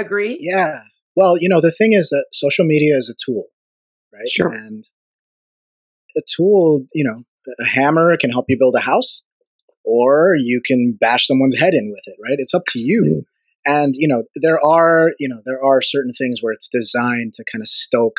agree? 0.00 0.38
Yeah. 0.40 0.80
Well, 1.16 1.36
you 1.38 1.48
know, 1.48 1.60
the 1.60 1.72
thing 1.72 1.92
is 1.92 2.08
that 2.10 2.26
social 2.32 2.64
media 2.64 2.96
is 2.96 3.08
a 3.08 3.14
tool, 3.24 3.44
right? 4.12 4.30
Sure. 4.30 4.48
And 4.48 4.84
a 6.16 6.22
tool, 6.36 6.86
you 6.94 7.04
know, 7.04 7.22
a 7.60 7.64
hammer 7.66 8.16
can 8.18 8.30
help 8.30 8.46
you 8.48 8.56
build 8.58 8.74
a 8.76 8.80
house, 8.80 9.22
or 9.84 10.34
you 10.38 10.60
can 10.64 10.96
bash 10.98 11.26
someone's 11.26 11.58
head 11.58 11.74
in 11.74 11.90
with 11.90 12.02
it, 12.06 12.16
right? 12.22 12.36
It's 12.38 12.54
up 12.54 12.64
to 12.68 12.80
you. 12.80 13.24
And 13.64 13.94
you 13.96 14.08
know, 14.08 14.24
there 14.36 14.58
are 14.64 15.12
you 15.18 15.28
know 15.28 15.40
there 15.44 15.62
are 15.62 15.80
certain 15.80 16.12
things 16.12 16.42
where 16.42 16.52
it's 16.52 16.68
designed 16.68 17.32
to 17.34 17.44
kind 17.50 17.62
of 17.62 17.68
stoke 17.68 18.16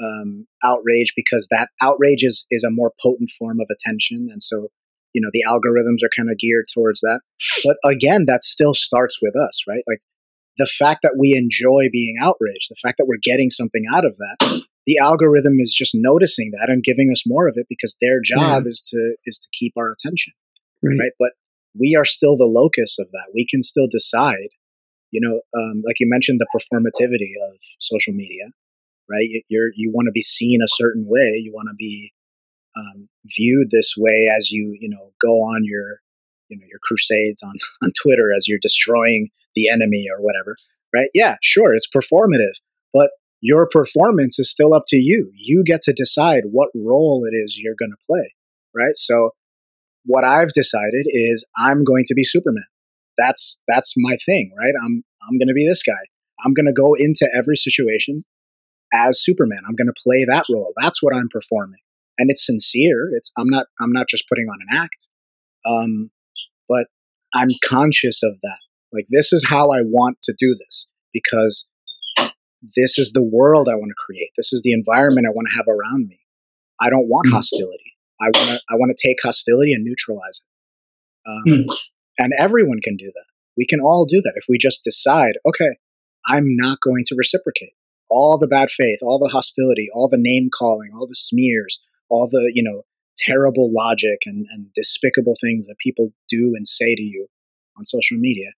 um, 0.00 0.46
outrage 0.62 1.14
because 1.16 1.48
that 1.50 1.68
outrage 1.82 2.22
is 2.22 2.46
is 2.50 2.64
a 2.64 2.70
more 2.70 2.92
potent 3.02 3.30
form 3.30 3.58
of 3.60 3.68
attention, 3.70 4.28
and 4.30 4.40
so 4.40 4.68
you 5.12 5.20
know 5.20 5.30
the 5.32 5.44
algorithms 5.48 6.04
are 6.04 6.10
kind 6.16 6.30
of 6.30 6.38
geared 6.38 6.66
towards 6.72 7.00
that. 7.00 7.20
But 7.64 7.76
again, 7.84 8.26
that 8.26 8.44
still 8.44 8.74
starts 8.74 9.18
with 9.20 9.34
us, 9.34 9.64
right? 9.66 9.82
Like 9.88 10.00
the 10.58 10.66
fact 10.66 11.00
that 11.02 11.16
we 11.18 11.34
enjoy 11.36 11.88
being 11.92 12.16
outraged, 12.20 12.70
the 12.70 12.76
fact 12.82 12.98
that 12.98 13.06
we're 13.06 13.20
getting 13.22 13.50
something 13.50 13.84
out 13.92 14.04
of 14.04 14.16
that, 14.16 14.62
the 14.86 14.98
algorithm 14.98 15.58
is 15.58 15.74
just 15.74 15.92
noticing 15.94 16.52
that 16.52 16.70
and 16.70 16.82
giving 16.82 17.10
us 17.10 17.24
more 17.26 17.48
of 17.48 17.54
it 17.56 17.66
because 17.68 17.96
their 18.00 18.20
job 18.22 18.64
yeah. 18.64 18.70
is 18.70 18.80
to 18.80 19.16
is 19.26 19.38
to 19.38 19.48
keep 19.52 19.74
our 19.76 19.92
attention 19.92 20.32
right. 20.82 20.96
right. 20.98 21.12
but 21.18 21.32
we 21.78 21.94
are 21.96 22.04
still 22.04 22.36
the 22.36 22.44
locus 22.44 22.98
of 22.98 23.10
that 23.12 23.26
we 23.34 23.46
can 23.46 23.62
still 23.62 23.88
decide 23.90 24.48
you 25.10 25.20
know 25.20 25.40
um, 25.58 25.82
like 25.86 26.00
you 26.00 26.08
mentioned 26.08 26.40
the 26.40 26.46
performativity 26.54 27.32
of 27.48 27.56
social 27.80 28.12
media 28.12 28.44
right 29.10 29.28
you're 29.48 29.70
you 29.74 29.90
want 29.92 30.06
to 30.06 30.12
be 30.12 30.22
seen 30.22 30.62
a 30.62 30.68
certain 30.68 31.04
way 31.06 31.40
you 31.42 31.52
want 31.52 31.68
to 31.68 31.76
be 31.76 32.12
um, 32.76 33.08
viewed 33.24 33.70
this 33.70 33.94
way 33.96 34.30
as 34.36 34.50
you 34.50 34.76
you 34.80 34.88
know 34.88 35.12
go 35.20 35.42
on 35.42 35.64
your 35.64 36.00
you 36.48 36.58
know 36.58 36.66
your 36.68 36.80
crusades 36.82 37.42
on 37.42 37.54
on 37.82 37.90
twitter 38.00 38.32
as 38.36 38.46
you're 38.48 38.58
destroying 38.60 39.28
the 39.56 39.68
enemy 39.68 40.06
or 40.12 40.22
whatever 40.22 40.54
right 40.94 41.08
yeah 41.14 41.36
sure 41.42 41.74
it's 41.74 41.88
performative 41.88 42.54
but 42.94 43.10
your 43.40 43.68
performance 43.68 44.38
is 44.38 44.50
still 44.50 44.74
up 44.74 44.84
to 44.88 44.96
you. 44.96 45.30
You 45.36 45.62
get 45.64 45.82
to 45.82 45.92
decide 45.92 46.44
what 46.50 46.70
role 46.74 47.24
it 47.30 47.36
is 47.36 47.56
you're 47.56 47.76
going 47.78 47.90
to 47.90 48.06
play, 48.06 48.34
right? 48.74 48.96
So 48.96 49.30
what 50.04 50.24
I've 50.24 50.52
decided 50.52 51.06
is 51.06 51.46
I'm 51.56 51.84
going 51.84 52.04
to 52.06 52.14
be 52.14 52.24
Superman. 52.24 52.64
That's 53.18 53.62
that's 53.68 53.94
my 53.96 54.16
thing, 54.24 54.52
right? 54.58 54.74
I'm 54.84 55.04
I'm 55.22 55.38
going 55.38 55.48
to 55.48 55.54
be 55.54 55.66
this 55.66 55.82
guy. 55.82 55.92
I'm 56.44 56.54
going 56.54 56.66
to 56.66 56.72
go 56.72 56.94
into 56.94 57.28
every 57.34 57.56
situation 57.56 58.24
as 58.92 59.22
Superman. 59.22 59.60
I'm 59.66 59.74
going 59.74 59.88
to 59.88 60.02
play 60.02 60.24
that 60.24 60.46
role. 60.50 60.72
That's 60.80 61.02
what 61.02 61.14
I'm 61.14 61.28
performing. 61.30 61.80
And 62.18 62.30
it's 62.30 62.46
sincere. 62.46 63.10
It's 63.14 63.32
I'm 63.38 63.48
not 63.48 63.66
I'm 63.80 63.92
not 63.92 64.08
just 64.08 64.28
putting 64.28 64.46
on 64.48 64.58
an 64.68 64.78
act. 64.78 65.08
Um 65.66 66.10
but 66.68 66.86
I'm 67.34 67.50
conscious 67.64 68.22
of 68.22 68.40
that. 68.42 68.58
Like 68.92 69.06
this 69.10 69.32
is 69.32 69.46
how 69.48 69.70
I 69.70 69.82
want 69.82 70.18
to 70.22 70.34
do 70.38 70.54
this 70.54 70.88
because 71.12 71.68
this 72.76 72.98
is 72.98 73.12
the 73.12 73.22
world 73.22 73.68
I 73.70 73.76
want 73.76 73.90
to 73.90 74.04
create. 74.04 74.30
This 74.36 74.52
is 74.52 74.62
the 74.62 74.72
environment 74.72 75.26
I 75.26 75.34
want 75.34 75.48
to 75.50 75.56
have 75.56 75.68
around 75.68 76.08
me. 76.08 76.20
I 76.80 76.90
don't 76.90 77.08
want 77.08 77.26
mm-hmm. 77.26 77.36
hostility. 77.36 77.94
I 78.20 78.26
want 78.26 78.48
to 78.48 78.60
I 78.70 78.74
want 78.76 78.92
to 78.96 79.06
take 79.06 79.18
hostility 79.22 79.72
and 79.72 79.84
neutralize 79.84 80.40
it. 80.40 81.30
Um, 81.30 81.58
mm. 81.58 81.76
And 82.18 82.32
everyone 82.38 82.80
can 82.82 82.96
do 82.96 83.06
that. 83.06 83.26
We 83.56 83.66
can 83.66 83.80
all 83.80 84.06
do 84.06 84.20
that 84.22 84.34
if 84.36 84.44
we 84.48 84.58
just 84.58 84.84
decide, 84.84 85.34
okay, 85.46 85.76
I'm 86.26 86.56
not 86.56 86.78
going 86.80 87.04
to 87.06 87.14
reciprocate 87.16 87.72
all 88.08 88.38
the 88.38 88.46
bad 88.46 88.70
faith, 88.70 89.00
all 89.02 89.18
the 89.18 89.30
hostility, 89.30 89.88
all 89.92 90.08
the 90.08 90.20
name 90.20 90.48
calling, 90.56 90.90
all 90.94 91.06
the 91.06 91.14
smears, 91.14 91.80
all 92.08 92.28
the 92.30 92.50
you 92.54 92.62
know 92.62 92.82
terrible 93.16 93.72
logic 93.72 94.20
and, 94.26 94.46
and 94.50 94.72
despicable 94.74 95.34
things 95.40 95.66
that 95.66 95.76
people 95.78 96.12
do 96.28 96.52
and 96.54 96.66
say 96.66 96.94
to 96.94 97.02
you 97.02 97.26
on 97.76 97.84
social 97.84 98.18
media. 98.18 98.50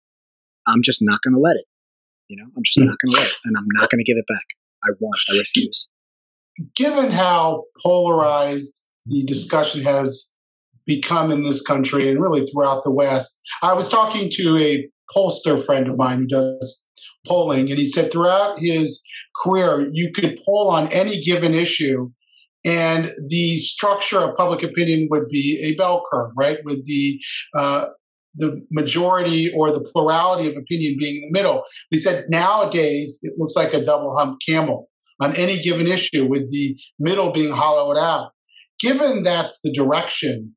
I'm 0.69 0.83
just 0.83 1.01
not 1.03 1.21
going 1.23 1.35
to 1.35 1.41
let 1.41 1.57
it. 1.57 1.65
You 2.29 2.37
know, 2.37 2.45
I'm 2.57 2.63
just 2.65 2.79
mm. 2.79 2.87
not 2.87 2.97
going 3.03 3.15
to 3.15 3.21
let 3.21 3.27
it, 3.29 3.37
and 3.45 3.57
I'm 3.57 3.67
not 3.73 3.91
going 3.91 3.99
to 3.99 4.05
give 4.05 4.17
it 4.19 4.27
back. 4.29 4.45
I 4.85 4.91
won't. 5.01 5.15
I 5.31 5.39
refuse. 5.39 5.89
given 6.77 7.11
how 7.11 7.65
polarized 7.83 8.87
the 9.07 9.25
discussion 9.25 9.83
has 9.85 10.33
become 10.87 11.31
in 11.31 11.43
this 11.43 11.63
country 11.63 12.11
and 12.11 12.21
really 12.21 12.47
throughout 12.47 12.85
the 12.85 12.91
West, 12.91 13.41
I 13.63 13.73
was 13.75 13.89
talking 13.89 14.29
to 14.33 14.57
a 14.59 14.89
pollster 15.15 15.63
friend 15.65 15.89
of 15.89 15.97
mine 15.97 16.19
who 16.21 16.27
does 16.27 16.87
polling, 17.27 17.69
and 17.71 17.79
he 17.79 17.87
said 17.87 18.11
throughout 18.11 18.59
his 18.59 19.03
career, 19.43 19.89
you 19.93 20.11
could 20.13 20.39
poll 20.45 20.71
on 20.71 20.89
any 20.89 21.21
given 21.21 21.55
issue, 21.55 22.11
and 22.65 23.13
the 23.29 23.57
structure 23.59 24.19
of 24.19 24.37
public 24.37 24.63
opinion 24.63 25.09
would 25.11 25.29
be 25.29 25.61
a 25.63 25.77
bell 25.77 26.03
curve, 26.11 26.31
right? 26.37 26.59
With 26.65 26.85
the 26.87 27.21
uh, 27.55 27.89
the 28.39 28.65
majority 28.71 29.53
or 29.55 29.71
the 29.71 29.81
plurality 29.81 30.49
of 30.49 30.57
opinion 30.57 30.97
being 30.99 31.17
in 31.17 31.31
the 31.31 31.39
middle. 31.39 31.63
He 31.91 31.99
said 31.99 32.25
nowadays 32.29 33.19
it 33.23 33.35
looks 33.37 33.55
like 33.55 33.75
a 33.75 33.85
double 33.85 34.17
hump 34.17 34.39
camel 34.49 34.89
on 35.21 35.35
any 35.35 35.61
given 35.61 35.89
issue, 35.89 36.27
with 36.27 36.51
the 36.51 36.77
middle 36.99 37.33
being 37.33 37.53
hollowed 37.53 37.99
out. 37.99 38.31
Given 38.79 39.25
that's 39.25 39.59
the 39.65 39.73
direction 39.73 40.55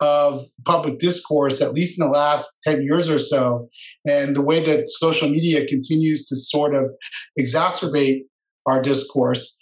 of 0.00 0.40
public 0.64 0.98
discourse, 0.98 1.60
at 1.60 1.74
least 1.74 2.00
in 2.00 2.06
the 2.06 2.12
last 2.12 2.60
10 2.62 2.82
years 2.82 3.10
or 3.10 3.18
so, 3.18 3.68
and 4.06 4.34
the 4.34 4.42
way 4.42 4.60
that 4.60 4.88
social 4.88 5.28
media 5.28 5.66
continues 5.66 6.26
to 6.28 6.36
sort 6.36 6.74
of 6.74 6.90
exacerbate 7.38 8.20
our 8.64 8.80
discourse. 8.80 9.58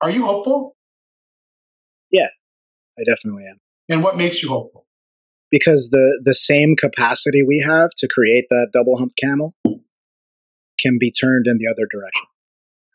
Are 0.00 0.10
you 0.10 0.24
hopeful? 0.24 0.74
Yeah, 2.10 2.28
I 2.98 3.04
definitely 3.04 3.44
am. 3.44 3.58
And 3.88 4.02
what 4.02 4.16
makes 4.16 4.42
you 4.42 4.48
hopeful? 4.48 4.87
Because 5.50 5.88
the, 5.90 6.20
the 6.24 6.34
same 6.34 6.76
capacity 6.76 7.42
we 7.42 7.64
have 7.66 7.90
to 7.96 8.08
create 8.08 8.44
that 8.50 8.70
double 8.72 8.98
hump 8.98 9.12
camel 9.22 9.54
can 10.78 10.98
be 10.98 11.10
turned 11.10 11.46
in 11.46 11.58
the 11.58 11.66
other 11.66 11.86
direction. 11.90 12.26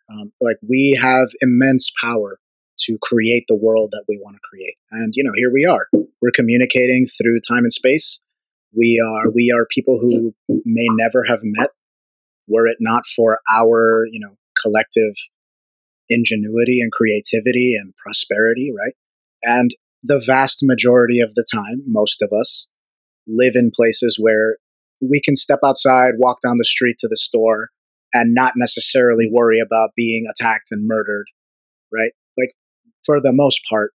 Um, 0.10 0.32
like 0.40 0.58
we 0.68 0.98
have 1.02 1.30
immense 1.42 1.92
power 2.00 2.40
to 2.82 2.98
create 3.02 3.46
the 3.48 3.56
world 3.56 3.92
that 3.92 4.04
we 4.08 4.20
want 4.22 4.36
to 4.36 4.42
create. 4.48 4.76
And 4.92 5.14
you 5.16 5.24
know, 5.24 5.32
here 5.36 5.52
we 5.52 5.66
are. 5.66 5.88
We're 6.22 6.32
communicating 6.34 7.06
through 7.06 7.40
time 7.48 7.64
and 7.64 7.74
space. 7.74 8.22
We 8.76 9.04
are 9.06 9.30
we 9.32 9.54
are 9.56 9.66
people 9.70 10.00
who 10.00 10.34
may 10.66 10.88
never 10.92 11.24
have 11.28 11.40
met 11.44 11.70
were 12.48 12.68
it 12.68 12.78
not 12.80 13.06
for 13.06 13.40
our, 13.52 14.06
you 14.12 14.20
know, 14.20 14.36
collective 14.62 15.14
ingenuity 16.10 16.80
and 16.82 16.92
creativity 16.92 17.76
and 17.80 17.94
prosperity, 17.96 18.72
right? 18.78 18.94
And 19.44 19.72
the 20.04 20.22
vast 20.26 20.60
majority 20.62 21.20
of 21.20 21.34
the 21.36 21.46
time, 21.52 21.82
most 21.88 22.22
of 22.22 22.30
us 22.38 22.68
live 23.26 23.56
in 23.56 23.72
places 23.74 24.18
where 24.20 24.58
we 25.02 25.22
can 25.22 25.36
step 25.36 25.60
outside, 25.66 26.16
walk 26.18 26.40
down 26.44 26.58
the 26.58 26.66
street 26.66 26.98
to 27.00 27.08
the 27.08 27.18
store, 27.18 27.70
and 28.14 28.34
not 28.34 28.54
necessarily 28.56 29.30
worry 29.32 29.60
about 29.60 29.92
being 29.96 30.26
attacked 30.30 30.68
and 30.72 30.88
murdered, 30.88 31.26
right? 31.92 32.12
Like 32.38 32.52
for 33.06 33.20
the 33.20 33.34
most 33.34 33.62
part, 33.70 33.92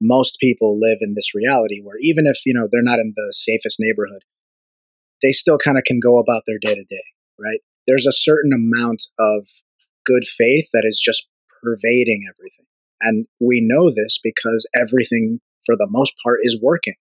most 0.00 0.38
people 0.40 0.78
live 0.78 0.98
in 1.00 1.14
this 1.14 1.34
reality 1.34 1.80
where 1.82 1.96
even 2.00 2.26
if, 2.26 2.40
you 2.44 2.52
know, 2.52 2.68
they're 2.70 2.82
not 2.82 2.98
in 2.98 3.14
the 3.16 3.32
safest 3.34 3.78
neighborhood, 3.80 4.22
they 5.22 5.32
still 5.32 5.56
kind 5.56 5.78
of 5.78 5.84
can 5.84 6.00
go 6.00 6.18
about 6.18 6.42
their 6.46 6.58
day 6.60 6.74
to 6.74 6.84
day, 6.84 7.04
right? 7.38 7.60
There's 7.86 8.06
a 8.06 8.12
certain 8.12 8.52
amount 8.52 9.04
of 9.18 9.48
good 10.04 10.24
faith 10.26 10.68
that 10.72 10.84
is 10.84 11.00
just 11.02 11.28
pervading 11.62 12.24
everything. 12.28 12.66
And 13.00 13.26
we 13.40 13.60
know 13.62 13.90
this 13.90 14.18
because 14.22 14.68
everything 14.74 15.40
for 15.64 15.76
the 15.76 15.88
most 15.90 16.14
part 16.22 16.38
is 16.42 16.58
working, 16.60 16.94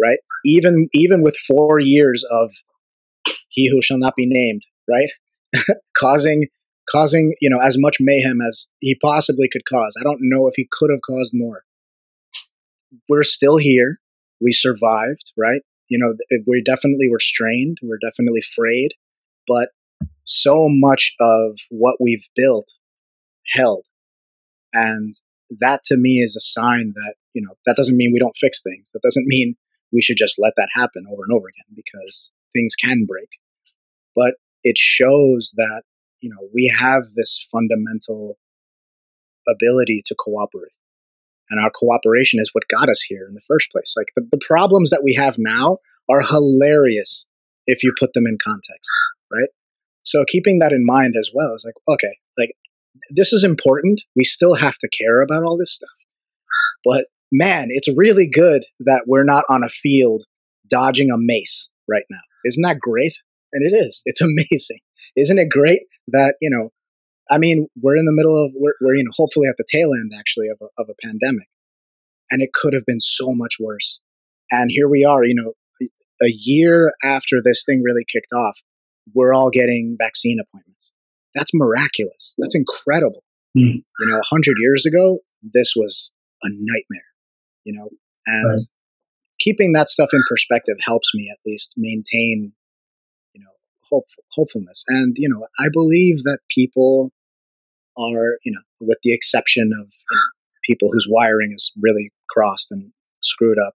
right? 0.00 0.18
Even 0.44 0.88
even 0.92 1.22
with 1.22 1.36
4 1.36 1.80
years 1.80 2.24
of 2.30 2.52
he 3.48 3.68
who 3.70 3.80
shall 3.82 3.98
not 3.98 4.14
be 4.16 4.26
named, 4.26 4.62
right? 4.88 5.10
causing 5.96 6.46
causing 6.90 7.34
you 7.40 7.50
know 7.50 7.58
as 7.58 7.76
much 7.78 7.96
mayhem 8.00 8.38
as 8.46 8.68
he 8.80 8.94
possibly 9.00 9.48
could 9.50 9.64
cause. 9.64 9.96
I 10.00 10.04
don't 10.04 10.20
know 10.20 10.46
if 10.46 10.54
he 10.56 10.68
could 10.70 10.90
have 10.90 11.00
caused 11.06 11.32
more. 11.34 11.62
We're 13.08 13.22
still 13.22 13.56
here. 13.56 13.98
We 14.40 14.52
survived, 14.52 15.32
right? 15.36 15.62
You 15.88 15.98
know, 15.98 16.14
we 16.46 16.62
definitely 16.62 17.08
were 17.10 17.18
strained. 17.18 17.78
We're 17.82 17.98
definitely 17.98 18.42
frayed, 18.42 18.92
but 19.46 19.70
so 20.24 20.68
much 20.68 21.14
of 21.20 21.58
what 21.70 21.96
we've 22.00 22.26
built 22.36 22.76
held, 23.46 23.84
and 24.72 25.14
that 25.60 25.82
to 25.84 25.96
me 25.96 26.18
is 26.18 26.36
a 26.36 26.40
sign 26.40 26.92
that 26.94 27.14
you 27.34 27.42
know 27.42 27.54
that 27.66 27.76
doesn't 27.76 27.96
mean 27.96 28.10
we 28.12 28.20
don't 28.20 28.36
fix 28.36 28.62
things. 28.62 28.90
That 28.92 29.02
doesn't 29.02 29.26
mean 29.26 29.56
we 29.92 30.02
should 30.02 30.16
just 30.16 30.38
let 30.38 30.54
that 30.56 30.68
happen 30.74 31.04
over 31.10 31.22
and 31.26 31.36
over 31.36 31.48
again 31.48 31.74
because 31.74 32.30
things 32.52 32.74
can 32.74 33.06
break. 33.06 33.28
But 34.14 34.34
it 34.64 34.76
shows 34.76 35.52
that 35.56 35.82
you 36.20 36.30
know 36.30 36.48
we 36.54 36.72
have 36.78 37.04
this 37.14 37.46
fundamental 37.50 38.38
ability 39.48 40.02
to 40.04 40.14
cooperate 40.18 40.72
and 41.50 41.62
our 41.62 41.70
cooperation 41.70 42.40
is 42.40 42.50
what 42.52 42.68
got 42.68 42.90
us 42.90 43.00
here 43.00 43.26
in 43.26 43.34
the 43.34 43.40
first 43.46 43.70
place 43.70 43.94
like 43.96 44.08
the, 44.16 44.26
the 44.30 44.40
problems 44.46 44.90
that 44.90 45.02
we 45.02 45.14
have 45.14 45.36
now 45.38 45.78
are 46.10 46.22
hilarious 46.22 47.26
if 47.66 47.82
you 47.82 47.94
put 47.98 48.12
them 48.12 48.26
in 48.26 48.36
context 48.42 48.90
right 49.32 49.48
so 50.02 50.24
keeping 50.26 50.58
that 50.58 50.72
in 50.72 50.84
mind 50.84 51.14
as 51.18 51.30
well 51.32 51.54
is 51.54 51.64
like 51.66 51.74
okay 51.94 52.18
like 52.36 52.50
this 53.10 53.32
is 53.32 53.44
important 53.44 54.02
we 54.16 54.24
still 54.24 54.54
have 54.54 54.76
to 54.78 54.88
care 54.88 55.20
about 55.20 55.44
all 55.44 55.56
this 55.56 55.74
stuff 55.74 55.90
but 56.84 57.06
man 57.32 57.66
it's 57.70 57.88
really 57.96 58.28
good 58.28 58.62
that 58.80 59.04
we're 59.06 59.24
not 59.24 59.44
on 59.48 59.62
a 59.62 59.68
field 59.68 60.24
dodging 60.68 61.10
a 61.10 61.16
mace 61.18 61.70
right 61.88 62.04
now 62.10 62.20
isn't 62.44 62.62
that 62.62 62.78
great 62.78 63.14
and 63.52 63.64
it 63.64 63.76
is. 63.76 64.02
It's 64.04 64.20
amazing. 64.22 64.80
Isn't 65.16 65.38
it 65.38 65.50
great 65.50 65.82
that, 66.08 66.34
you 66.40 66.50
know, 66.50 66.70
I 67.30 67.38
mean, 67.38 67.68
we're 67.80 67.96
in 67.96 68.06
the 68.06 68.12
middle 68.12 68.42
of, 68.42 68.52
we're, 68.54 68.74
we're 68.80 68.94
you 68.94 69.04
know, 69.04 69.10
hopefully 69.14 69.48
at 69.48 69.56
the 69.58 69.66
tail 69.70 69.90
end 69.92 70.12
actually 70.18 70.48
of 70.48 70.58
a, 70.62 70.66
of 70.80 70.88
a 70.88 71.06
pandemic. 71.06 71.48
And 72.30 72.42
it 72.42 72.52
could 72.52 72.74
have 72.74 72.86
been 72.86 73.00
so 73.00 73.32
much 73.32 73.56
worse. 73.60 74.00
And 74.50 74.70
here 74.70 74.88
we 74.88 75.04
are, 75.04 75.24
you 75.24 75.34
know, 75.34 75.52
a 76.22 76.30
year 76.30 76.92
after 77.02 77.36
this 77.42 77.64
thing 77.64 77.82
really 77.82 78.04
kicked 78.06 78.32
off, 78.34 78.58
we're 79.14 79.32
all 79.32 79.50
getting 79.50 79.96
vaccine 79.98 80.38
appointments. 80.40 80.94
That's 81.38 81.52
miraculous. 81.54 82.34
That's 82.38 82.54
incredible. 82.54 83.22
Mm. 83.56 83.82
You 84.00 84.06
know, 84.08 84.16
100 84.16 84.56
years 84.60 84.84
ago, 84.84 85.18
this 85.42 85.74
was 85.76 86.12
a 86.42 86.48
nightmare, 86.50 87.08
you 87.64 87.72
know, 87.72 87.88
and 88.26 88.50
right. 88.50 88.60
keeping 89.38 89.72
that 89.72 89.88
stuff 89.88 90.10
in 90.12 90.20
perspective 90.28 90.76
helps 90.84 91.12
me 91.14 91.30
at 91.32 91.38
least 91.46 91.74
maintain 91.76 92.52
you 93.32 93.42
know, 93.42 93.50
hopeful, 93.84 94.24
hopefulness. 94.32 94.84
And, 94.88 95.16
you 95.18 95.28
know, 95.28 95.46
I 95.58 95.68
believe 95.72 96.24
that 96.24 96.40
people 96.50 97.12
are, 97.96 98.38
you 98.44 98.52
know, 98.52 98.62
with 98.80 98.98
the 99.02 99.14
exception 99.14 99.70
of 99.80 99.86
you 99.86 100.16
know, 100.16 100.58
people 100.64 100.88
whose 100.92 101.08
wiring 101.08 101.52
is 101.54 101.72
really 101.80 102.10
crossed 102.30 102.70
and 102.72 102.92
screwed 103.22 103.58
up, 103.58 103.74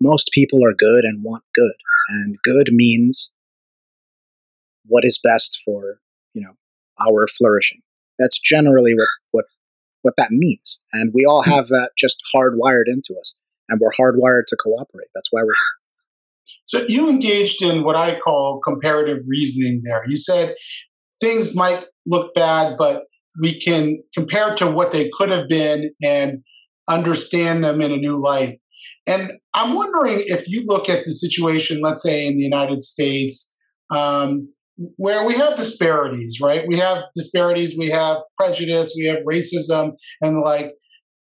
most 0.00 0.30
people 0.32 0.60
are 0.64 0.74
good 0.74 1.04
and 1.04 1.22
want 1.22 1.44
good. 1.54 1.74
And 2.08 2.36
good 2.42 2.70
means 2.72 3.32
what 4.86 5.04
is 5.04 5.20
best 5.22 5.62
for, 5.64 6.00
you 6.34 6.42
know, 6.42 6.54
our 7.06 7.26
flourishing. 7.26 7.80
That's 8.18 8.38
generally 8.38 8.94
what, 8.94 9.08
what, 9.30 9.44
what 10.02 10.14
that 10.16 10.30
means. 10.30 10.80
And 10.92 11.12
we 11.14 11.24
all 11.24 11.42
have 11.42 11.68
that 11.68 11.90
just 11.98 12.20
hardwired 12.34 12.84
into 12.86 13.14
us. 13.20 13.34
And 13.68 13.80
we're 13.80 13.90
hardwired 13.90 14.44
to 14.48 14.56
cooperate. 14.56 15.08
That's 15.14 15.28
why 15.30 15.42
we're. 15.42 15.54
So 16.64 16.84
you 16.86 17.08
engaged 17.08 17.62
in 17.62 17.84
what 17.84 17.96
I 17.96 18.18
call 18.18 18.60
comparative 18.60 19.18
reasoning 19.28 19.82
there. 19.84 20.02
You 20.06 20.16
said 20.16 20.54
things 21.20 21.56
might 21.56 21.84
look 22.06 22.34
bad, 22.34 22.76
but 22.78 23.04
we 23.40 23.60
can 23.60 24.02
compare 24.14 24.54
to 24.56 24.70
what 24.70 24.90
they 24.90 25.10
could 25.16 25.30
have 25.30 25.48
been 25.48 25.90
and 26.02 26.42
understand 26.88 27.62
them 27.62 27.80
in 27.80 27.92
a 27.92 27.96
new 27.96 28.20
light. 28.20 28.60
And 29.06 29.32
I'm 29.54 29.74
wondering 29.74 30.18
if 30.18 30.48
you 30.48 30.64
look 30.66 30.88
at 30.88 31.04
the 31.04 31.12
situation, 31.12 31.80
let's 31.80 32.02
say 32.02 32.26
in 32.26 32.36
the 32.36 32.42
United 32.42 32.82
States, 32.82 33.56
um, 33.90 34.48
where 34.96 35.26
we 35.26 35.34
have 35.34 35.56
disparities, 35.56 36.38
right? 36.40 36.64
We 36.66 36.78
have 36.78 37.04
disparities, 37.14 37.76
we 37.78 37.88
have 37.88 38.18
prejudice, 38.36 38.94
we 38.96 39.06
have 39.06 39.18
racism, 39.30 39.92
and 40.20 40.36
the 40.36 40.40
like. 40.40 40.72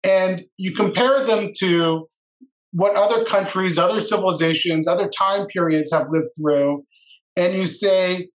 And 0.04 0.46
you 0.58 0.72
compare 0.74 1.26
them 1.26 1.52
to 1.60 2.08
what 2.72 2.96
other 2.96 3.26
countries, 3.26 3.78
other 3.78 4.00
civilizations, 4.00 4.88
other 4.88 5.10
time 5.10 5.48
periods 5.48 5.92
have 5.92 6.08
lived 6.10 6.28
through, 6.40 6.84
and 7.38 7.54
you 7.54 7.66
say, 7.66 8.30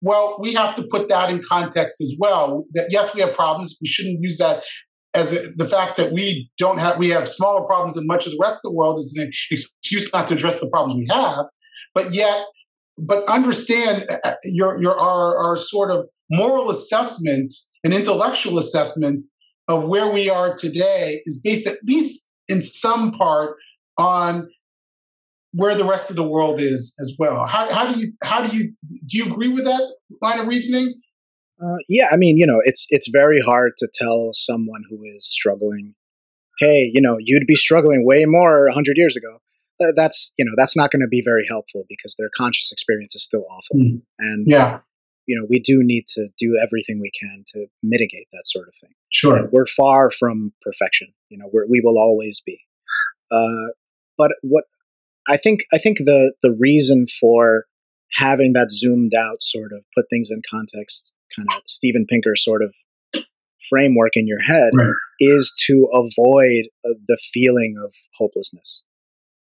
well, 0.00 0.36
we 0.40 0.54
have 0.54 0.74
to 0.74 0.86
put 0.90 1.08
that 1.08 1.30
in 1.30 1.42
context 1.42 2.00
as 2.00 2.16
well. 2.20 2.64
That 2.74 2.88
yes, 2.90 3.14
we 3.14 3.20
have 3.20 3.34
problems. 3.34 3.78
We 3.80 3.88
shouldn't 3.88 4.20
use 4.20 4.38
that 4.38 4.64
as 5.14 5.32
a, 5.32 5.52
the 5.56 5.64
fact 5.64 5.96
that 5.96 6.12
we 6.12 6.50
don't 6.58 6.78
have 6.78 6.98
we 6.98 7.08
have 7.10 7.26
smaller 7.26 7.64
problems 7.66 7.94
than 7.94 8.06
much 8.06 8.26
of 8.26 8.32
the 8.32 8.38
rest 8.40 8.64
of 8.64 8.70
the 8.70 8.76
world 8.76 8.98
is 8.98 9.14
an 9.16 9.28
excuse 9.50 10.10
not 10.12 10.28
to 10.28 10.34
address 10.34 10.60
the 10.60 10.68
problems 10.68 10.98
we 10.98 11.06
have. 11.10 11.46
But 11.94 12.12
yet, 12.12 12.44
but 12.98 13.28
understand 13.28 14.04
uh, 14.08 14.18
uh, 14.24 14.34
your 14.44 14.80
your 14.80 14.98
our, 14.98 15.36
our 15.38 15.56
sort 15.56 15.90
of 15.90 16.06
moral 16.30 16.70
assessment 16.70 17.52
and 17.84 17.94
intellectual 17.94 18.58
assessment 18.58 19.22
of 19.68 19.84
where 19.84 20.10
we 20.10 20.28
are 20.28 20.56
today 20.56 21.20
is 21.24 21.40
based 21.42 21.66
at 21.66 21.78
least 21.84 22.28
in 22.48 22.62
some 22.62 23.12
part 23.12 23.56
on 23.98 24.48
where 25.52 25.74
the 25.74 25.84
rest 25.84 26.10
of 26.10 26.16
the 26.16 26.26
world 26.26 26.60
is 26.60 26.94
as 27.00 27.16
well. 27.18 27.46
How, 27.46 27.72
how 27.72 27.92
do 27.92 27.98
you 27.98 28.12
how 28.22 28.44
do 28.44 28.56
you 28.56 28.72
do 29.06 29.18
you 29.18 29.24
agree 29.24 29.48
with 29.48 29.64
that 29.64 29.82
line 30.20 30.38
of 30.38 30.46
reasoning? 30.46 30.94
Uh, 31.62 31.76
yeah, 31.88 32.08
I 32.12 32.16
mean, 32.16 32.36
you 32.36 32.46
know, 32.46 32.60
it's 32.64 32.86
it's 32.90 33.08
very 33.08 33.40
hard 33.40 33.72
to 33.78 33.88
tell 33.92 34.30
someone 34.32 34.82
who 34.90 35.02
is 35.04 35.26
struggling, 35.26 35.94
hey, 36.60 36.90
you 36.92 37.00
know, 37.00 37.16
you'd 37.18 37.46
be 37.46 37.54
struggling 37.54 38.04
way 38.04 38.24
more 38.26 38.68
hundred 38.72 38.96
years 38.98 39.16
ago. 39.16 39.38
That's 39.94 40.32
you 40.38 40.44
know, 40.44 40.52
that's 40.56 40.76
not 40.76 40.90
going 40.90 41.02
to 41.02 41.08
be 41.08 41.22
very 41.24 41.46
helpful 41.48 41.84
because 41.88 42.16
their 42.18 42.30
conscious 42.36 42.72
experience 42.72 43.14
is 43.14 43.22
still 43.22 43.44
awful, 43.50 43.76
mm. 43.76 44.02
and 44.18 44.46
yeah, 44.48 44.80
you 45.26 45.38
know, 45.38 45.46
we 45.48 45.58
do 45.58 45.80
need 45.82 46.04
to 46.14 46.28
do 46.38 46.58
everything 46.62 47.00
we 47.00 47.10
can 47.18 47.44
to 47.48 47.66
mitigate 47.82 48.26
that 48.32 48.44
sort 48.44 48.68
of 48.68 48.74
thing. 48.80 48.94
Sure, 49.12 49.36
and 49.36 49.52
we're 49.52 49.66
far 49.66 50.10
from 50.10 50.52
perfection. 50.62 51.08
You 51.28 51.38
know, 51.38 51.50
we're, 51.52 51.66
we 51.68 51.80
will 51.84 51.98
always 51.98 52.40
be. 52.44 52.58
Uh, 53.30 53.72
but 54.16 54.32
what 54.42 54.64
I 55.28 55.36
think, 55.36 55.60
I 55.72 55.78
think 55.78 55.98
the 55.98 56.32
the 56.42 56.52
reason 56.52 57.06
for 57.06 57.66
having 58.12 58.52
that 58.54 58.70
zoomed 58.70 59.14
out 59.14 59.42
sort 59.42 59.72
of 59.72 59.84
put 59.94 60.06
things 60.08 60.30
in 60.30 60.40
context 60.48 61.14
kind 61.34 61.48
of 61.52 61.62
Steven 61.66 62.06
Pinker 62.08 62.36
sort 62.36 62.62
of 62.62 62.74
framework 63.68 64.12
in 64.14 64.26
your 64.26 64.40
head 64.40 64.70
right. 64.74 64.92
is 65.18 65.52
to 65.66 65.88
avoid 65.92 66.66
uh, 66.84 66.94
the 67.08 67.18
feeling 67.32 67.74
of 67.82 67.92
hopelessness, 68.14 68.82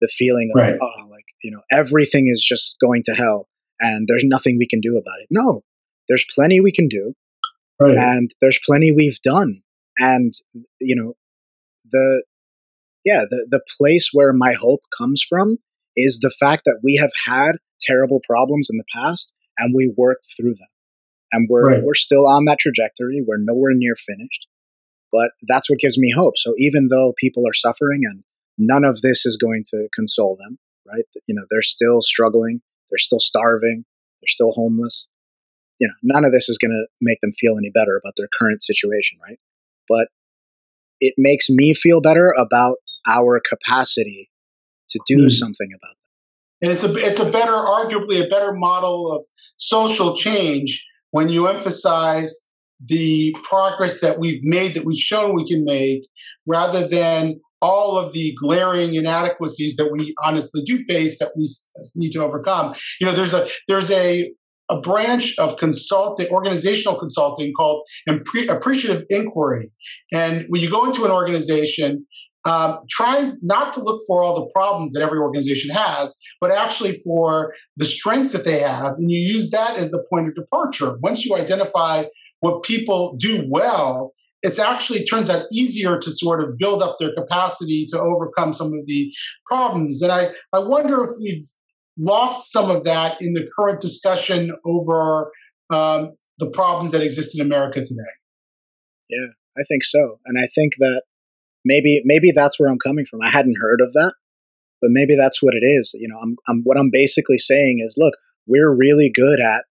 the 0.01 0.07
feeling 0.07 0.51
of, 0.55 0.61
right. 0.61 0.77
oh, 0.81 1.07
like, 1.09 1.25
you 1.43 1.51
know, 1.51 1.61
everything 1.71 2.27
is 2.27 2.43
just 2.43 2.77
going 2.79 3.03
to 3.05 3.13
hell 3.13 3.47
and 3.79 4.07
there's 4.07 4.23
nothing 4.25 4.57
we 4.57 4.67
can 4.67 4.81
do 4.81 4.97
about 4.97 5.19
it. 5.21 5.27
No, 5.29 5.63
there's 6.07 6.25
plenty 6.33 6.61
we 6.61 6.71
can 6.71 6.87
do. 6.87 7.13
Right. 7.79 7.97
And 7.97 8.31
there's 8.41 8.59
plenty 8.65 8.91
we've 8.91 9.19
done. 9.21 9.61
And, 9.97 10.33
you 10.79 10.95
know, 10.95 11.13
the, 11.91 12.23
yeah, 13.03 13.25
the, 13.29 13.47
the 13.49 13.61
place 13.77 14.09
where 14.13 14.33
my 14.33 14.53
hope 14.53 14.81
comes 14.97 15.21
from 15.27 15.57
is 15.95 16.19
the 16.19 16.31
fact 16.31 16.63
that 16.65 16.79
we 16.83 16.95
have 16.95 17.11
had 17.25 17.57
terrible 17.79 18.21
problems 18.27 18.69
in 18.69 18.77
the 18.77 18.85
past 18.93 19.35
and 19.57 19.73
we 19.75 19.93
worked 19.97 20.27
through 20.37 20.55
them 20.55 20.67
and 21.31 21.47
we're 21.49 21.63
right. 21.63 21.83
we're 21.83 21.93
still 21.93 22.27
on 22.27 22.45
that 22.45 22.59
trajectory. 22.59 23.23
We're 23.25 23.37
nowhere 23.37 23.73
near 23.73 23.95
finished, 23.95 24.47
but 25.11 25.31
that's 25.47 25.69
what 25.69 25.79
gives 25.79 25.97
me 25.97 26.11
hope. 26.11 26.37
So 26.37 26.53
even 26.57 26.87
though 26.87 27.13
people 27.17 27.43
are 27.47 27.53
suffering 27.53 28.01
and 28.03 28.23
none 28.57 28.83
of 28.83 29.01
this 29.01 29.25
is 29.25 29.37
going 29.37 29.63
to 29.71 29.87
console 29.93 30.37
them, 30.37 30.57
right? 30.87 31.05
You 31.27 31.35
know, 31.35 31.43
they're 31.49 31.61
still 31.61 32.01
struggling, 32.01 32.61
they're 32.89 32.97
still 32.97 33.19
starving, 33.19 33.85
they're 34.21 34.27
still 34.27 34.51
homeless. 34.51 35.07
You 35.79 35.87
know, 35.87 35.93
none 36.03 36.25
of 36.25 36.31
this 36.31 36.47
is 36.47 36.57
going 36.57 36.71
to 36.71 36.85
make 37.01 37.19
them 37.21 37.33
feel 37.33 37.57
any 37.57 37.69
better 37.69 37.99
about 38.01 38.13
their 38.15 38.29
current 38.39 38.61
situation, 38.61 39.17
right? 39.21 39.39
But 39.89 40.07
it 41.01 41.15
makes 41.17 41.49
me 41.49 41.73
feel 41.73 41.99
better 41.99 42.33
about 42.37 42.77
our 43.07 43.41
capacity 43.47 44.29
to 44.89 44.99
do 45.05 45.25
mm. 45.25 45.31
something 45.31 45.69
about 45.73 45.95
that. 45.95 46.65
And 46.65 46.71
it's 46.71 46.83
a 46.83 46.95
it's 46.95 47.19
a 47.19 47.29
better, 47.29 47.51
arguably 47.51 48.25
a 48.25 48.29
better 48.29 48.53
model 48.53 49.11
of 49.11 49.25
social 49.57 50.15
change 50.15 50.87
when 51.11 51.29
you 51.29 51.47
emphasize 51.47 52.45
the 52.83 53.35
progress 53.43 54.01
that 54.01 54.19
we've 54.19 54.41
made, 54.43 54.73
that 54.73 54.85
we've 54.85 54.97
shown 54.97 55.35
we 55.35 55.45
can 55.45 55.63
make, 55.65 56.07
rather 56.45 56.87
than 56.87 57.39
all 57.61 57.97
of 57.97 58.13
the 58.13 58.35
glaring 58.39 58.95
inadequacies 58.95 59.75
that 59.77 59.91
we 59.91 60.13
honestly 60.23 60.61
do 60.63 60.77
face 60.77 61.19
that 61.19 61.31
we 61.35 61.45
need 61.95 62.11
to 62.11 62.23
overcome. 62.23 62.73
You 62.99 63.07
know, 63.07 63.13
there's 63.13 63.33
a 63.33 63.47
there's 63.67 63.91
a 63.91 64.31
a 64.69 64.81
branch 64.81 65.35
of 65.37 65.57
consulting, 65.57 66.27
organizational 66.29 66.97
consulting 66.97 67.53
called 67.53 67.83
appreciative 68.07 69.03
inquiry. 69.09 69.71
And 70.11 70.45
when 70.49 70.61
you 70.61 70.71
go 70.71 70.85
into 70.85 71.05
an 71.05 71.11
organization, 71.11 72.05
um, 72.45 72.77
try 72.89 73.31
not 73.41 73.73
to 73.73 73.81
look 73.81 74.01
for 74.07 74.23
all 74.23 74.35
the 74.35 74.49
problems 74.53 74.93
that 74.93 75.01
every 75.01 75.17
organization 75.17 75.73
has, 75.75 76.17
but 76.39 76.51
actually 76.51 76.93
for 77.03 77.53
the 77.75 77.85
strengths 77.85 78.31
that 78.33 78.45
they 78.45 78.59
have. 78.59 78.93
And 78.97 79.09
you 79.09 79.17
use 79.17 79.49
that 79.49 79.77
as 79.77 79.91
the 79.91 80.05
point 80.11 80.27
of 80.27 80.35
departure. 80.35 80.97
Once 81.01 81.25
you 81.25 81.35
identify 81.35 82.05
what 82.41 82.63
people 82.63 83.15
do 83.17 83.45
well, 83.49 84.13
it 84.45 84.59
actually 84.59 85.03
turns 85.05 85.29
out 85.29 85.45
easier 85.51 85.97
to 85.99 86.11
sort 86.11 86.43
of 86.43 86.57
build 86.57 86.83
up 86.83 86.97
their 86.99 87.13
capacity 87.13 87.85
to 87.89 87.99
overcome 87.99 88.53
some 88.53 88.67
of 88.67 88.85
the 88.85 89.13
problems. 89.45 90.01
And 90.01 90.11
I, 90.11 90.31
I 90.53 90.59
wonder 90.59 91.03
if 91.03 91.09
we've 91.21 91.43
lost 91.97 92.51
some 92.51 92.69
of 92.69 92.83
that 92.83 93.21
in 93.21 93.33
the 93.33 93.47
current 93.57 93.81
discussion 93.81 94.51
over 94.65 95.31
um, 95.69 96.13
the 96.39 96.49
problems 96.49 96.91
that 96.91 97.01
exist 97.01 97.37
in 97.37 97.45
America 97.45 97.79
today. 97.79 98.13
Yeah, 99.09 99.27
I 99.57 99.63
think 99.67 99.83
so. 99.83 100.19
And 100.25 100.37
I 100.37 100.47
think 100.53 100.73
that 100.79 101.03
maybe 101.63 102.01
maybe 102.05 102.31
that's 102.31 102.59
where 102.59 102.69
I'm 102.69 102.79
coming 102.79 103.05
from. 103.05 103.21
I 103.23 103.29
hadn't 103.29 103.55
heard 103.59 103.81
of 103.81 103.93
that, 103.93 104.13
but 104.81 104.91
maybe 104.91 105.15
that's 105.15 105.41
what 105.41 105.53
it 105.53 105.65
is. 105.65 105.95
You 105.99 106.07
know, 106.07 106.17
I'm, 106.21 106.35
I'm 106.47 106.61
what 106.63 106.77
I'm 106.77 106.89
basically 106.91 107.37
saying 107.37 107.81
is, 107.85 107.95
look, 107.97 108.13
we're 108.47 108.73
really 108.73 109.11
good 109.13 109.39
at 109.39 109.65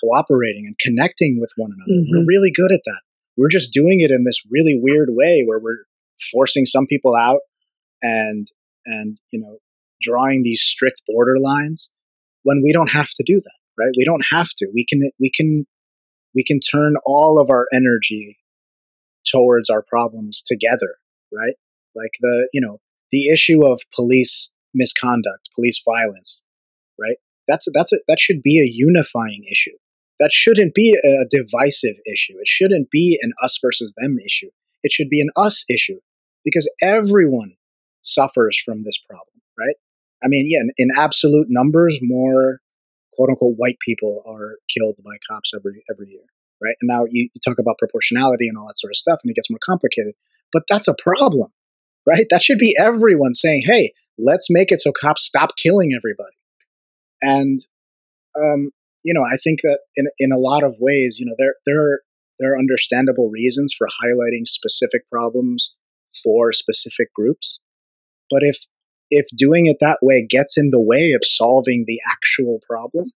cooperating 0.00 0.64
and 0.66 0.78
connecting 0.78 1.38
with 1.40 1.52
one 1.56 1.70
another. 1.74 2.00
Mm-hmm. 2.00 2.18
We're 2.18 2.26
really 2.26 2.50
good 2.54 2.72
at 2.72 2.80
that. 2.84 3.00
We're 3.40 3.48
just 3.48 3.72
doing 3.72 4.00
it 4.00 4.10
in 4.10 4.24
this 4.24 4.42
really 4.50 4.78
weird 4.80 5.08
way 5.10 5.44
where 5.46 5.58
we're 5.58 5.84
forcing 6.32 6.66
some 6.66 6.86
people 6.86 7.16
out 7.16 7.40
and 8.02 8.46
and 8.84 9.18
you 9.30 9.40
know 9.40 9.58
drawing 10.02 10.42
these 10.42 10.62
strict 10.62 11.02
border 11.06 11.36
lines 11.38 11.92
when 12.42 12.62
we 12.62 12.72
don't 12.72 12.92
have 12.92 13.08
to 13.08 13.22
do 13.26 13.40
that 13.42 13.58
right 13.78 13.92
we 13.96 14.04
don't 14.04 14.24
have 14.30 14.48
to 14.56 14.66
we 14.74 14.84
can 14.88 15.10
we 15.18 15.30
can 15.34 15.66
we 16.34 16.44
can 16.44 16.60
turn 16.60 16.94
all 17.04 17.40
of 17.40 17.50
our 17.50 17.66
energy 17.72 18.38
towards 19.26 19.70
our 19.70 19.82
problems 19.82 20.42
together, 20.42 20.96
right? 21.32 21.54
Like 21.94 22.12
the, 22.20 22.48
you 22.52 22.60
know, 22.60 22.78
the 23.10 23.28
issue 23.28 23.66
of 23.66 23.80
police 23.94 24.52
misconduct, 24.74 25.50
police 25.54 25.82
violence, 25.84 26.42
right? 26.98 27.16
That's 27.48 27.66
that's 27.74 27.92
a, 27.92 27.96
that 28.06 28.20
should 28.20 28.42
be 28.42 28.60
a 28.60 28.70
unifying 28.72 29.44
issue. 29.50 29.76
That 30.20 30.32
shouldn't 30.32 30.74
be 30.74 30.96
a 31.04 31.24
divisive 31.28 31.96
issue. 32.10 32.34
It 32.38 32.46
shouldn't 32.46 32.90
be 32.90 33.18
an 33.22 33.32
us 33.42 33.58
versus 33.60 33.94
them 33.96 34.16
issue. 34.24 34.50
It 34.82 34.92
should 34.92 35.08
be 35.08 35.20
an 35.20 35.30
us 35.36 35.64
issue 35.68 35.98
because 36.44 36.70
everyone 36.80 37.54
suffers 38.02 38.60
from 38.64 38.82
this 38.82 38.98
problem, 38.98 39.42
right? 39.58 39.74
I 40.22 40.28
mean, 40.28 40.46
yeah, 40.48 40.60
in, 40.60 40.70
in 40.76 40.88
absolute 40.96 41.46
numbers, 41.50 41.98
more 42.02 42.60
quote 43.14 43.30
unquote 43.30 43.54
white 43.56 43.78
people 43.84 44.22
are 44.26 44.58
killed 44.72 44.96
by 45.04 45.16
cops 45.28 45.52
every 45.54 45.82
every 45.90 46.10
year 46.10 46.26
right? 46.62 46.76
And 46.80 46.88
now 46.88 47.04
you, 47.10 47.28
you 47.34 47.40
talk 47.44 47.58
about 47.58 47.78
proportionality 47.78 48.48
and 48.48 48.56
all 48.56 48.66
that 48.66 48.78
sort 48.78 48.92
of 48.92 48.96
stuff, 48.96 49.20
and 49.22 49.30
it 49.30 49.34
gets 49.34 49.50
more 49.50 49.60
complicated. 49.64 50.14
But 50.52 50.64
that's 50.68 50.88
a 50.88 50.94
problem, 50.94 51.52
right? 52.06 52.26
That 52.30 52.42
should 52.42 52.58
be 52.58 52.74
everyone 52.78 53.32
saying, 53.32 53.62
"Hey, 53.64 53.92
let's 54.18 54.48
make 54.50 54.72
it 54.72 54.80
so 54.80 54.92
cops 54.92 55.24
stop 55.24 55.56
killing 55.56 55.92
everybody." 55.96 56.36
And 57.22 57.60
um, 58.40 58.70
you 59.04 59.14
know, 59.14 59.22
I 59.22 59.36
think 59.36 59.60
that 59.62 59.80
in 59.96 60.06
in 60.18 60.32
a 60.32 60.38
lot 60.38 60.62
of 60.62 60.76
ways, 60.78 61.16
you 61.18 61.26
know, 61.26 61.34
there 61.38 61.54
there 61.66 61.80
are 61.80 62.02
there 62.38 62.52
are 62.52 62.58
understandable 62.58 63.30
reasons 63.30 63.74
for 63.76 63.86
highlighting 63.86 64.46
specific 64.46 65.08
problems 65.10 65.74
for 66.24 66.52
specific 66.52 67.12
groups. 67.14 67.60
But 68.30 68.40
if 68.42 68.66
if 69.10 69.26
doing 69.36 69.66
it 69.66 69.78
that 69.80 69.98
way 70.02 70.26
gets 70.28 70.56
in 70.56 70.70
the 70.70 70.80
way 70.80 71.12
of 71.12 71.22
solving 71.24 71.84
the 71.86 72.00
actual 72.08 72.60
problem, 72.68 73.10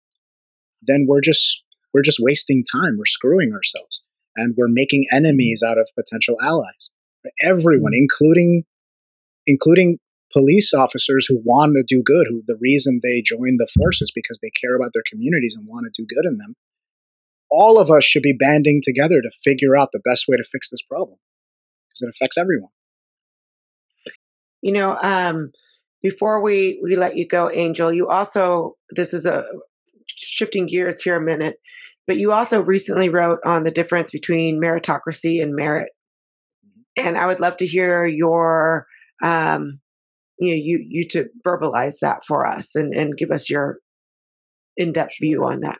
then 0.80 1.06
we're 1.08 1.20
just 1.20 1.62
we're 1.92 2.02
just 2.02 2.20
wasting 2.20 2.64
time. 2.64 2.96
We're 2.96 3.04
screwing 3.04 3.52
ourselves 3.52 4.02
and 4.36 4.54
we're 4.56 4.68
making 4.68 5.06
enemies 5.12 5.62
out 5.66 5.78
of 5.78 5.90
potential 5.94 6.36
allies. 6.42 6.90
Everyone, 7.42 7.92
mm-hmm. 7.92 8.02
including 8.02 8.64
including 9.46 9.98
police 10.32 10.72
officers 10.72 11.26
who 11.28 11.40
want 11.44 11.74
to 11.76 11.84
do 11.86 12.02
good, 12.04 12.26
who 12.28 12.42
the 12.46 12.58
reason 12.60 13.00
they 13.02 13.22
join 13.22 13.56
the 13.58 13.68
forces 13.74 14.12
because 14.14 14.40
they 14.42 14.50
care 14.50 14.76
about 14.76 14.90
their 14.92 15.02
communities 15.10 15.54
and 15.56 15.66
want 15.66 15.86
to 15.86 16.02
do 16.02 16.06
good 16.06 16.26
in 16.26 16.38
them. 16.38 16.54
All 17.50 17.78
of 17.78 17.90
us 17.90 18.04
should 18.04 18.22
be 18.22 18.36
banding 18.38 18.80
together 18.82 19.20
to 19.20 19.30
figure 19.42 19.76
out 19.76 19.90
the 19.92 20.00
best 20.04 20.24
way 20.26 20.36
to 20.36 20.44
fix 20.44 20.70
this 20.70 20.82
problem 20.82 21.18
because 21.88 22.02
it 22.02 22.08
affects 22.08 22.38
everyone. 22.38 22.70
You 24.62 24.72
know, 24.72 24.96
um, 25.02 25.52
before 26.02 26.42
we 26.42 26.80
we 26.82 26.96
let 26.96 27.16
you 27.16 27.26
go, 27.26 27.50
Angel, 27.50 27.92
you 27.92 28.08
also 28.08 28.76
this 28.90 29.12
is 29.12 29.26
a 29.26 29.44
shifting 30.06 30.66
gears 30.66 31.02
here 31.02 31.16
a 31.16 31.20
minute, 31.20 31.56
but 32.06 32.16
you 32.16 32.32
also 32.32 32.60
recently 32.60 33.08
wrote 33.08 33.40
on 33.44 33.64
the 33.64 33.70
difference 33.70 34.10
between 34.10 34.60
meritocracy 34.60 35.42
and 35.42 35.54
merit. 35.54 35.90
And 36.96 37.16
I 37.16 37.26
would 37.26 37.40
love 37.40 37.56
to 37.58 37.66
hear 37.66 38.04
your, 38.04 38.86
um, 39.22 39.80
you 40.42 40.50
know, 40.50 40.60
you, 40.62 40.84
you 40.88 41.04
to 41.08 41.26
verbalize 41.46 41.98
that 42.00 42.24
for 42.26 42.46
us 42.46 42.74
and, 42.74 42.92
and 42.94 43.16
give 43.16 43.30
us 43.30 43.48
your 43.48 43.78
in 44.76 44.92
depth 44.92 45.14
view 45.20 45.44
on 45.44 45.60
that. 45.60 45.78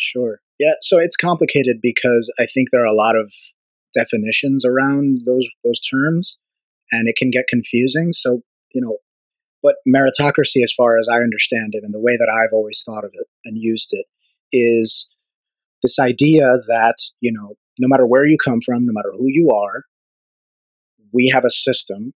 Sure. 0.00 0.40
Yeah. 0.58 0.74
So 0.80 0.98
it's 0.98 1.16
complicated 1.16 1.76
because 1.80 2.32
I 2.38 2.46
think 2.46 2.68
there 2.70 2.82
are 2.82 2.86
a 2.86 2.94
lot 2.94 3.16
of 3.16 3.32
definitions 3.94 4.64
around 4.64 5.20
those 5.26 5.46
those 5.64 5.80
terms, 5.80 6.38
and 6.90 7.08
it 7.08 7.16
can 7.16 7.30
get 7.30 7.46
confusing. 7.48 8.12
So 8.12 8.40
you 8.74 8.80
know, 8.80 8.98
but 9.62 9.76
meritocracy, 9.86 10.62
as 10.62 10.72
far 10.72 10.98
as 10.98 11.08
I 11.10 11.18
understand 11.18 11.74
it, 11.74 11.84
and 11.84 11.94
the 11.94 12.00
way 12.00 12.16
that 12.16 12.32
I've 12.32 12.52
always 12.52 12.82
thought 12.84 13.04
of 13.04 13.10
it 13.12 13.26
and 13.44 13.56
used 13.56 13.90
it, 13.92 14.06
is 14.50 15.10
this 15.82 15.98
idea 15.98 16.58
that, 16.68 16.96
you 17.20 17.32
know, 17.32 17.54
no 17.78 17.88
matter 17.88 18.06
where 18.06 18.26
you 18.26 18.36
come 18.42 18.60
from, 18.64 18.86
no 18.86 18.92
matter 18.92 19.12
who 19.16 19.26
you 19.28 19.50
are, 19.50 19.84
we 21.12 21.30
have 21.34 21.44
a 21.44 21.50
system 21.50 22.12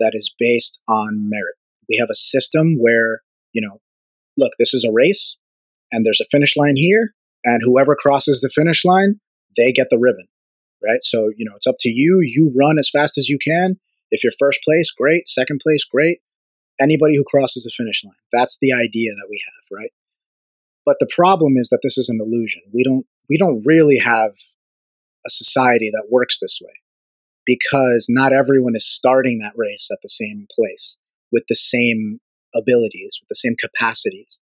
that 0.00 0.12
is 0.14 0.34
based 0.38 0.82
on 0.88 1.28
merit. 1.28 1.54
We 1.88 1.96
have 1.98 2.10
a 2.10 2.14
system 2.14 2.76
where, 2.78 3.22
you 3.52 3.66
know, 3.66 3.80
look, 4.36 4.52
this 4.58 4.74
is 4.74 4.84
a 4.84 4.92
race 4.92 5.36
and 5.92 6.04
there's 6.04 6.20
a 6.20 6.28
finish 6.30 6.56
line 6.56 6.76
here 6.76 7.14
and 7.44 7.60
whoever 7.62 7.96
crosses 7.96 8.40
the 8.40 8.50
finish 8.50 8.84
line, 8.84 9.20
they 9.56 9.72
get 9.72 9.88
the 9.90 9.98
ribbon, 9.98 10.28
right? 10.84 11.02
So, 11.02 11.30
you 11.36 11.44
know, 11.44 11.56
it's 11.56 11.66
up 11.66 11.76
to 11.80 11.88
you. 11.88 12.20
You 12.22 12.52
run 12.56 12.78
as 12.78 12.90
fast 12.90 13.18
as 13.18 13.28
you 13.28 13.38
can. 13.38 13.78
If 14.10 14.22
you're 14.22 14.32
first 14.38 14.62
place, 14.62 14.90
great. 14.90 15.28
Second 15.28 15.60
place, 15.62 15.84
great. 15.84 16.18
Anybody 16.80 17.16
who 17.16 17.24
crosses 17.24 17.64
the 17.64 17.70
finish 17.76 18.04
line. 18.04 18.14
That's 18.32 18.58
the 18.60 18.72
idea 18.72 19.12
that 19.12 19.26
we 19.28 19.42
have, 19.44 19.78
right? 19.78 19.90
But 20.86 20.98
the 21.00 21.08
problem 21.14 21.54
is 21.56 21.70
that 21.70 21.80
this 21.82 21.98
is 21.98 22.08
an 22.08 22.18
illusion. 22.20 22.62
We 22.72 22.82
don't 22.82 23.04
we 23.28 23.36
don't 23.36 23.62
really 23.66 23.98
have 23.98 24.32
a 25.26 25.30
society 25.30 25.90
that 25.90 26.06
works 26.10 26.38
this 26.38 26.60
way 26.62 26.72
because 27.48 28.06
not 28.10 28.34
everyone 28.34 28.76
is 28.76 28.86
starting 28.86 29.38
that 29.38 29.56
race 29.56 29.88
at 29.90 29.98
the 30.02 30.08
same 30.08 30.46
place 30.54 30.98
with 31.32 31.44
the 31.48 31.54
same 31.54 32.20
abilities, 32.54 33.18
with 33.20 33.28
the 33.30 33.34
same 33.34 33.56
capacities. 33.58 34.40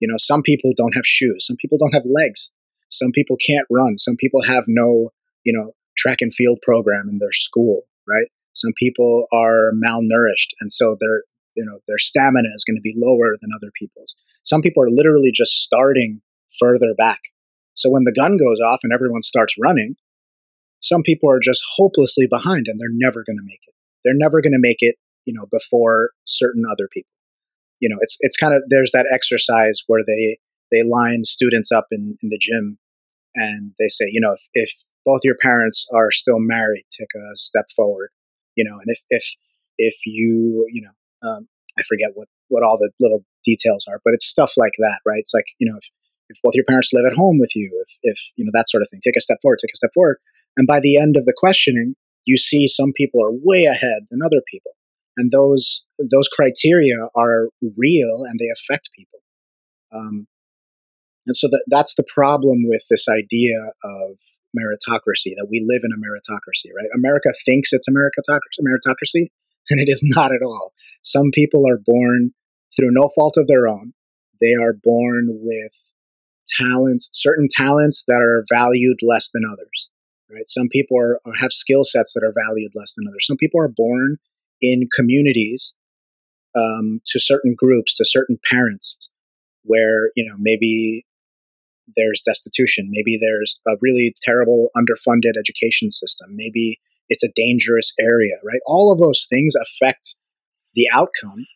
You 0.00 0.08
know, 0.08 0.16
some 0.16 0.40
people 0.42 0.72
don't 0.74 0.94
have 0.94 1.04
shoes, 1.04 1.46
some 1.46 1.56
people 1.56 1.76
don't 1.76 1.92
have 1.92 2.04
legs, 2.06 2.52
some 2.88 3.12
people 3.12 3.36
can't 3.36 3.66
run, 3.70 3.98
some 3.98 4.16
people 4.16 4.42
have 4.42 4.64
no, 4.66 5.10
you 5.44 5.52
know, 5.52 5.72
track 5.98 6.22
and 6.22 6.32
field 6.32 6.58
program 6.62 7.08
in 7.10 7.18
their 7.18 7.32
school, 7.32 7.82
right? 8.08 8.28
Some 8.54 8.72
people 8.78 9.26
are 9.32 9.72
malnourished 9.72 10.56
and 10.60 10.72
so 10.72 10.96
their 10.98 11.24
you 11.56 11.64
know 11.64 11.78
their 11.88 11.98
stamina 11.98 12.48
is 12.54 12.64
going 12.64 12.76
to 12.76 12.82
be 12.82 12.94
lower 12.96 13.36
than 13.40 13.50
other 13.54 13.70
people's. 13.78 14.14
Some 14.42 14.60
people 14.60 14.82
are 14.82 14.90
literally 14.90 15.30
just 15.32 15.52
starting 15.62 16.20
further 16.58 16.94
back. 16.96 17.20
So 17.74 17.90
when 17.90 18.04
the 18.04 18.14
gun 18.16 18.38
goes 18.38 18.60
off 18.60 18.80
and 18.82 18.92
everyone 18.92 19.22
starts 19.22 19.56
running, 19.60 19.96
some 20.80 21.02
people 21.02 21.30
are 21.30 21.40
just 21.40 21.62
hopelessly 21.76 22.26
behind 22.28 22.66
and 22.68 22.80
they're 22.80 22.88
never 22.92 23.24
going 23.26 23.38
to 23.38 23.44
make 23.44 23.60
it. 23.66 23.74
They're 24.04 24.14
never 24.14 24.40
going 24.40 24.52
to 24.52 24.60
make 24.60 24.78
it, 24.80 24.96
you 25.24 25.34
know, 25.34 25.46
before 25.50 26.10
certain 26.24 26.64
other 26.70 26.88
people. 26.92 27.10
You 27.80 27.88
know, 27.88 27.96
it's 28.00 28.16
it's 28.20 28.36
kind 28.36 28.54
of 28.54 28.62
there's 28.68 28.92
that 28.92 29.10
exercise 29.12 29.82
where 29.86 30.02
they 30.06 30.38
they 30.72 30.82
line 30.82 31.24
students 31.24 31.70
up 31.70 31.86
in, 31.90 32.16
in 32.22 32.28
the 32.28 32.38
gym 32.38 32.78
and 33.34 33.72
they 33.78 33.88
say, 33.88 34.06
you 34.10 34.20
know, 34.20 34.32
if, 34.32 34.48
if 34.54 34.70
both 35.04 35.20
your 35.22 35.36
parents 35.40 35.86
are 35.94 36.10
still 36.10 36.38
married, 36.38 36.84
take 36.90 37.08
a 37.14 37.36
step 37.36 37.66
forward. 37.74 38.10
You 38.56 38.64
know, 38.64 38.72
and 38.72 38.86
if 38.86 39.00
if 39.10 39.24
if 39.78 39.94
you, 40.06 40.66
you 40.72 40.82
know, 40.82 41.28
um, 41.28 41.48
I 41.78 41.82
forget 41.82 42.10
what 42.14 42.28
what 42.48 42.62
all 42.62 42.78
the 42.78 42.90
little 43.00 43.24
details 43.44 43.86
are, 43.88 44.00
but 44.04 44.14
it's 44.14 44.26
stuff 44.26 44.54
like 44.56 44.72
that, 44.78 45.00
right? 45.04 45.18
It's 45.18 45.34
like, 45.34 45.46
you 45.58 45.70
know, 45.70 45.76
if 45.76 45.90
if 46.28 46.38
both 46.42 46.54
your 46.54 46.64
parents 46.64 46.90
live 46.92 47.04
at 47.10 47.16
home 47.16 47.38
with 47.38 47.54
you, 47.54 47.70
if 47.86 47.98
if 48.02 48.18
you 48.36 48.44
know 48.44 48.50
that 48.54 48.68
sort 48.68 48.82
of 48.82 48.88
thing, 48.90 49.00
take 49.02 49.16
a 49.16 49.20
step 49.20 49.38
forward, 49.42 49.58
take 49.60 49.72
a 49.72 49.76
step 49.76 49.90
forward. 49.94 50.18
And 50.56 50.66
by 50.66 50.80
the 50.80 50.96
end 50.96 51.16
of 51.16 51.26
the 51.26 51.34
questioning, 51.36 51.94
you 52.24 52.36
see 52.36 52.66
some 52.66 52.92
people 52.94 53.22
are 53.22 53.32
way 53.32 53.64
ahead 53.64 54.06
than 54.10 54.20
other 54.24 54.42
people. 54.50 54.72
And 55.16 55.30
those 55.30 55.86
those 55.98 56.28
criteria 56.28 56.96
are 57.14 57.48
real 57.76 58.24
and 58.28 58.38
they 58.38 58.50
affect 58.52 58.90
people. 58.94 59.20
Um, 59.92 60.26
and 61.26 61.34
so 61.34 61.48
that, 61.48 61.64
that's 61.68 61.94
the 61.94 62.04
problem 62.12 62.64
with 62.66 62.82
this 62.90 63.08
idea 63.08 63.56
of 63.82 64.18
meritocracy 64.56 65.32
that 65.36 65.48
we 65.50 65.64
live 65.66 65.82
in 65.84 65.92
a 65.92 65.96
meritocracy, 65.96 66.70
right? 66.76 66.88
America 66.94 67.32
thinks 67.44 67.72
it's 67.72 67.88
a 67.88 67.90
meritocracy, 67.90 68.60
meritocracy, 68.60 69.28
and 69.70 69.80
it 69.80 69.88
is 69.88 70.02
not 70.04 70.32
at 70.32 70.42
all. 70.42 70.72
Some 71.02 71.30
people 71.32 71.64
are 71.68 71.80
born 71.84 72.32
through 72.76 72.90
no 72.90 73.08
fault 73.14 73.36
of 73.36 73.46
their 73.46 73.66
own. 73.66 73.92
They 74.40 74.54
are 74.54 74.74
born 74.82 75.28
with 75.30 75.94
talents, 76.46 77.08
certain 77.12 77.48
talents 77.50 78.04
that 78.06 78.20
are 78.20 78.44
valued 78.52 78.98
less 79.02 79.30
than 79.32 79.42
others 79.50 79.88
right? 80.30 80.46
Some 80.46 80.68
people 80.68 80.98
are, 80.98 81.18
have 81.40 81.52
skill 81.52 81.84
sets 81.84 82.14
that 82.14 82.24
are 82.24 82.34
valued 82.34 82.72
less 82.74 82.94
than 82.96 83.06
others. 83.08 83.26
Some 83.26 83.36
people 83.36 83.60
are 83.60 83.68
born 83.68 84.18
in 84.60 84.88
communities 84.94 85.74
um, 86.56 87.00
to 87.06 87.20
certain 87.20 87.54
groups, 87.56 87.96
to 87.96 88.04
certain 88.04 88.38
parents, 88.50 89.10
where 89.62 90.10
you 90.16 90.24
know 90.26 90.36
maybe 90.38 91.04
there's 91.94 92.20
destitution, 92.20 92.88
maybe 92.90 93.18
there's 93.20 93.60
a 93.66 93.76
really 93.80 94.12
terrible 94.22 94.70
underfunded 94.76 95.38
education 95.38 95.90
system, 95.90 96.30
maybe 96.34 96.80
it's 97.08 97.22
a 97.22 97.30
dangerous 97.36 97.92
area, 98.00 98.34
right? 98.44 98.60
All 98.66 98.90
of 98.90 98.98
those 98.98 99.26
things 99.30 99.54
affect 99.54 100.16
the 100.74 100.88
outcome 100.92 101.46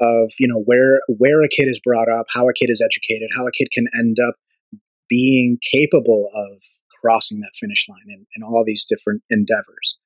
of 0.00 0.32
you 0.38 0.48
know 0.48 0.62
where 0.64 1.00
where 1.18 1.42
a 1.42 1.48
kid 1.48 1.68
is 1.68 1.80
brought 1.82 2.08
up, 2.08 2.26
how 2.28 2.48
a 2.48 2.52
kid 2.52 2.68
is 2.68 2.82
educated, 2.84 3.30
how 3.34 3.46
a 3.46 3.52
kid 3.52 3.68
can 3.72 3.86
end 3.96 4.16
up 4.26 4.34
being 5.08 5.58
capable 5.62 6.30
of 6.34 6.62
crossing 7.02 7.40
that 7.40 7.52
finish 7.58 7.86
line 7.88 8.08
in, 8.08 8.26
in 8.36 8.42
all 8.42 8.64
these 8.66 8.84
different 8.84 9.22
endeavors. 9.30 9.96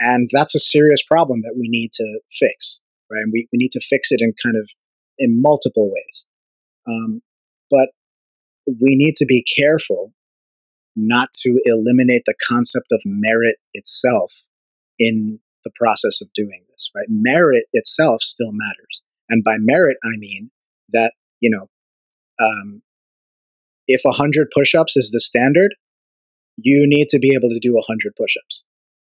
And 0.00 0.28
that's 0.32 0.54
a 0.54 0.60
serious 0.60 1.02
problem 1.02 1.42
that 1.42 1.56
we 1.56 1.68
need 1.68 1.92
to 1.92 2.20
fix, 2.30 2.80
right? 3.10 3.20
And 3.22 3.32
we, 3.32 3.48
we 3.52 3.58
need 3.58 3.70
to 3.72 3.80
fix 3.80 4.10
it 4.10 4.20
in 4.20 4.34
kind 4.42 4.56
of 4.56 4.68
in 5.18 5.40
multiple 5.40 5.90
ways. 5.90 6.26
Um, 6.86 7.22
but 7.70 7.90
we 8.66 8.96
need 8.96 9.14
to 9.16 9.26
be 9.26 9.44
careful 9.44 10.12
not 10.96 11.32
to 11.32 11.60
eliminate 11.64 12.22
the 12.26 12.34
concept 12.46 12.86
of 12.92 13.02
merit 13.04 13.56
itself 13.72 14.32
in 14.98 15.38
the 15.64 15.70
process 15.74 16.20
of 16.20 16.32
doing 16.34 16.62
this, 16.70 16.90
right? 16.94 17.06
Merit 17.08 17.64
itself 17.72 18.22
still 18.22 18.52
matters. 18.52 19.02
And 19.28 19.42
by 19.42 19.56
merit, 19.58 19.96
I 20.04 20.16
mean 20.18 20.50
that, 20.90 21.12
you 21.40 21.50
know, 21.50 21.68
um, 22.44 22.82
if 23.86 24.02
100 24.04 24.48
push 24.54 24.74
ups 24.74 24.96
is 24.96 25.10
the 25.10 25.20
standard, 25.20 25.74
you 26.56 26.86
need 26.86 27.08
to 27.10 27.18
be 27.18 27.32
able 27.34 27.48
to 27.48 27.60
do 27.60 27.74
100 27.74 28.14
push 28.16 28.34
ups. 28.44 28.64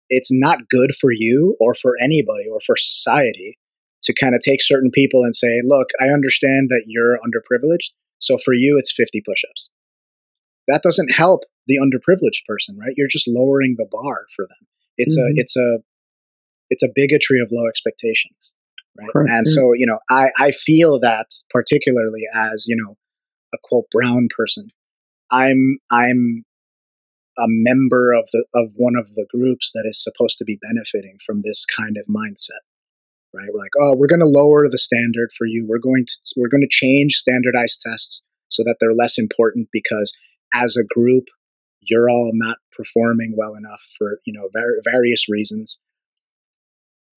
It's 0.08 0.30
not 0.32 0.68
good 0.68 0.94
for 1.00 1.10
you 1.12 1.56
or 1.60 1.74
for 1.74 1.94
anybody 2.02 2.44
or 2.50 2.60
for 2.60 2.76
society 2.76 3.58
to 4.02 4.14
kind 4.14 4.34
of 4.34 4.40
take 4.40 4.62
certain 4.62 4.90
people 4.90 5.22
and 5.22 5.34
say, 5.34 5.60
look, 5.64 5.88
I 6.00 6.08
understand 6.08 6.68
that 6.70 6.84
you're 6.86 7.18
underprivileged. 7.18 7.90
So 8.18 8.38
for 8.38 8.54
you, 8.54 8.76
it's 8.78 8.92
50 8.92 9.22
push 9.26 9.42
ups. 9.48 9.70
That 10.68 10.82
doesn't 10.82 11.12
help 11.12 11.42
the 11.66 11.78
underprivileged 11.78 12.44
person, 12.46 12.76
right? 12.78 12.92
You're 12.96 13.08
just 13.08 13.28
lowering 13.28 13.76
the 13.78 13.86
bar 13.90 14.26
for 14.34 14.46
them. 14.46 14.66
It's 14.96 15.16
mm-hmm. 15.16 15.36
a, 15.36 15.40
it's 15.40 15.56
a, 15.56 15.78
it's 16.70 16.82
a 16.82 16.88
bigotry 16.94 17.40
of 17.40 17.50
low 17.52 17.66
expectations. 17.68 18.54
Right. 18.98 19.08
Correct. 19.12 19.30
And 19.30 19.46
so, 19.46 19.72
you 19.74 19.86
know, 19.86 19.98
I, 20.10 20.30
I 20.38 20.50
feel 20.50 20.98
that 21.00 21.26
particularly 21.50 22.22
as, 22.34 22.66
you 22.66 22.76
know, 22.76 22.96
a 23.54 23.58
quote 23.62 23.86
brown 23.90 24.28
person. 24.36 24.68
I'm 25.30 25.78
I'm 25.90 26.44
a 27.40 27.48
member 27.48 28.12
of 28.12 28.28
the 28.32 28.44
of 28.54 28.74
one 28.76 28.94
of 28.96 29.14
the 29.14 29.26
groups 29.32 29.72
that 29.72 29.84
is 29.86 30.02
supposed 30.02 30.38
to 30.38 30.44
be 30.44 30.58
benefiting 30.60 31.18
from 31.24 31.40
this 31.42 31.64
kind 31.66 31.96
of 31.96 32.06
mindset 32.06 32.62
right? 33.34 33.48
We're 33.52 33.60
like 33.60 33.70
oh 33.80 33.94
we're 33.96 34.08
going 34.08 34.20
to 34.20 34.26
lower 34.26 34.68
the 34.68 34.78
standard 34.78 35.30
for 35.36 35.46
you. 35.46 35.66
We're 35.68 35.78
going 35.78 36.04
to 36.06 36.34
we're 36.36 36.48
going 36.48 36.62
to 36.62 36.68
change 36.70 37.14
standardized 37.14 37.80
tests 37.86 38.22
so 38.48 38.62
that 38.64 38.76
they're 38.80 38.92
less 38.92 39.18
important 39.18 39.68
because 39.72 40.12
as 40.54 40.76
a 40.76 40.84
group 40.94 41.24
you're 41.80 42.10
all 42.10 42.30
not 42.34 42.58
performing 42.76 43.34
well 43.36 43.54
enough 43.54 43.82
for 43.96 44.18
you 44.24 44.32
know 44.32 44.48
var- 44.52 44.80
various 44.84 45.28
reasons. 45.28 45.80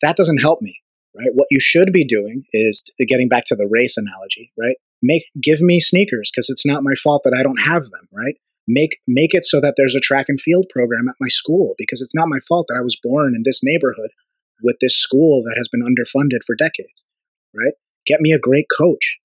That 0.01 0.15
doesn't 0.15 0.39
help 0.39 0.61
me 0.61 0.79
right? 1.15 1.29
What 1.33 1.47
you 1.51 1.59
should 1.59 1.93
be 1.93 2.05
doing 2.05 2.43
is 2.53 2.91
getting 3.07 3.29
back 3.29 3.43
to 3.45 3.55
the 3.55 3.67
race 3.69 3.97
analogy 3.97 4.51
right? 4.57 4.75
Make 5.01 5.25
give 5.41 5.61
me 5.61 5.79
sneakers 5.79 6.31
because 6.33 6.49
it's 6.49 6.65
not 6.65 6.83
my 6.83 6.93
fault 6.95 7.23
that 7.25 7.33
i 7.37 7.43
don't 7.43 7.59
have 7.61 7.83
them 7.83 8.07
right 8.13 8.35
make 8.67 8.97
make 9.07 9.33
it 9.33 9.43
so 9.43 9.59
that 9.59 9.75
there's 9.77 9.95
a 9.95 9.99
track 9.99 10.25
and 10.29 10.39
field 10.39 10.65
program 10.69 11.07
at 11.09 11.15
my 11.19 11.27
school 11.27 11.75
because 11.77 12.01
it's 12.01 12.15
not 12.15 12.29
my 12.29 12.39
fault 12.47 12.67
that 12.69 12.77
I 12.77 12.83
was 12.83 12.97
born 13.01 13.33
in 13.35 13.43
this 13.43 13.61
neighborhood 13.63 14.11
with 14.63 14.77
this 14.79 14.95
school 14.95 15.43
that 15.43 15.57
has 15.57 15.67
been 15.67 15.81
underfunded 15.81 16.39
for 16.45 16.55
decades 16.55 17.05
right? 17.53 17.73
Get 18.05 18.19
me 18.19 18.31
a 18.31 18.39
great 18.39 18.65
coach. 18.75 19.19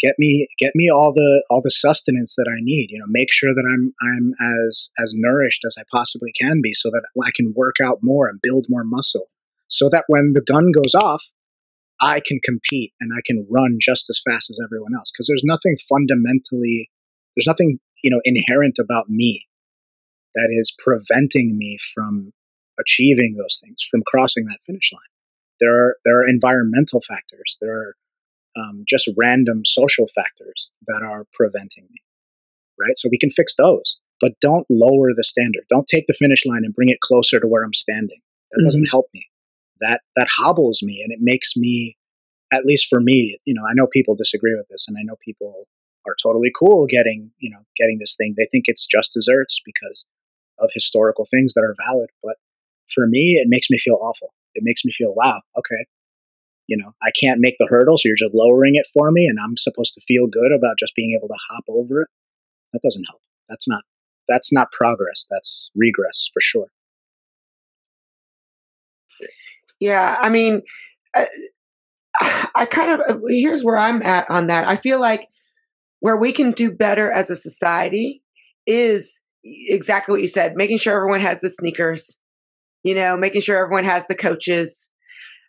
Get 0.00 0.14
me 0.18 0.48
get 0.58 0.72
me 0.74 0.88
all 0.88 1.12
the 1.12 1.44
all 1.50 1.60
the 1.62 1.70
sustenance 1.70 2.34
that 2.36 2.50
I 2.50 2.56
need 2.62 2.86
you 2.90 2.98
know 2.98 3.04
make 3.06 3.30
sure 3.30 3.50
that 3.50 3.68
I'm 3.70 3.92
I'm 4.00 4.32
as 4.64 4.88
as 4.98 5.12
nourished 5.14 5.62
as 5.66 5.76
I 5.78 5.82
possibly 5.92 6.32
can 6.40 6.60
be 6.62 6.72
so 6.72 6.88
that 6.88 7.02
I 7.22 7.30
can 7.36 7.52
work 7.54 7.76
out 7.84 7.98
more 8.00 8.26
and 8.26 8.40
build 8.42 8.64
more 8.70 8.82
muscle 8.82 9.28
so 9.68 9.90
that 9.90 10.04
when 10.08 10.32
the 10.34 10.42
gun 10.42 10.72
goes 10.72 10.94
off 10.94 11.22
I 12.00 12.20
can 12.24 12.40
compete 12.42 12.94
and 12.98 13.12
I 13.14 13.20
can 13.26 13.46
run 13.50 13.76
just 13.78 14.08
as 14.08 14.22
fast 14.26 14.48
as 14.48 14.58
everyone 14.64 14.94
else 14.96 15.10
because 15.12 15.26
there's 15.26 15.44
nothing 15.44 15.76
fundamentally 15.86 16.88
there's 17.36 17.46
nothing 17.46 17.78
you 18.02 18.10
know 18.10 18.20
inherent 18.24 18.78
about 18.78 19.08
me 19.08 19.46
that 20.34 20.48
is 20.50 20.74
preventing 20.78 21.56
me 21.58 21.76
from 21.94 22.32
achieving 22.78 23.36
those 23.36 23.60
things 23.62 23.86
from 23.90 24.02
crossing 24.06 24.46
that 24.46 24.58
finish 24.64 24.92
line. 24.92 25.00
There 25.60 25.76
are 25.76 25.96
there 26.04 26.20
are 26.20 26.28
environmental 26.28 27.00
factors. 27.00 27.58
There 27.60 27.72
are 27.72 27.96
um, 28.56 28.84
just 28.86 29.08
random 29.16 29.64
social 29.64 30.06
factors 30.08 30.72
that 30.88 31.02
are 31.04 31.24
preventing 31.32 31.84
me 31.90 32.00
right? 32.80 32.96
So 32.96 33.08
we 33.10 33.18
can 33.18 33.30
fix 33.30 33.54
those 33.56 33.98
but 34.20 34.38
don't 34.40 34.66
lower 34.68 35.14
the 35.16 35.24
standard. 35.24 35.64
Don't 35.68 35.86
take 35.86 36.06
the 36.06 36.14
finish 36.14 36.44
line 36.44 36.62
and 36.64 36.74
bring 36.74 36.90
it 36.90 37.00
closer 37.00 37.40
to 37.40 37.46
where 37.46 37.62
i'm 37.62 37.72
standing. 37.72 38.18
That 38.50 38.58
mm-hmm. 38.58 38.66
doesn't 38.66 38.86
help 38.86 39.06
me. 39.14 39.26
That 39.80 40.02
that 40.16 40.28
hobbles 40.36 40.82
me 40.82 41.00
and 41.02 41.12
it 41.12 41.20
makes 41.22 41.56
me 41.56 41.96
at 42.52 42.66
least 42.66 42.88
for 42.88 43.00
me 43.00 43.38
you 43.44 43.54
know 43.54 43.62
i 43.62 43.72
know 43.74 43.86
people 43.86 44.14
disagree 44.14 44.54
with 44.54 44.66
this 44.68 44.86
and 44.88 44.96
i 44.98 45.02
know 45.02 45.14
people 45.24 45.66
are 46.06 46.16
totally 46.22 46.50
cool 46.58 46.86
getting 46.86 47.30
you 47.38 47.50
know 47.50 47.60
getting 47.76 47.98
this 47.98 48.16
thing. 48.16 48.34
They 48.36 48.48
think 48.50 48.64
it's 48.66 48.86
just 48.86 49.12
desserts 49.12 49.60
because 49.64 50.06
of 50.58 50.70
historical 50.74 51.24
things 51.24 51.54
that 51.54 51.62
are 51.62 51.76
valid. 51.86 52.10
But 52.22 52.36
for 52.92 53.06
me, 53.06 53.34
it 53.34 53.48
makes 53.48 53.70
me 53.70 53.78
feel 53.78 53.98
awful. 54.00 54.32
It 54.54 54.62
makes 54.64 54.84
me 54.84 54.92
feel 54.92 55.14
wow, 55.14 55.40
okay, 55.56 55.86
you 56.70 56.76
know, 56.76 56.94
I 57.02 57.10
can't 57.10 57.40
make 57.40 57.56
the 57.58 57.66
hurdle, 57.68 57.98
so 57.98 58.02
you're 58.06 58.16
just 58.16 58.34
lowering 58.34 58.76
it 58.76 58.86
for 58.94 59.10
me, 59.10 59.26
and 59.26 59.38
I'm 59.42 59.56
supposed 59.56 59.92
to 59.94 60.00
feel 60.02 60.28
good 60.28 60.52
about 60.52 60.78
just 60.78 60.94
being 60.94 61.16
able 61.18 61.26
to 61.28 61.38
hop 61.50 61.64
over 61.68 62.02
it. 62.02 62.08
that 62.72 62.80
doesn't 62.82 63.04
help. 63.04 63.20
That's 63.48 63.68
not 63.68 63.82
that's 64.28 64.52
not 64.52 64.70
progress. 64.70 65.26
That's 65.28 65.72
regress 65.74 66.30
for 66.32 66.40
sure. 66.40 66.68
Yeah, 69.80 70.16
I 70.20 70.28
mean, 70.28 70.62
uh, 71.14 71.24
I 72.54 72.66
kind 72.66 72.92
of 72.92 73.00
uh, 73.00 73.18
here's 73.26 73.64
where 73.64 73.76
I'm 73.76 74.00
at 74.02 74.30
on 74.30 74.46
that. 74.46 74.68
I 74.68 74.76
feel 74.76 75.00
like 75.00 75.28
where 76.00 76.16
we 76.16 76.32
can 76.32 76.50
do 76.52 76.72
better 76.72 77.10
as 77.10 77.30
a 77.30 77.36
society 77.36 78.22
is 78.66 79.20
exactly 79.44 80.12
what 80.12 80.20
you 80.20 80.26
said, 80.26 80.54
making 80.56 80.78
sure 80.78 80.94
everyone 80.94 81.20
has 81.20 81.40
the 81.40 81.48
sneakers, 81.48 82.18
you 82.82 82.94
know, 82.94 83.16
making 83.16 83.40
sure 83.40 83.56
everyone 83.56 83.84
has 83.84 84.06
the 84.06 84.14
coaches. 84.14 84.90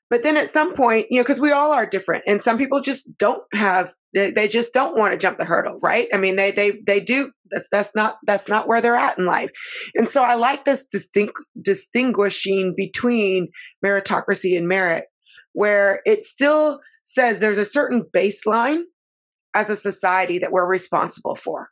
But 0.09 0.23
then 0.23 0.35
at 0.35 0.49
some 0.49 0.73
point, 0.73 1.07
you 1.09 1.17
know, 1.17 1.23
because 1.23 1.39
we 1.39 1.51
all 1.51 1.71
are 1.71 1.85
different, 1.85 2.25
and 2.27 2.41
some 2.41 2.57
people 2.57 2.81
just 2.81 3.17
don't 3.17 3.43
have, 3.53 3.93
they, 4.13 4.29
they 4.31 4.49
just 4.49 4.73
don't 4.73 4.97
want 4.97 5.13
to 5.13 5.17
jump 5.17 5.37
the 5.37 5.45
hurdle, 5.45 5.77
right? 5.81 6.09
I 6.13 6.17
mean, 6.17 6.35
they 6.35 6.51
they 6.51 6.79
they 6.85 6.99
do. 6.99 7.31
That's 7.49 7.67
that's 7.71 7.95
not 7.95 8.17
that's 8.27 8.49
not 8.49 8.67
where 8.67 8.81
they're 8.81 8.95
at 8.95 9.17
in 9.17 9.25
life, 9.25 9.51
and 9.95 10.09
so 10.09 10.21
I 10.21 10.35
like 10.35 10.65
this 10.65 10.85
distinct 10.85 11.33
distinguishing 11.61 12.73
between 12.75 13.47
meritocracy 13.85 14.57
and 14.57 14.67
merit, 14.67 15.05
where 15.53 16.01
it 16.05 16.25
still 16.25 16.81
says 17.03 17.39
there's 17.39 17.57
a 17.57 17.63
certain 17.63 18.03
baseline 18.03 18.81
as 19.53 19.69
a 19.69 19.75
society 19.75 20.39
that 20.39 20.51
we're 20.51 20.67
responsible 20.67 21.35
for. 21.35 21.69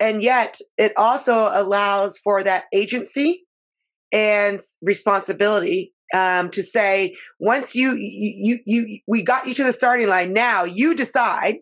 And 0.00 0.22
yet 0.22 0.58
it 0.76 0.92
also 0.96 1.50
allows 1.52 2.18
for 2.18 2.42
that 2.44 2.64
agency 2.72 3.44
and 4.12 4.60
responsibility 4.82 5.92
um, 6.14 6.50
to 6.50 6.62
say 6.62 7.16
once 7.38 7.74
you, 7.74 7.94
you 7.96 8.60
you 8.64 8.84
you 8.86 8.98
we 9.06 9.22
got 9.22 9.46
you 9.46 9.54
to 9.54 9.64
the 9.64 9.72
starting 9.72 10.08
line 10.08 10.32
now 10.32 10.64
you 10.64 10.94
decide 10.94 11.56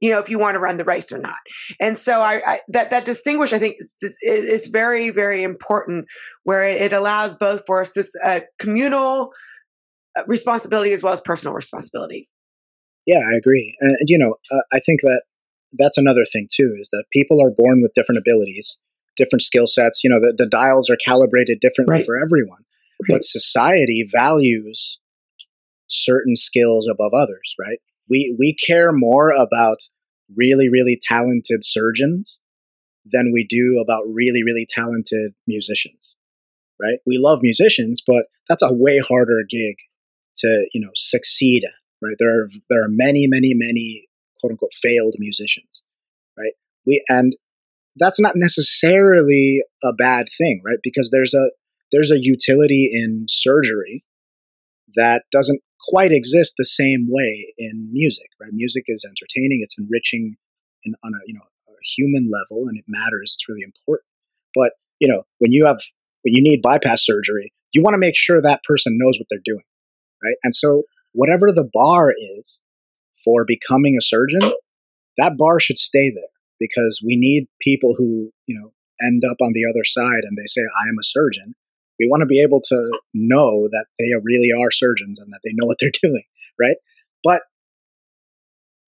you 0.00 0.10
know 0.10 0.20
if 0.20 0.28
you 0.28 0.38
want 0.38 0.54
to 0.54 0.60
run 0.60 0.76
the 0.76 0.84
race 0.84 1.10
or 1.10 1.18
not. 1.18 1.38
And 1.80 1.98
so 1.98 2.20
i, 2.20 2.40
I 2.46 2.60
that 2.68 2.90
that 2.90 3.04
distinguish 3.04 3.52
i 3.52 3.58
think 3.58 3.76
is, 3.80 4.16
is 4.22 4.68
very 4.68 5.10
very 5.10 5.42
important 5.42 6.06
where 6.44 6.62
it, 6.62 6.80
it 6.80 6.92
allows 6.92 7.34
both 7.34 7.64
for 7.66 7.84
a 8.24 8.42
communal 8.60 9.32
uh, 10.16 10.22
responsibility 10.28 10.92
as 10.92 11.02
well 11.02 11.12
as 11.12 11.20
personal 11.20 11.54
responsibility 11.54 12.28
yeah 13.06 13.20
i 13.32 13.36
agree 13.36 13.76
and, 13.80 13.96
and 13.98 14.08
you 14.08 14.18
know 14.18 14.36
uh, 14.50 14.62
i 14.72 14.78
think 14.78 15.00
that 15.02 15.22
that's 15.78 15.98
another 15.98 16.24
thing 16.24 16.44
too 16.50 16.76
is 16.78 16.90
that 16.90 17.04
people 17.12 17.40
are 17.42 17.50
born 17.50 17.80
with 17.80 17.92
different 17.94 18.18
abilities 18.18 18.78
different 19.16 19.42
skill 19.42 19.66
sets 19.66 20.02
you 20.02 20.10
know 20.10 20.20
the, 20.20 20.34
the 20.36 20.46
dials 20.46 20.90
are 20.90 20.96
calibrated 21.04 21.58
differently 21.60 21.96
right. 21.96 22.04
for 22.04 22.16
everyone 22.16 22.64
right. 23.02 23.16
but 23.16 23.24
society 23.24 24.06
values 24.10 24.98
certain 25.88 26.36
skills 26.36 26.88
above 26.88 27.12
others 27.14 27.54
right 27.58 27.78
we 28.08 28.34
we 28.38 28.54
care 28.54 28.92
more 28.92 29.30
about 29.30 29.78
really 30.34 30.68
really 30.68 30.98
talented 31.00 31.62
surgeons 31.62 32.40
than 33.04 33.32
we 33.32 33.46
do 33.46 33.82
about 33.82 34.04
really 34.06 34.42
really 34.42 34.66
talented 34.68 35.32
musicians 35.46 36.16
right 36.80 36.98
we 37.06 37.18
love 37.18 37.40
musicians 37.42 38.02
but 38.06 38.26
that's 38.48 38.62
a 38.62 38.72
way 38.72 38.98
harder 38.98 39.42
gig 39.48 39.76
to 40.36 40.66
you 40.72 40.80
know 40.80 40.90
succeed 40.94 41.64
at 41.64 41.81
right 42.02 42.16
there 42.18 42.42
are 42.42 42.48
there 42.68 42.82
are 42.84 42.88
many 42.88 43.26
many 43.26 43.52
many 43.54 44.08
quote 44.40 44.52
unquote 44.52 44.74
failed 44.74 45.14
musicians, 45.18 45.82
right? 46.36 46.52
We 46.86 47.02
and 47.08 47.34
that's 47.96 48.20
not 48.20 48.34
necessarily 48.36 49.62
a 49.84 49.92
bad 49.92 50.26
thing, 50.36 50.62
right? 50.64 50.78
Because 50.82 51.10
there's 51.10 51.34
a 51.34 51.50
there's 51.92 52.10
a 52.10 52.18
utility 52.18 52.90
in 52.92 53.26
surgery 53.28 54.04
that 54.96 55.24
doesn't 55.30 55.60
quite 55.88 56.12
exist 56.12 56.54
the 56.56 56.64
same 56.64 57.06
way 57.08 57.52
in 57.58 57.88
music, 57.92 58.28
right? 58.40 58.50
Music 58.52 58.84
is 58.86 59.04
entertaining, 59.04 59.60
it's 59.62 59.78
enriching 59.78 60.36
in, 60.84 60.94
on 61.04 61.12
a 61.14 61.18
you 61.26 61.34
know 61.34 61.40
a 61.40 61.86
human 61.96 62.28
level, 62.30 62.68
and 62.68 62.78
it 62.78 62.84
matters. 62.88 63.34
It's 63.36 63.48
really 63.48 63.62
important. 63.62 64.06
But 64.54 64.72
you 64.98 65.08
know 65.08 65.22
when 65.38 65.52
you 65.52 65.66
have 65.66 65.80
when 66.22 66.34
you 66.34 66.42
need 66.42 66.62
bypass 66.62 67.04
surgery, 67.04 67.52
you 67.72 67.82
want 67.82 67.94
to 67.94 67.98
make 67.98 68.16
sure 68.16 68.40
that 68.40 68.64
person 68.64 68.98
knows 69.00 69.18
what 69.18 69.26
they're 69.30 69.40
doing, 69.44 69.64
right? 70.22 70.36
And 70.44 70.54
so 70.54 70.84
whatever 71.12 71.52
the 71.52 71.68
bar 71.72 72.12
is, 72.16 72.60
for 73.24 73.44
becoming 73.46 73.96
a 73.96 74.02
surgeon, 74.02 74.52
that 75.18 75.36
bar 75.36 75.60
should 75.60 75.78
stay 75.78 76.10
there 76.10 76.24
because 76.58 77.02
we 77.04 77.16
need 77.16 77.48
people 77.60 77.94
who, 77.96 78.30
you 78.46 78.58
know, 78.58 78.72
end 79.06 79.22
up 79.28 79.36
on 79.42 79.52
the 79.52 79.64
other 79.68 79.84
side 79.84 80.22
and 80.24 80.36
they 80.36 80.46
say, 80.46 80.60
I 80.62 80.88
am 80.88 80.98
a 80.98 81.04
surgeon. 81.04 81.54
We 81.98 82.08
want 82.08 82.22
to 82.22 82.26
be 82.26 82.42
able 82.42 82.60
to 82.60 82.98
know 83.14 83.68
that 83.68 83.86
they 83.98 84.10
really 84.22 84.50
are 84.52 84.70
surgeons 84.70 85.20
and 85.20 85.32
that 85.32 85.40
they 85.44 85.52
know 85.54 85.66
what 85.66 85.76
they're 85.80 85.90
doing, 86.02 86.24
right? 86.58 86.76
But 87.22 87.42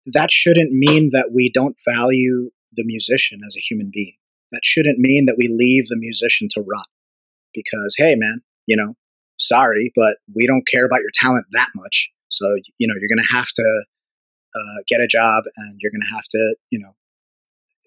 that 0.07 0.31
shouldn't 0.31 0.73
mean 0.73 1.11
that 1.13 1.31
we 1.35 1.51
don't 1.51 1.77
value 1.87 2.51
the 2.73 2.85
musician 2.85 3.41
as 3.47 3.57
a 3.57 3.61
human 3.61 3.91
being. 3.93 4.17
That 4.53 4.65
shouldn't 4.65 4.99
mean 4.99 5.27
that 5.27 5.37
we 5.39 5.49
leave 5.49 5.89
the 5.89 5.99
musician 5.99 6.49
to 6.53 6.61
rot 6.63 6.87
because, 7.53 7.95
hey, 7.99 8.15
man, 8.17 8.41
you 8.67 8.77
know, 8.77 8.95
sorry, 9.39 9.93
but 9.97 10.19
we 10.35 10.47
don't 10.47 10.67
care 10.67 10.85
about 10.85 11.01
your 11.01 11.11
talent 11.15 11.47
that 11.53 11.69
much. 11.75 12.09
So, 12.29 12.47
you 12.79 12.87
know, 12.87 12.95
you're 12.99 13.09
going 13.09 13.27
to 13.27 13.37
have 13.37 13.49
to 13.55 13.85
uh, 14.55 14.83
get 14.89 15.01
a 15.01 15.07
job 15.07 15.45
and 15.57 15.79
you're 15.81 15.93
going 15.93 16.07
to 16.09 16.15
have 16.15 16.25
to, 16.31 16.55
you 16.71 16.79
know, 16.79 16.95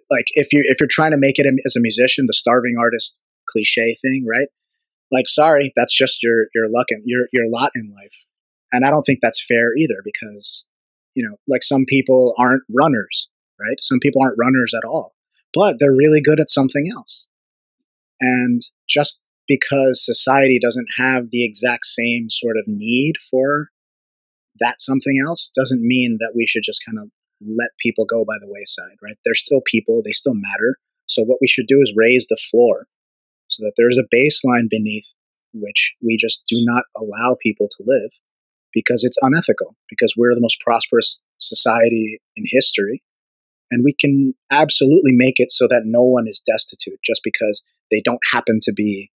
like 0.09 0.25
if 0.33 0.51
you 0.51 0.63
if 0.65 0.79
you're 0.79 0.89
trying 0.89 1.11
to 1.11 1.17
make 1.17 1.39
it 1.39 1.45
as 1.65 1.75
a 1.75 1.81
musician, 1.81 2.25
the 2.27 2.33
starving 2.33 2.75
artist 2.79 3.23
cliche 3.49 3.95
thing, 4.01 4.25
right? 4.29 4.47
Like, 5.11 5.27
sorry, 5.27 5.71
that's 5.75 5.95
just 5.95 6.21
your 6.21 6.47
your 6.53 6.69
luck 6.69 6.87
and 6.89 7.01
your 7.05 7.27
your 7.31 7.49
lot 7.49 7.71
in 7.75 7.93
life. 7.93 8.15
And 8.71 8.85
I 8.85 8.89
don't 8.89 9.03
think 9.03 9.19
that's 9.21 9.43
fair 9.43 9.75
either 9.77 10.01
because, 10.03 10.65
you 11.13 11.27
know, 11.27 11.37
like 11.47 11.63
some 11.63 11.85
people 11.87 12.33
aren't 12.37 12.63
runners, 12.73 13.29
right? 13.59 13.77
Some 13.81 13.99
people 13.99 14.21
aren't 14.21 14.37
runners 14.39 14.73
at 14.75 14.87
all, 14.87 15.13
but 15.53 15.77
they're 15.79 15.95
really 15.95 16.21
good 16.21 16.39
at 16.39 16.49
something 16.49 16.89
else. 16.93 17.27
And 18.19 18.61
just 18.87 19.23
because 19.47 20.03
society 20.05 20.59
doesn't 20.61 20.87
have 20.97 21.29
the 21.31 21.45
exact 21.45 21.85
same 21.85 22.29
sort 22.29 22.57
of 22.57 22.63
need 22.67 23.13
for 23.29 23.69
that 24.59 24.79
something 24.79 25.17
else 25.25 25.49
doesn't 25.55 25.81
mean 25.81 26.17
that 26.19 26.33
we 26.35 26.45
should 26.45 26.63
just 26.63 26.83
kind 26.85 26.99
of 26.99 27.09
let 27.41 27.69
people 27.79 28.05
go 28.05 28.23
by 28.23 28.35
the 28.39 28.47
wayside, 28.47 28.97
right? 29.01 29.17
They're 29.25 29.33
still 29.33 29.61
people, 29.65 30.01
they 30.03 30.11
still 30.11 30.35
matter. 30.35 30.77
So 31.07 31.23
what 31.23 31.39
we 31.41 31.47
should 31.47 31.67
do 31.67 31.81
is 31.81 31.93
raise 31.95 32.27
the 32.27 32.37
floor 32.51 32.87
so 33.47 33.63
that 33.63 33.73
there 33.77 33.89
is 33.89 33.97
a 33.97 34.15
baseline 34.15 34.69
beneath 34.69 35.11
which 35.53 35.95
we 36.01 36.17
just 36.17 36.43
do 36.47 36.57
not 36.61 36.83
allow 36.97 37.35
people 37.41 37.67
to 37.67 37.83
live 37.85 38.11
because 38.73 39.03
it's 39.03 39.17
unethical, 39.21 39.75
because 39.89 40.13
we're 40.15 40.33
the 40.33 40.41
most 40.41 40.61
prosperous 40.61 41.21
society 41.39 42.21
in 42.37 42.45
history. 42.47 43.03
And 43.69 43.83
we 43.83 43.93
can 43.93 44.33
absolutely 44.49 45.11
make 45.13 45.35
it 45.37 45.51
so 45.51 45.67
that 45.67 45.83
no 45.85 46.03
one 46.03 46.27
is 46.27 46.41
destitute 46.45 46.99
just 47.05 47.21
because 47.23 47.63
they 47.89 48.01
don't 48.01 48.19
happen 48.31 48.59
to 48.63 48.73
be, 48.73 49.10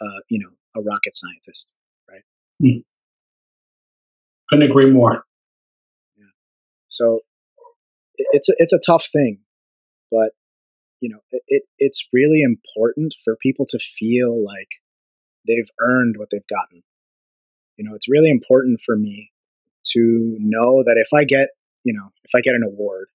uh, 0.00 0.20
you 0.28 0.38
know, 0.38 0.50
a 0.80 0.82
rocket 0.82 1.14
scientist, 1.14 1.76
right? 2.10 2.22
Mm. 2.62 2.84
Couldn't 4.48 4.70
agree 4.70 4.90
more. 4.90 5.24
Yeah. 6.16 6.26
So 6.88 7.20
it's 8.18 8.48
a, 8.48 8.54
it's 8.58 8.72
a 8.72 8.80
tough 8.84 9.08
thing, 9.12 9.40
but 10.10 10.32
you 11.00 11.10
know 11.10 11.18
it, 11.48 11.64
it's 11.78 12.08
really 12.12 12.42
important 12.42 13.14
for 13.22 13.36
people 13.42 13.66
to 13.68 13.78
feel 13.78 14.42
like 14.44 14.68
they've 15.46 15.68
earned 15.80 16.16
what 16.18 16.28
they've 16.30 16.46
gotten. 16.48 16.82
You 17.76 17.84
know, 17.84 17.94
it's 17.94 18.08
really 18.08 18.30
important 18.30 18.80
for 18.84 18.96
me 18.96 19.32
to 19.92 20.36
know 20.40 20.82
that 20.82 20.96
if 20.96 21.08
I 21.12 21.24
get 21.24 21.48
you 21.84 21.92
know 21.92 22.08
if 22.24 22.30
I 22.34 22.40
get 22.40 22.54
an 22.54 22.62
award 22.62 23.08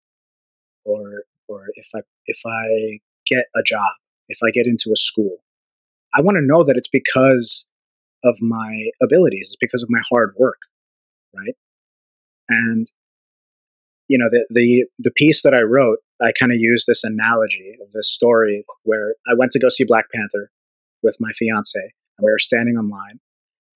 or 0.85 1.23
or 1.47 1.65
if 1.75 1.87
I 1.95 1.99
if 2.25 2.39
I 2.45 2.99
get 3.25 3.45
a 3.55 3.63
job, 3.63 3.93
if 4.27 4.39
I 4.43 4.51
get 4.51 4.67
into 4.67 4.91
a 4.91 4.97
school, 4.97 5.37
I 6.13 6.21
want 6.21 6.35
to 6.35 6.45
know 6.45 6.63
that 6.63 6.77
it's 6.77 6.89
because 6.89 7.67
of 8.23 8.37
my 8.41 8.85
abilities, 9.01 9.53
it's 9.53 9.57
because 9.59 9.83
of 9.83 9.89
my 9.89 10.01
hard 10.09 10.33
work 10.37 10.57
right? 11.35 11.55
And 12.49 12.85
you 14.07 14.17
know, 14.17 14.27
the 14.29 14.45
the 14.49 14.85
the 14.99 15.11
piece 15.11 15.43
that 15.43 15.53
I 15.53 15.61
wrote, 15.61 15.99
I 16.21 16.31
kind 16.37 16.51
of 16.51 16.57
used 16.59 16.85
this 16.87 17.03
analogy 17.03 17.77
of 17.81 17.91
this 17.93 18.09
story 18.09 18.65
where 18.83 19.15
I 19.27 19.33
went 19.37 19.51
to 19.51 19.59
go 19.59 19.69
see 19.69 19.85
Black 19.85 20.05
Panther 20.13 20.51
with 21.01 21.15
my 21.19 21.31
fiance, 21.33 21.79
and 21.79 22.25
we 22.25 22.31
were 22.31 22.39
standing 22.39 22.77
on 22.77 22.89
line, 22.89 23.19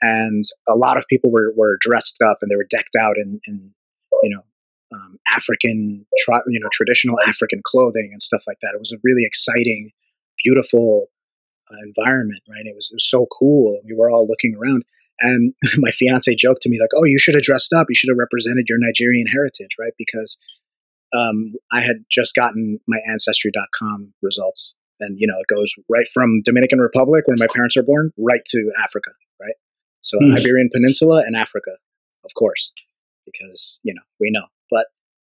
and 0.02 0.44
a 0.68 0.76
lot 0.76 0.98
of 0.98 1.06
people 1.10 1.32
were 1.32 1.54
were 1.56 1.78
dressed 1.80 2.22
up 2.22 2.40
and 2.42 2.52
they 2.52 2.58
were 2.58 2.68
decked 2.70 2.96
out 3.00 3.18
in, 3.18 3.40
in 3.48 3.72
you 4.24 4.30
know 4.30 4.44
um, 4.94 5.18
African, 5.34 6.06
tra- 6.20 6.44
you 6.48 6.60
know, 6.60 6.70
traditional 6.72 7.18
African 7.26 7.62
clothing 7.64 8.10
and 8.12 8.22
stuff 8.22 8.44
like 8.46 8.58
that. 8.62 8.74
It 8.74 8.80
was 8.80 8.92
a 8.92 9.00
really 9.04 9.24
exciting, 9.26 9.92
beautiful 10.44 11.08
environment, 11.84 12.42
right? 12.50 12.66
It 12.66 12.76
was, 12.76 12.90
it 12.92 12.96
was 12.96 13.10
so 13.10 13.28
cool. 13.32 13.80
We 13.86 13.96
were 13.96 14.10
all 14.10 14.28
looking 14.28 14.56
around, 14.56 14.84
and 15.20 15.54
my 15.78 15.92
fiance 15.92 16.34
joked 16.36 16.62
to 16.62 16.70
me 16.70 16.80
like, 16.80 16.92
"Oh, 16.96 17.06
you 17.06 17.20
should 17.20 17.36
have 17.36 17.44
dressed 17.44 17.74
up. 17.74 17.88
You 17.90 17.96
should 17.96 18.10
have 18.10 18.18
represented 18.18 18.66
your 18.70 18.78
Nigerian 18.80 19.28
heritage, 19.28 19.76
right?" 19.80 19.94
Because 19.98 20.38
um, 21.16 21.54
I 21.72 21.82
had 21.82 22.06
just 22.12 22.36
gotten 22.36 22.80
my 22.88 23.00
ancestry.com 23.08 24.14
results, 24.22 24.76
and 25.00 25.18
you 25.20 25.28
know 25.28 25.40
it 25.40 25.54
goes 25.54 25.74
right 25.90 26.08
from 26.08 26.42
Dominican 26.44 26.80
Republic, 26.80 27.28
where 27.28 27.38
my 27.40 27.48
parents 27.54 27.78
are 27.78 27.84
born, 27.84 28.12
right 28.18 28.44
to 28.48 28.72
Africa, 28.82 29.12
right? 29.42 29.56
So 30.02 30.18
mm-hmm. 30.20 30.38
Iberian 30.38 30.70
Peninsula 30.74 31.24
and 31.26 31.36
Africa, 31.36 31.72
of 32.24 32.32
course, 32.36 32.74
because 33.26 33.80
you 33.84 33.94
know 33.94 34.04
we 34.20 34.32
know. 34.32 34.46
But 34.72 34.88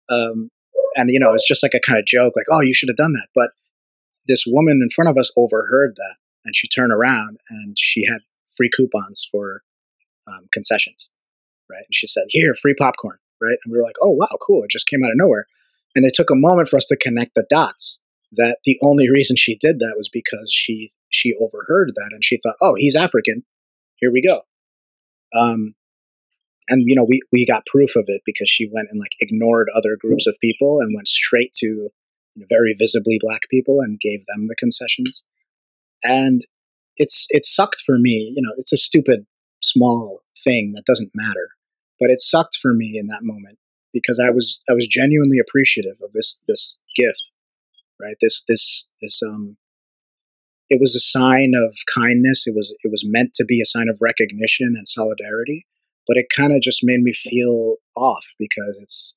um, 0.09 0.49
and 0.95 1.09
you 1.11 1.19
know, 1.19 1.33
it's 1.33 1.47
just 1.47 1.63
like 1.63 1.73
a 1.73 1.79
kind 1.79 1.99
of 1.99 2.05
joke, 2.05 2.33
like, 2.35 2.47
"Oh, 2.51 2.61
you 2.61 2.73
should 2.73 2.89
have 2.89 2.97
done 2.97 3.13
that." 3.13 3.27
But 3.35 3.51
this 4.27 4.45
woman 4.47 4.81
in 4.81 4.89
front 4.89 5.09
of 5.09 5.17
us 5.17 5.31
overheard 5.37 5.95
that, 5.95 6.15
and 6.45 6.55
she 6.55 6.67
turned 6.67 6.93
around 6.93 7.37
and 7.49 7.77
she 7.77 8.05
had 8.05 8.19
free 8.55 8.69
coupons 8.75 9.27
for 9.31 9.61
um, 10.27 10.47
concessions, 10.51 11.09
right? 11.69 11.83
And 11.85 11.93
she 11.93 12.07
said, 12.07 12.25
"Here, 12.29 12.53
free 12.53 12.75
popcorn." 12.77 13.17
Right, 13.39 13.57
and 13.63 13.71
we 13.71 13.77
were 13.77 13.83
like, 13.83 13.97
"Oh, 14.01 14.11
wow, 14.11 14.35
cool!" 14.41 14.63
It 14.63 14.71
just 14.71 14.87
came 14.87 15.03
out 15.03 15.11
of 15.11 15.17
nowhere, 15.17 15.45
and 15.95 16.05
it 16.05 16.13
took 16.15 16.31
a 16.31 16.35
moment 16.35 16.69
for 16.69 16.77
us 16.77 16.85
to 16.87 16.97
connect 16.97 17.35
the 17.35 17.45
dots. 17.49 17.99
That 18.33 18.57
the 18.65 18.77
only 18.81 19.09
reason 19.09 19.37
she 19.37 19.55
did 19.55 19.79
that 19.79 19.93
was 19.95 20.09
because 20.11 20.51
she 20.51 20.91
she 21.09 21.33
overheard 21.39 21.93
that 21.95 22.09
and 22.11 22.23
she 22.23 22.37
thought, 22.37 22.55
"Oh, 22.61 22.75
he's 22.75 22.95
African. 22.95 23.43
Here 23.97 24.11
we 24.11 24.21
go." 24.21 24.41
Um, 25.33 25.75
and 26.69 26.83
you 26.85 26.95
know, 26.95 27.05
we 27.07 27.21
we 27.31 27.45
got 27.45 27.65
proof 27.65 27.95
of 27.95 28.05
it 28.07 28.21
because 28.25 28.49
she 28.49 28.69
went 28.71 28.89
and 28.91 28.99
like 28.99 29.11
ignored 29.19 29.69
other 29.75 29.97
groups 29.99 30.27
of 30.27 30.37
people 30.41 30.79
and 30.79 30.95
went 30.95 31.07
straight 31.07 31.53
to 31.59 31.89
very 32.49 32.75
visibly 32.77 33.17
black 33.21 33.41
people 33.49 33.79
and 33.81 33.99
gave 33.99 34.25
them 34.27 34.47
the 34.47 34.55
concessions. 34.55 35.23
And 36.03 36.41
it's 36.97 37.27
it 37.29 37.45
sucked 37.45 37.81
for 37.85 37.97
me. 37.97 38.33
You 38.35 38.41
know, 38.41 38.53
it's 38.57 38.73
a 38.73 38.77
stupid 38.77 39.25
small 39.61 40.19
thing 40.43 40.73
that 40.75 40.85
doesn't 40.85 41.11
matter, 41.15 41.49
but 41.99 42.09
it 42.09 42.19
sucked 42.19 42.57
for 42.61 42.73
me 42.73 42.97
in 42.97 43.07
that 43.07 43.23
moment 43.23 43.57
because 43.93 44.19
I 44.23 44.29
was 44.29 44.63
I 44.69 44.73
was 44.73 44.87
genuinely 44.87 45.39
appreciative 45.39 45.97
of 46.03 46.11
this 46.13 46.41
this 46.47 46.81
gift, 46.95 47.31
right? 47.99 48.17
This 48.21 48.43
this 48.47 48.89
this 49.01 49.21
um. 49.27 49.57
It 50.69 50.81
was 50.81 50.97
a 50.97 50.99
sign 50.99 51.53
of 51.55 51.77
kindness. 51.95 52.45
It 52.45 52.53
was 52.53 52.75
it 52.83 52.91
was 52.91 53.05
meant 53.07 53.31
to 53.35 53.45
be 53.45 53.61
a 53.61 53.65
sign 53.65 53.87
of 53.87 53.97
recognition 54.01 54.73
and 54.75 54.85
solidarity, 54.85 55.65
but 56.05 56.17
it 56.17 56.25
kind 56.35 56.51
of 56.53 56.61
just 56.61 56.81
made 56.83 56.99
me 56.99 57.13
feel 57.13 57.77
off 57.95 58.25
because 58.37 58.77
it's 58.81 59.15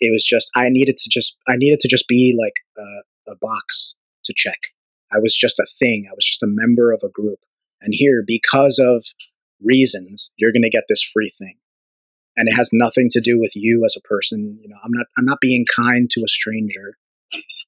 it 0.00 0.12
was 0.12 0.24
just 0.24 0.50
I 0.56 0.68
needed 0.68 0.96
to 0.96 1.10
just 1.10 1.38
I 1.48 1.56
needed 1.56 1.80
to 1.80 1.88
just 1.88 2.08
be 2.08 2.36
like 2.38 2.54
a, 2.78 3.32
a 3.32 3.36
box 3.36 3.94
to 4.24 4.34
check. 4.36 4.58
I 5.12 5.18
was 5.18 5.36
just 5.36 5.58
a 5.58 5.66
thing. 5.78 6.06
I 6.08 6.14
was 6.14 6.24
just 6.24 6.42
a 6.42 6.48
member 6.48 6.92
of 6.92 7.02
a 7.04 7.08
group. 7.08 7.40
And 7.82 7.92
here, 7.94 8.22
because 8.24 8.78
of 8.78 9.04
reasons, 9.62 10.30
you're 10.36 10.52
going 10.52 10.62
to 10.62 10.70
get 10.70 10.84
this 10.88 11.02
free 11.02 11.32
thing 11.36 11.56
and 12.36 12.48
it 12.48 12.52
has 12.52 12.70
nothing 12.72 13.08
to 13.10 13.20
do 13.20 13.38
with 13.38 13.52
you 13.54 13.84
as 13.84 13.96
a 13.96 14.08
person. 14.08 14.58
You 14.62 14.68
know, 14.68 14.76
I'm 14.84 14.92
not 14.92 15.06
I'm 15.18 15.24
not 15.24 15.40
being 15.40 15.64
kind 15.74 16.08
to 16.10 16.22
a 16.24 16.28
stranger 16.28 16.96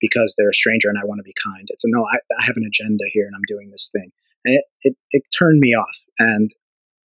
because 0.01 0.35
they're 0.37 0.51
a 0.51 0.55
stranger 0.55 0.89
and 0.89 0.99
I 0.99 1.05
want 1.05 1.19
to 1.19 1.25
be 1.25 1.35
kind. 1.45 1.67
It's 1.69 1.85
a 1.85 1.89
no, 1.91 2.05
I, 2.05 2.17
I 2.41 2.45
have 2.45 2.57
an 2.57 2.65
agenda 2.67 3.05
here 3.13 3.27
and 3.27 3.35
I'm 3.37 3.47
doing 3.47 3.71
this 3.71 3.91
thing. 3.93 4.11
And 4.45 4.57
it, 4.57 4.65
it, 4.83 4.97
it 5.13 5.23
turned 5.37 5.61
me 5.61 5.75
off 5.75 5.97
and 6.19 6.51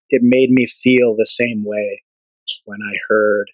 it 0.10 0.22
made 0.24 0.50
me 0.50 0.66
feel 0.66 1.16
the 1.16 1.26
same 1.26 1.64
way 1.64 2.04
when 2.66 2.80
I 2.82 2.96
heard 3.08 3.52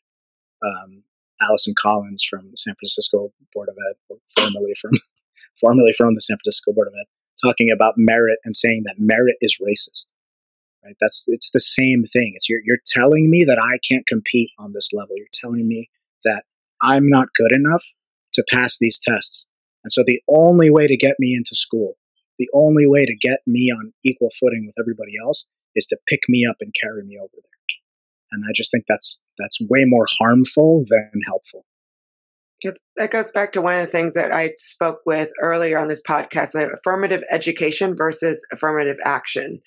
um, 0.63 1.03
Alison 1.41 1.73
Collins 1.77 2.23
from 2.23 2.49
the 2.49 2.57
San 2.57 2.75
Francisco 2.75 3.31
Board 3.53 3.69
of 3.69 3.75
Ed, 3.89 4.17
formerly 4.37 4.73
from 4.79 4.91
formerly 5.59 5.93
from 5.93 6.15
the 6.15 6.21
San 6.21 6.37
Francisco 6.37 6.73
Board 6.73 6.87
of 6.87 6.93
Ed, 6.99 7.07
talking 7.41 7.71
about 7.71 7.95
merit 7.97 8.39
and 8.45 8.55
saying 8.55 8.83
that 8.85 8.95
merit 8.97 9.35
is 9.41 9.57
racist 9.61 10.13
right? 10.83 10.95
That's 10.99 11.25
it's 11.27 11.51
the 11.51 11.59
same 11.59 12.03
thing. 12.11 12.33
It's 12.35 12.49
you're, 12.49 12.61
you're 12.65 12.77
telling 12.85 13.29
me 13.29 13.45
that 13.45 13.59
i 13.59 13.77
can't 13.87 14.07
compete 14.07 14.51
on 14.59 14.73
this 14.73 14.89
level. 14.93 15.15
You're 15.17 15.27
telling 15.33 15.67
me 15.67 15.89
that 16.23 16.43
i'm 16.81 17.07
not 17.07 17.29
good 17.35 17.51
enough 17.51 17.83
to 18.33 18.43
pass 18.51 18.77
these 18.79 18.99
tests. 18.99 19.47
And 19.83 19.91
so 19.91 20.03
the 20.05 20.21
only 20.29 20.71
way 20.71 20.87
to 20.87 20.97
get 20.97 21.15
me 21.19 21.33
into 21.35 21.55
school 21.55 21.97
the 22.39 22.49
only 22.53 22.87
way 22.87 23.05
to 23.05 23.15
get 23.15 23.41
me 23.45 23.71
on 23.71 23.93
equal 24.03 24.31
footing 24.39 24.65
with 24.65 24.75
everybody 24.79 25.11
else 25.23 25.47
is 25.75 25.85
to 25.85 25.97
pick 26.07 26.21
me 26.27 26.47
up 26.49 26.57
and 26.61 26.73
carry 26.81 27.03
me 27.03 27.17
over 27.17 27.29
there. 27.33 27.59
And 28.31 28.43
i 28.47 28.51
just 28.53 28.71
think 28.71 28.85
that's 28.87 29.21
that's 29.37 29.59
way 29.69 29.83
more 29.85 30.05
harmful 30.19 30.83
than 30.89 31.21
helpful 31.25 31.65
that 32.95 33.11
goes 33.11 33.31
back 33.31 33.51
to 33.53 33.61
one 33.61 33.73
of 33.73 33.81
the 33.81 33.87
things 33.87 34.13
that 34.13 34.33
I 34.33 34.53
spoke 34.55 34.99
with 35.05 35.31
earlier 35.41 35.77
on 35.77 35.87
this 35.87 36.01
podcast 36.01 36.55
affirmative 36.73 37.23
education 37.29 37.95
versus 37.97 38.45
affirmative 38.51 38.97
action. 39.03 39.59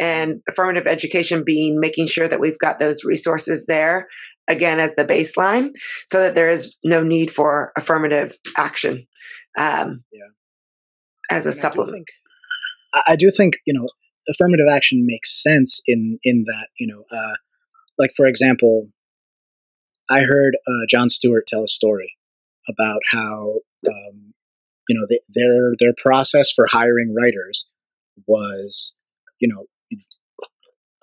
And 0.00 0.40
affirmative 0.48 0.86
education 0.86 1.42
being 1.44 1.80
making 1.80 2.06
sure 2.06 2.28
that 2.28 2.40
we've 2.40 2.58
got 2.58 2.78
those 2.78 3.04
resources 3.04 3.66
there, 3.66 4.08
again, 4.48 4.80
as 4.80 4.94
the 4.96 5.04
baseline, 5.04 5.70
so 6.06 6.20
that 6.20 6.34
there 6.34 6.50
is 6.50 6.76
no 6.84 7.02
need 7.02 7.30
for 7.30 7.72
affirmative 7.76 8.36
action 8.56 9.06
um, 9.58 10.04
yeah. 10.12 10.26
as 11.30 11.46
a 11.46 11.50
and 11.50 11.58
supplement. 11.58 12.06
I 12.94 13.00
do, 13.00 13.06
think, 13.06 13.06
I 13.08 13.16
do 13.16 13.30
think, 13.30 13.54
you 13.66 13.74
know, 13.74 13.86
affirmative 14.28 14.66
action 14.70 15.04
makes 15.06 15.42
sense 15.42 15.80
in, 15.86 16.18
in 16.22 16.44
that, 16.46 16.68
you 16.78 16.86
know, 16.86 17.04
uh, 17.16 17.34
like 17.98 18.10
for 18.16 18.26
example, 18.26 18.88
I 20.10 20.20
heard 20.20 20.56
uh, 20.66 20.86
Jon 20.88 21.08
Stewart 21.08 21.46
tell 21.46 21.62
a 21.62 21.68
story 21.68 22.16
about 22.68 23.00
how 23.10 23.60
um, 23.86 24.34
you 24.88 24.98
know 24.98 25.06
their 25.34 25.72
their 25.78 25.94
process 25.96 26.50
for 26.50 26.66
hiring 26.70 27.14
writers 27.14 27.66
was 28.26 28.94
you 29.40 29.48
know 29.48 29.66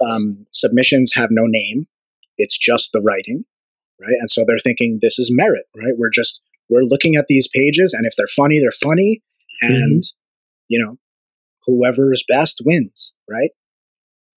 um, 0.08 0.46
submissions 0.52 1.14
have 1.14 1.30
no 1.32 1.44
name. 1.46 1.88
It's 2.38 2.58
just 2.58 2.92
the 2.92 3.02
writing 3.02 3.46
right? 4.02 4.18
And 4.20 4.30
so 4.30 4.44
they're 4.46 4.58
thinking 4.58 5.00
this 5.02 5.20
is 5.20 5.30
merit 5.32 5.66
right? 5.76 5.94
We're 5.98 6.10
just 6.10 6.44
we're 6.70 6.84
looking 6.84 7.16
at 7.16 7.28
these 7.28 7.48
pages 7.54 7.94
and 7.94 8.06
if 8.06 8.16
they're 8.18 8.28
funny 8.28 8.60
they're 8.60 8.72
funny. 8.72 9.22
And 9.62 10.02
mm-hmm. 10.02 10.66
you 10.68 10.84
know 10.84 10.98
whoever's 11.66 12.24
best 12.28 12.62
wins 12.66 13.14
right? 13.30 13.52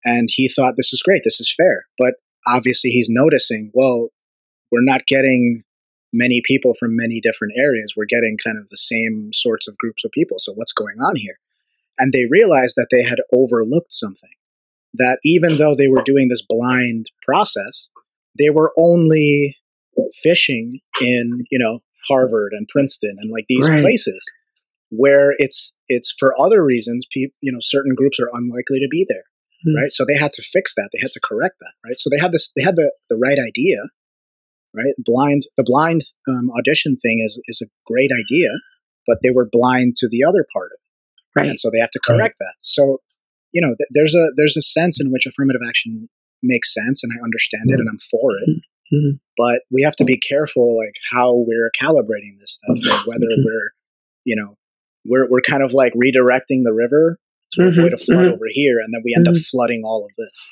And 0.05 0.29
he 0.31 0.49
thought 0.49 0.75
this 0.77 0.93
is 0.93 1.03
great. 1.03 1.23
This 1.25 1.41
is 1.41 1.53
fair. 1.57 1.87
But 1.99 2.15
obviously 2.47 2.91
he's 2.91 3.09
noticing 3.09 3.71
well 3.73 4.11
we're 4.75 4.83
not 4.83 5.07
getting 5.07 5.63
many 6.13 6.43
people 6.45 6.75
from 6.79 6.97
many 6.97 7.21
different 7.21 7.55
areas 7.57 7.95
We're 7.97 8.07
getting 8.09 8.37
kind 8.43 8.59
of 8.59 8.69
the 8.69 8.77
same 8.77 9.31
sorts 9.33 9.69
of 9.69 9.79
groups 9.79 10.05
of 10.05 10.11
people. 10.11 10.39
So 10.39 10.53
what's 10.53 10.73
going 10.73 10.97
on 10.99 11.15
here? 11.17 11.39
And 11.99 12.13
they 12.13 12.27
realized 12.29 12.75
that 12.77 12.89
they 12.91 13.03
had 13.05 13.21
overlooked 13.33 13.93
something. 13.93 14.31
That 14.95 15.19
even 15.25 15.57
though 15.57 15.75
they 15.75 15.89
were 15.89 16.03
doing 16.05 16.29
this 16.29 16.43
blind 16.49 17.07
process, 17.25 17.91
they 18.39 18.51
were 18.51 18.73
only 18.77 19.57
fishing 20.23 20.81
in, 21.01 21.45
you 21.51 21.59
know, 21.59 21.81
Harvard 22.09 22.53
and 22.53 22.69
Princeton 22.69 23.17
and 23.19 23.31
like 23.31 23.47
these 23.49 23.69
right. 23.69 23.81
places 23.81 24.25
where 24.91 25.35
it's 25.39 25.77
it's 25.89 26.15
for 26.17 26.35
other 26.39 26.65
reasons 26.65 27.07
people 27.11 27.35
you 27.41 27.51
know 27.51 27.59
certain 27.61 27.95
groups 27.95 28.21
are 28.21 28.31
unlikely 28.35 28.79
to 28.79 28.87
be 28.91 29.05
there 29.09 29.25
mm. 29.67 29.75
right 29.81 29.91
so 29.91 30.05
they 30.05 30.17
had 30.17 30.31
to 30.31 30.43
fix 30.43 30.75
that 30.75 30.91
they 30.93 31.01
had 31.01 31.11
to 31.11 31.21
correct 31.25 31.57
that 31.61 31.73
right 31.85 31.99
so 31.99 32.11
they 32.11 32.19
had 32.19 32.33
this 32.33 32.53
they 32.57 32.63
had 32.63 32.77
the 32.77 32.93
the 33.09 33.17
right 33.17 33.39
idea 33.39 33.79
right? 34.75 34.95
Blind, 34.99 35.43
the 35.57 35.65
blind 35.65 36.03
um, 36.29 36.51
audition 36.59 36.97
thing 36.97 37.23
is 37.25 37.41
is 37.47 37.63
a 37.63 37.71
great 37.87 38.11
idea, 38.13 38.51
but 39.07 39.19
they 39.23 39.31
were 39.31 39.49
blind 39.51 39.97
to 39.97 40.09
the 40.09 40.25
other 40.25 40.45
part 40.53 40.71
of 40.73 40.79
it, 40.81 41.41
right? 41.41 41.49
And 41.49 41.59
so 41.59 41.71
they 41.71 41.79
have 41.79 41.91
to 41.91 42.01
correct 42.05 42.21
right. 42.41 42.47
that. 42.47 42.55
So, 42.61 43.01
you 43.53 43.61
know, 43.61 43.69
th- 43.69 43.89
there's 43.93 44.15
a 44.15 44.29
there's 44.37 44.57
a 44.57 44.63
sense 44.63 45.01
in 45.01 45.11
which 45.11 45.27
affirmative 45.27 45.63
action 45.67 46.09
makes 46.43 46.75
sense, 46.75 47.03
and 47.03 47.13
I 47.13 47.25
understand 47.25 47.69
mm-hmm. 47.69 47.75
it, 47.75 47.81
and 47.81 47.89
I'm 47.89 47.99
for 48.11 48.33
it. 48.39 48.49
Mm-hmm. 48.51 48.97
mm-hmm. 48.97 49.17
But 49.37 49.63
we 49.71 49.83
have 49.83 49.97
to 49.97 50.05
be 50.05 50.19
careful, 50.19 50.77
like 50.77 50.97
how 51.11 51.35
we're 51.35 51.71
calibrating 51.81 52.39
this 52.39 52.61
stuff, 52.61 52.79
like 52.83 53.07
whether 53.07 53.27
mm-hmm. 53.27 53.45
we're, 53.45 53.73
you 54.25 54.37
know, 54.37 54.57
we're 55.05 55.29
we're 55.29 55.41
kind 55.41 55.63
of 55.63 55.73
like 55.73 55.93
redirecting 55.95 56.63
the 56.65 56.73
river 56.75 57.19
to 57.53 57.61
mm-hmm. 57.61 57.79
avoid 57.79 57.93
a 57.93 57.99
flood 57.99 58.29
over 58.29 58.47
here, 58.51 58.79
and 58.83 58.93
then 58.93 59.03
we 59.05 59.15
end 59.17 59.29
up 59.29 59.37
flooding 59.37 59.83
all 59.85 60.05
of 60.05 60.11
this. 60.19 60.51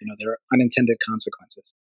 You 0.00 0.08
know, 0.08 0.14
there 0.18 0.32
are 0.32 0.38
unintended 0.52 0.96
consequences. 1.06 1.74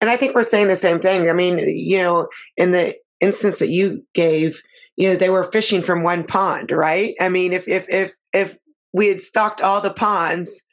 And 0.00 0.08
I 0.10 0.16
think 0.16 0.34
we're 0.34 0.42
saying 0.42 0.68
the 0.68 0.76
same 0.76 1.00
thing. 1.00 1.28
I 1.28 1.32
mean, 1.32 1.58
you 1.58 1.98
know, 1.98 2.28
in 2.56 2.70
the 2.70 2.94
instance 3.20 3.58
that 3.58 3.68
you 3.68 4.04
gave, 4.14 4.62
you 4.96 5.08
know, 5.08 5.16
they 5.16 5.30
were 5.30 5.42
fishing 5.44 5.82
from 5.82 6.02
one 6.02 6.24
pond, 6.24 6.70
right? 6.70 7.14
I 7.20 7.28
mean, 7.28 7.52
if 7.52 7.66
if 7.68 7.88
if 7.88 8.14
if 8.32 8.58
we 8.92 9.08
had 9.08 9.20
stocked 9.20 9.60
all 9.60 9.80
the 9.80 9.92
ponds, 9.92 10.66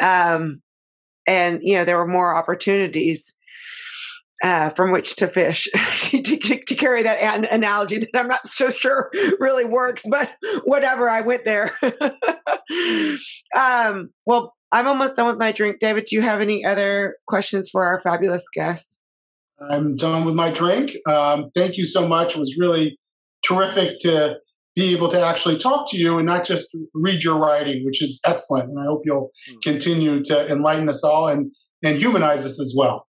um, 0.00 0.62
and 1.26 1.60
you 1.62 1.76
know, 1.76 1.84
there 1.84 1.98
were 1.98 2.06
more 2.06 2.36
opportunities 2.36 3.34
uh, 4.42 4.68
from 4.70 4.92
which 4.92 5.16
to 5.16 5.26
fish 5.26 5.66
to, 6.00 6.20
to, 6.20 6.74
carry 6.74 7.02
that 7.02 7.18
an- 7.20 7.46
analogy 7.46 7.98
that 7.98 8.10
I'm 8.14 8.28
not 8.28 8.46
so 8.46 8.68
sure 8.68 9.10
really 9.40 9.64
works, 9.64 10.02
but 10.08 10.30
whatever, 10.64 11.08
I 11.08 11.22
went 11.22 11.44
there. 11.44 11.70
um, 13.56 14.10
well, 14.26 14.54
I'm 14.74 14.88
almost 14.88 15.14
done 15.14 15.28
with 15.28 15.38
my 15.38 15.52
drink. 15.52 15.78
David, 15.78 16.06
do 16.06 16.16
you 16.16 16.22
have 16.22 16.40
any 16.40 16.64
other 16.64 17.16
questions 17.28 17.68
for 17.70 17.84
our 17.84 18.00
fabulous 18.00 18.42
guests? 18.52 18.98
I'm 19.70 19.94
done 19.94 20.24
with 20.24 20.34
my 20.34 20.50
drink. 20.50 20.90
Um, 21.08 21.50
thank 21.54 21.76
you 21.76 21.84
so 21.84 22.08
much. 22.08 22.34
It 22.34 22.40
was 22.40 22.56
really 22.58 22.98
terrific 23.46 24.00
to 24.00 24.38
be 24.74 24.92
able 24.92 25.06
to 25.10 25.24
actually 25.24 25.58
talk 25.58 25.88
to 25.92 25.96
you 25.96 26.18
and 26.18 26.26
not 26.26 26.44
just 26.44 26.76
read 26.92 27.22
your 27.22 27.38
writing, 27.38 27.84
which 27.84 28.02
is 28.02 28.20
excellent. 28.26 28.70
And 28.70 28.80
I 28.80 28.86
hope 28.86 29.02
you'll 29.04 29.30
hmm. 29.48 29.58
continue 29.62 30.24
to 30.24 30.50
enlighten 30.50 30.88
us 30.88 31.04
all 31.04 31.28
and, 31.28 31.54
and 31.84 31.96
humanize 31.96 32.44
us 32.44 32.60
as 32.60 32.74
well. 32.76 33.06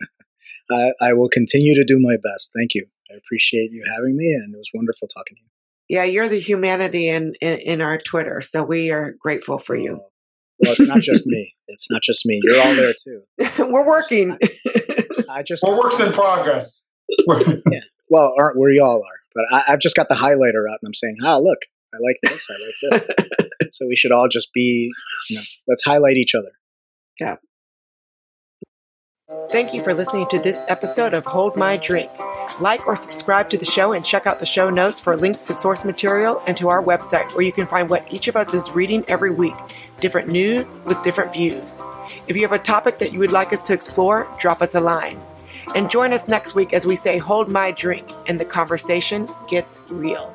I, 0.72 0.90
I 1.00 1.12
will 1.12 1.28
continue 1.28 1.76
to 1.76 1.84
do 1.84 2.00
my 2.00 2.16
best. 2.16 2.50
Thank 2.58 2.74
you. 2.74 2.84
I 3.12 3.14
appreciate 3.14 3.70
you 3.70 3.84
having 3.96 4.16
me, 4.16 4.32
and 4.32 4.52
it 4.52 4.58
was 4.58 4.70
wonderful 4.74 5.06
talking 5.06 5.36
to 5.36 5.40
you. 5.40 5.48
Yeah, 5.88 6.02
you're 6.02 6.26
the 6.26 6.40
humanity 6.40 7.08
in, 7.08 7.34
in, 7.40 7.58
in 7.60 7.80
our 7.80 7.96
Twitter, 7.96 8.40
so 8.40 8.64
we 8.64 8.90
are 8.90 9.14
grateful 9.20 9.58
for 9.58 9.76
you. 9.76 10.00
Well, 10.58 10.72
it's 10.72 10.88
not 10.88 11.00
just 11.00 11.26
me. 11.26 11.54
It's 11.68 11.90
not 11.90 12.02
just 12.02 12.24
me. 12.24 12.40
You're 12.42 12.60
all 12.60 12.74
there 12.74 12.94
too. 12.94 13.22
We're 13.58 13.86
working. 13.86 14.32
I, 14.32 15.38
I 15.38 15.42
just. 15.42 15.62
Well, 15.62 15.78
works 15.78 16.00
in 16.00 16.12
progress. 16.12 16.88
yeah, 17.28 17.80
well, 18.08 18.32
aren't 18.38 18.58
we 18.58 18.80
all 18.80 19.02
are? 19.02 19.16
But 19.34 19.44
I, 19.52 19.70
have 19.70 19.80
just 19.80 19.96
got 19.96 20.08
the 20.08 20.14
highlighter 20.14 20.64
out, 20.70 20.78
and 20.80 20.86
I'm 20.86 20.94
saying, 20.94 21.16
ah, 21.24 21.38
look, 21.38 21.58
I 21.94 21.98
like 22.00 22.16
this, 22.22 22.48
I 22.50 22.90
like 22.94 23.06
this. 23.06 23.48
so 23.72 23.86
we 23.86 23.96
should 23.96 24.12
all 24.12 24.28
just 24.28 24.52
be, 24.52 24.90
you 25.28 25.36
know, 25.36 25.42
let's 25.68 25.84
highlight 25.84 26.16
each 26.16 26.34
other. 26.34 26.52
Yeah. 27.20 27.36
Thank 29.50 29.74
you 29.74 29.82
for 29.82 29.92
listening 29.92 30.28
to 30.28 30.38
this 30.38 30.62
episode 30.68 31.12
of 31.12 31.26
Hold 31.26 31.56
My 31.56 31.76
Drink. 31.76 32.12
Like 32.60 32.86
or 32.86 32.94
subscribe 32.94 33.50
to 33.50 33.58
the 33.58 33.64
show 33.64 33.92
and 33.92 34.04
check 34.04 34.24
out 34.24 34.38
the 34.38 34.46
show 34.46 34.70
notes 34.70 35.00
for 35.00 35.16
links 35.16 35.40
to 35.40 35.54
source 35.54 35.84
material 35.84 36.40
and 36.46 36.56
to 36.58 36.68
our 36.68 36.80
website 36.80 37.34
where 37.34 37.44
you 37.44 37.50
can 37.50 37.66
find 37.66 37.90
what 37.90 38.06
each 38.12 38.28
of 38.28 38.36
us 38.36 38.54
is 38.54 38.70
reading 38.70 39.04
every 39.08 39.32
week 39.32 39.56
different 39.98 40.30
news 40.30 40.78
with 40.84 41.02
different 41.02 41.32
views. 41.32 41.82
If 42.28 42.36
you 42.36 42.42
have 42.42 42.52
a 42.52 42.58
topic 42.60 42.98
that 42.98 43.12
you 43.12 43.18
would 43.18 43.32
like 43.32 43.52
us 43.52 43.66
to 43.66 43.72
explore, 43.72 44.28
drop 44.38 44.62
us 44.62 44.76
a 44.76 44.80
line. 44.80 45.20
And 45.74 45.90
join 45.90 46.12
us 46.12 46.28
next 46.28 46.54
week 46.54 46.72
as 46.72 46.86
we 46.86 46.94
say, 46.94 47.18
Hold 47.18 47.50
My 47.50 47.72
Drink, 47.72 48.08
and 48.28 48.38
the 48.38 48.44
conversation 48.44 49.26
gets 49.48 49.82
real. 49.90 50.32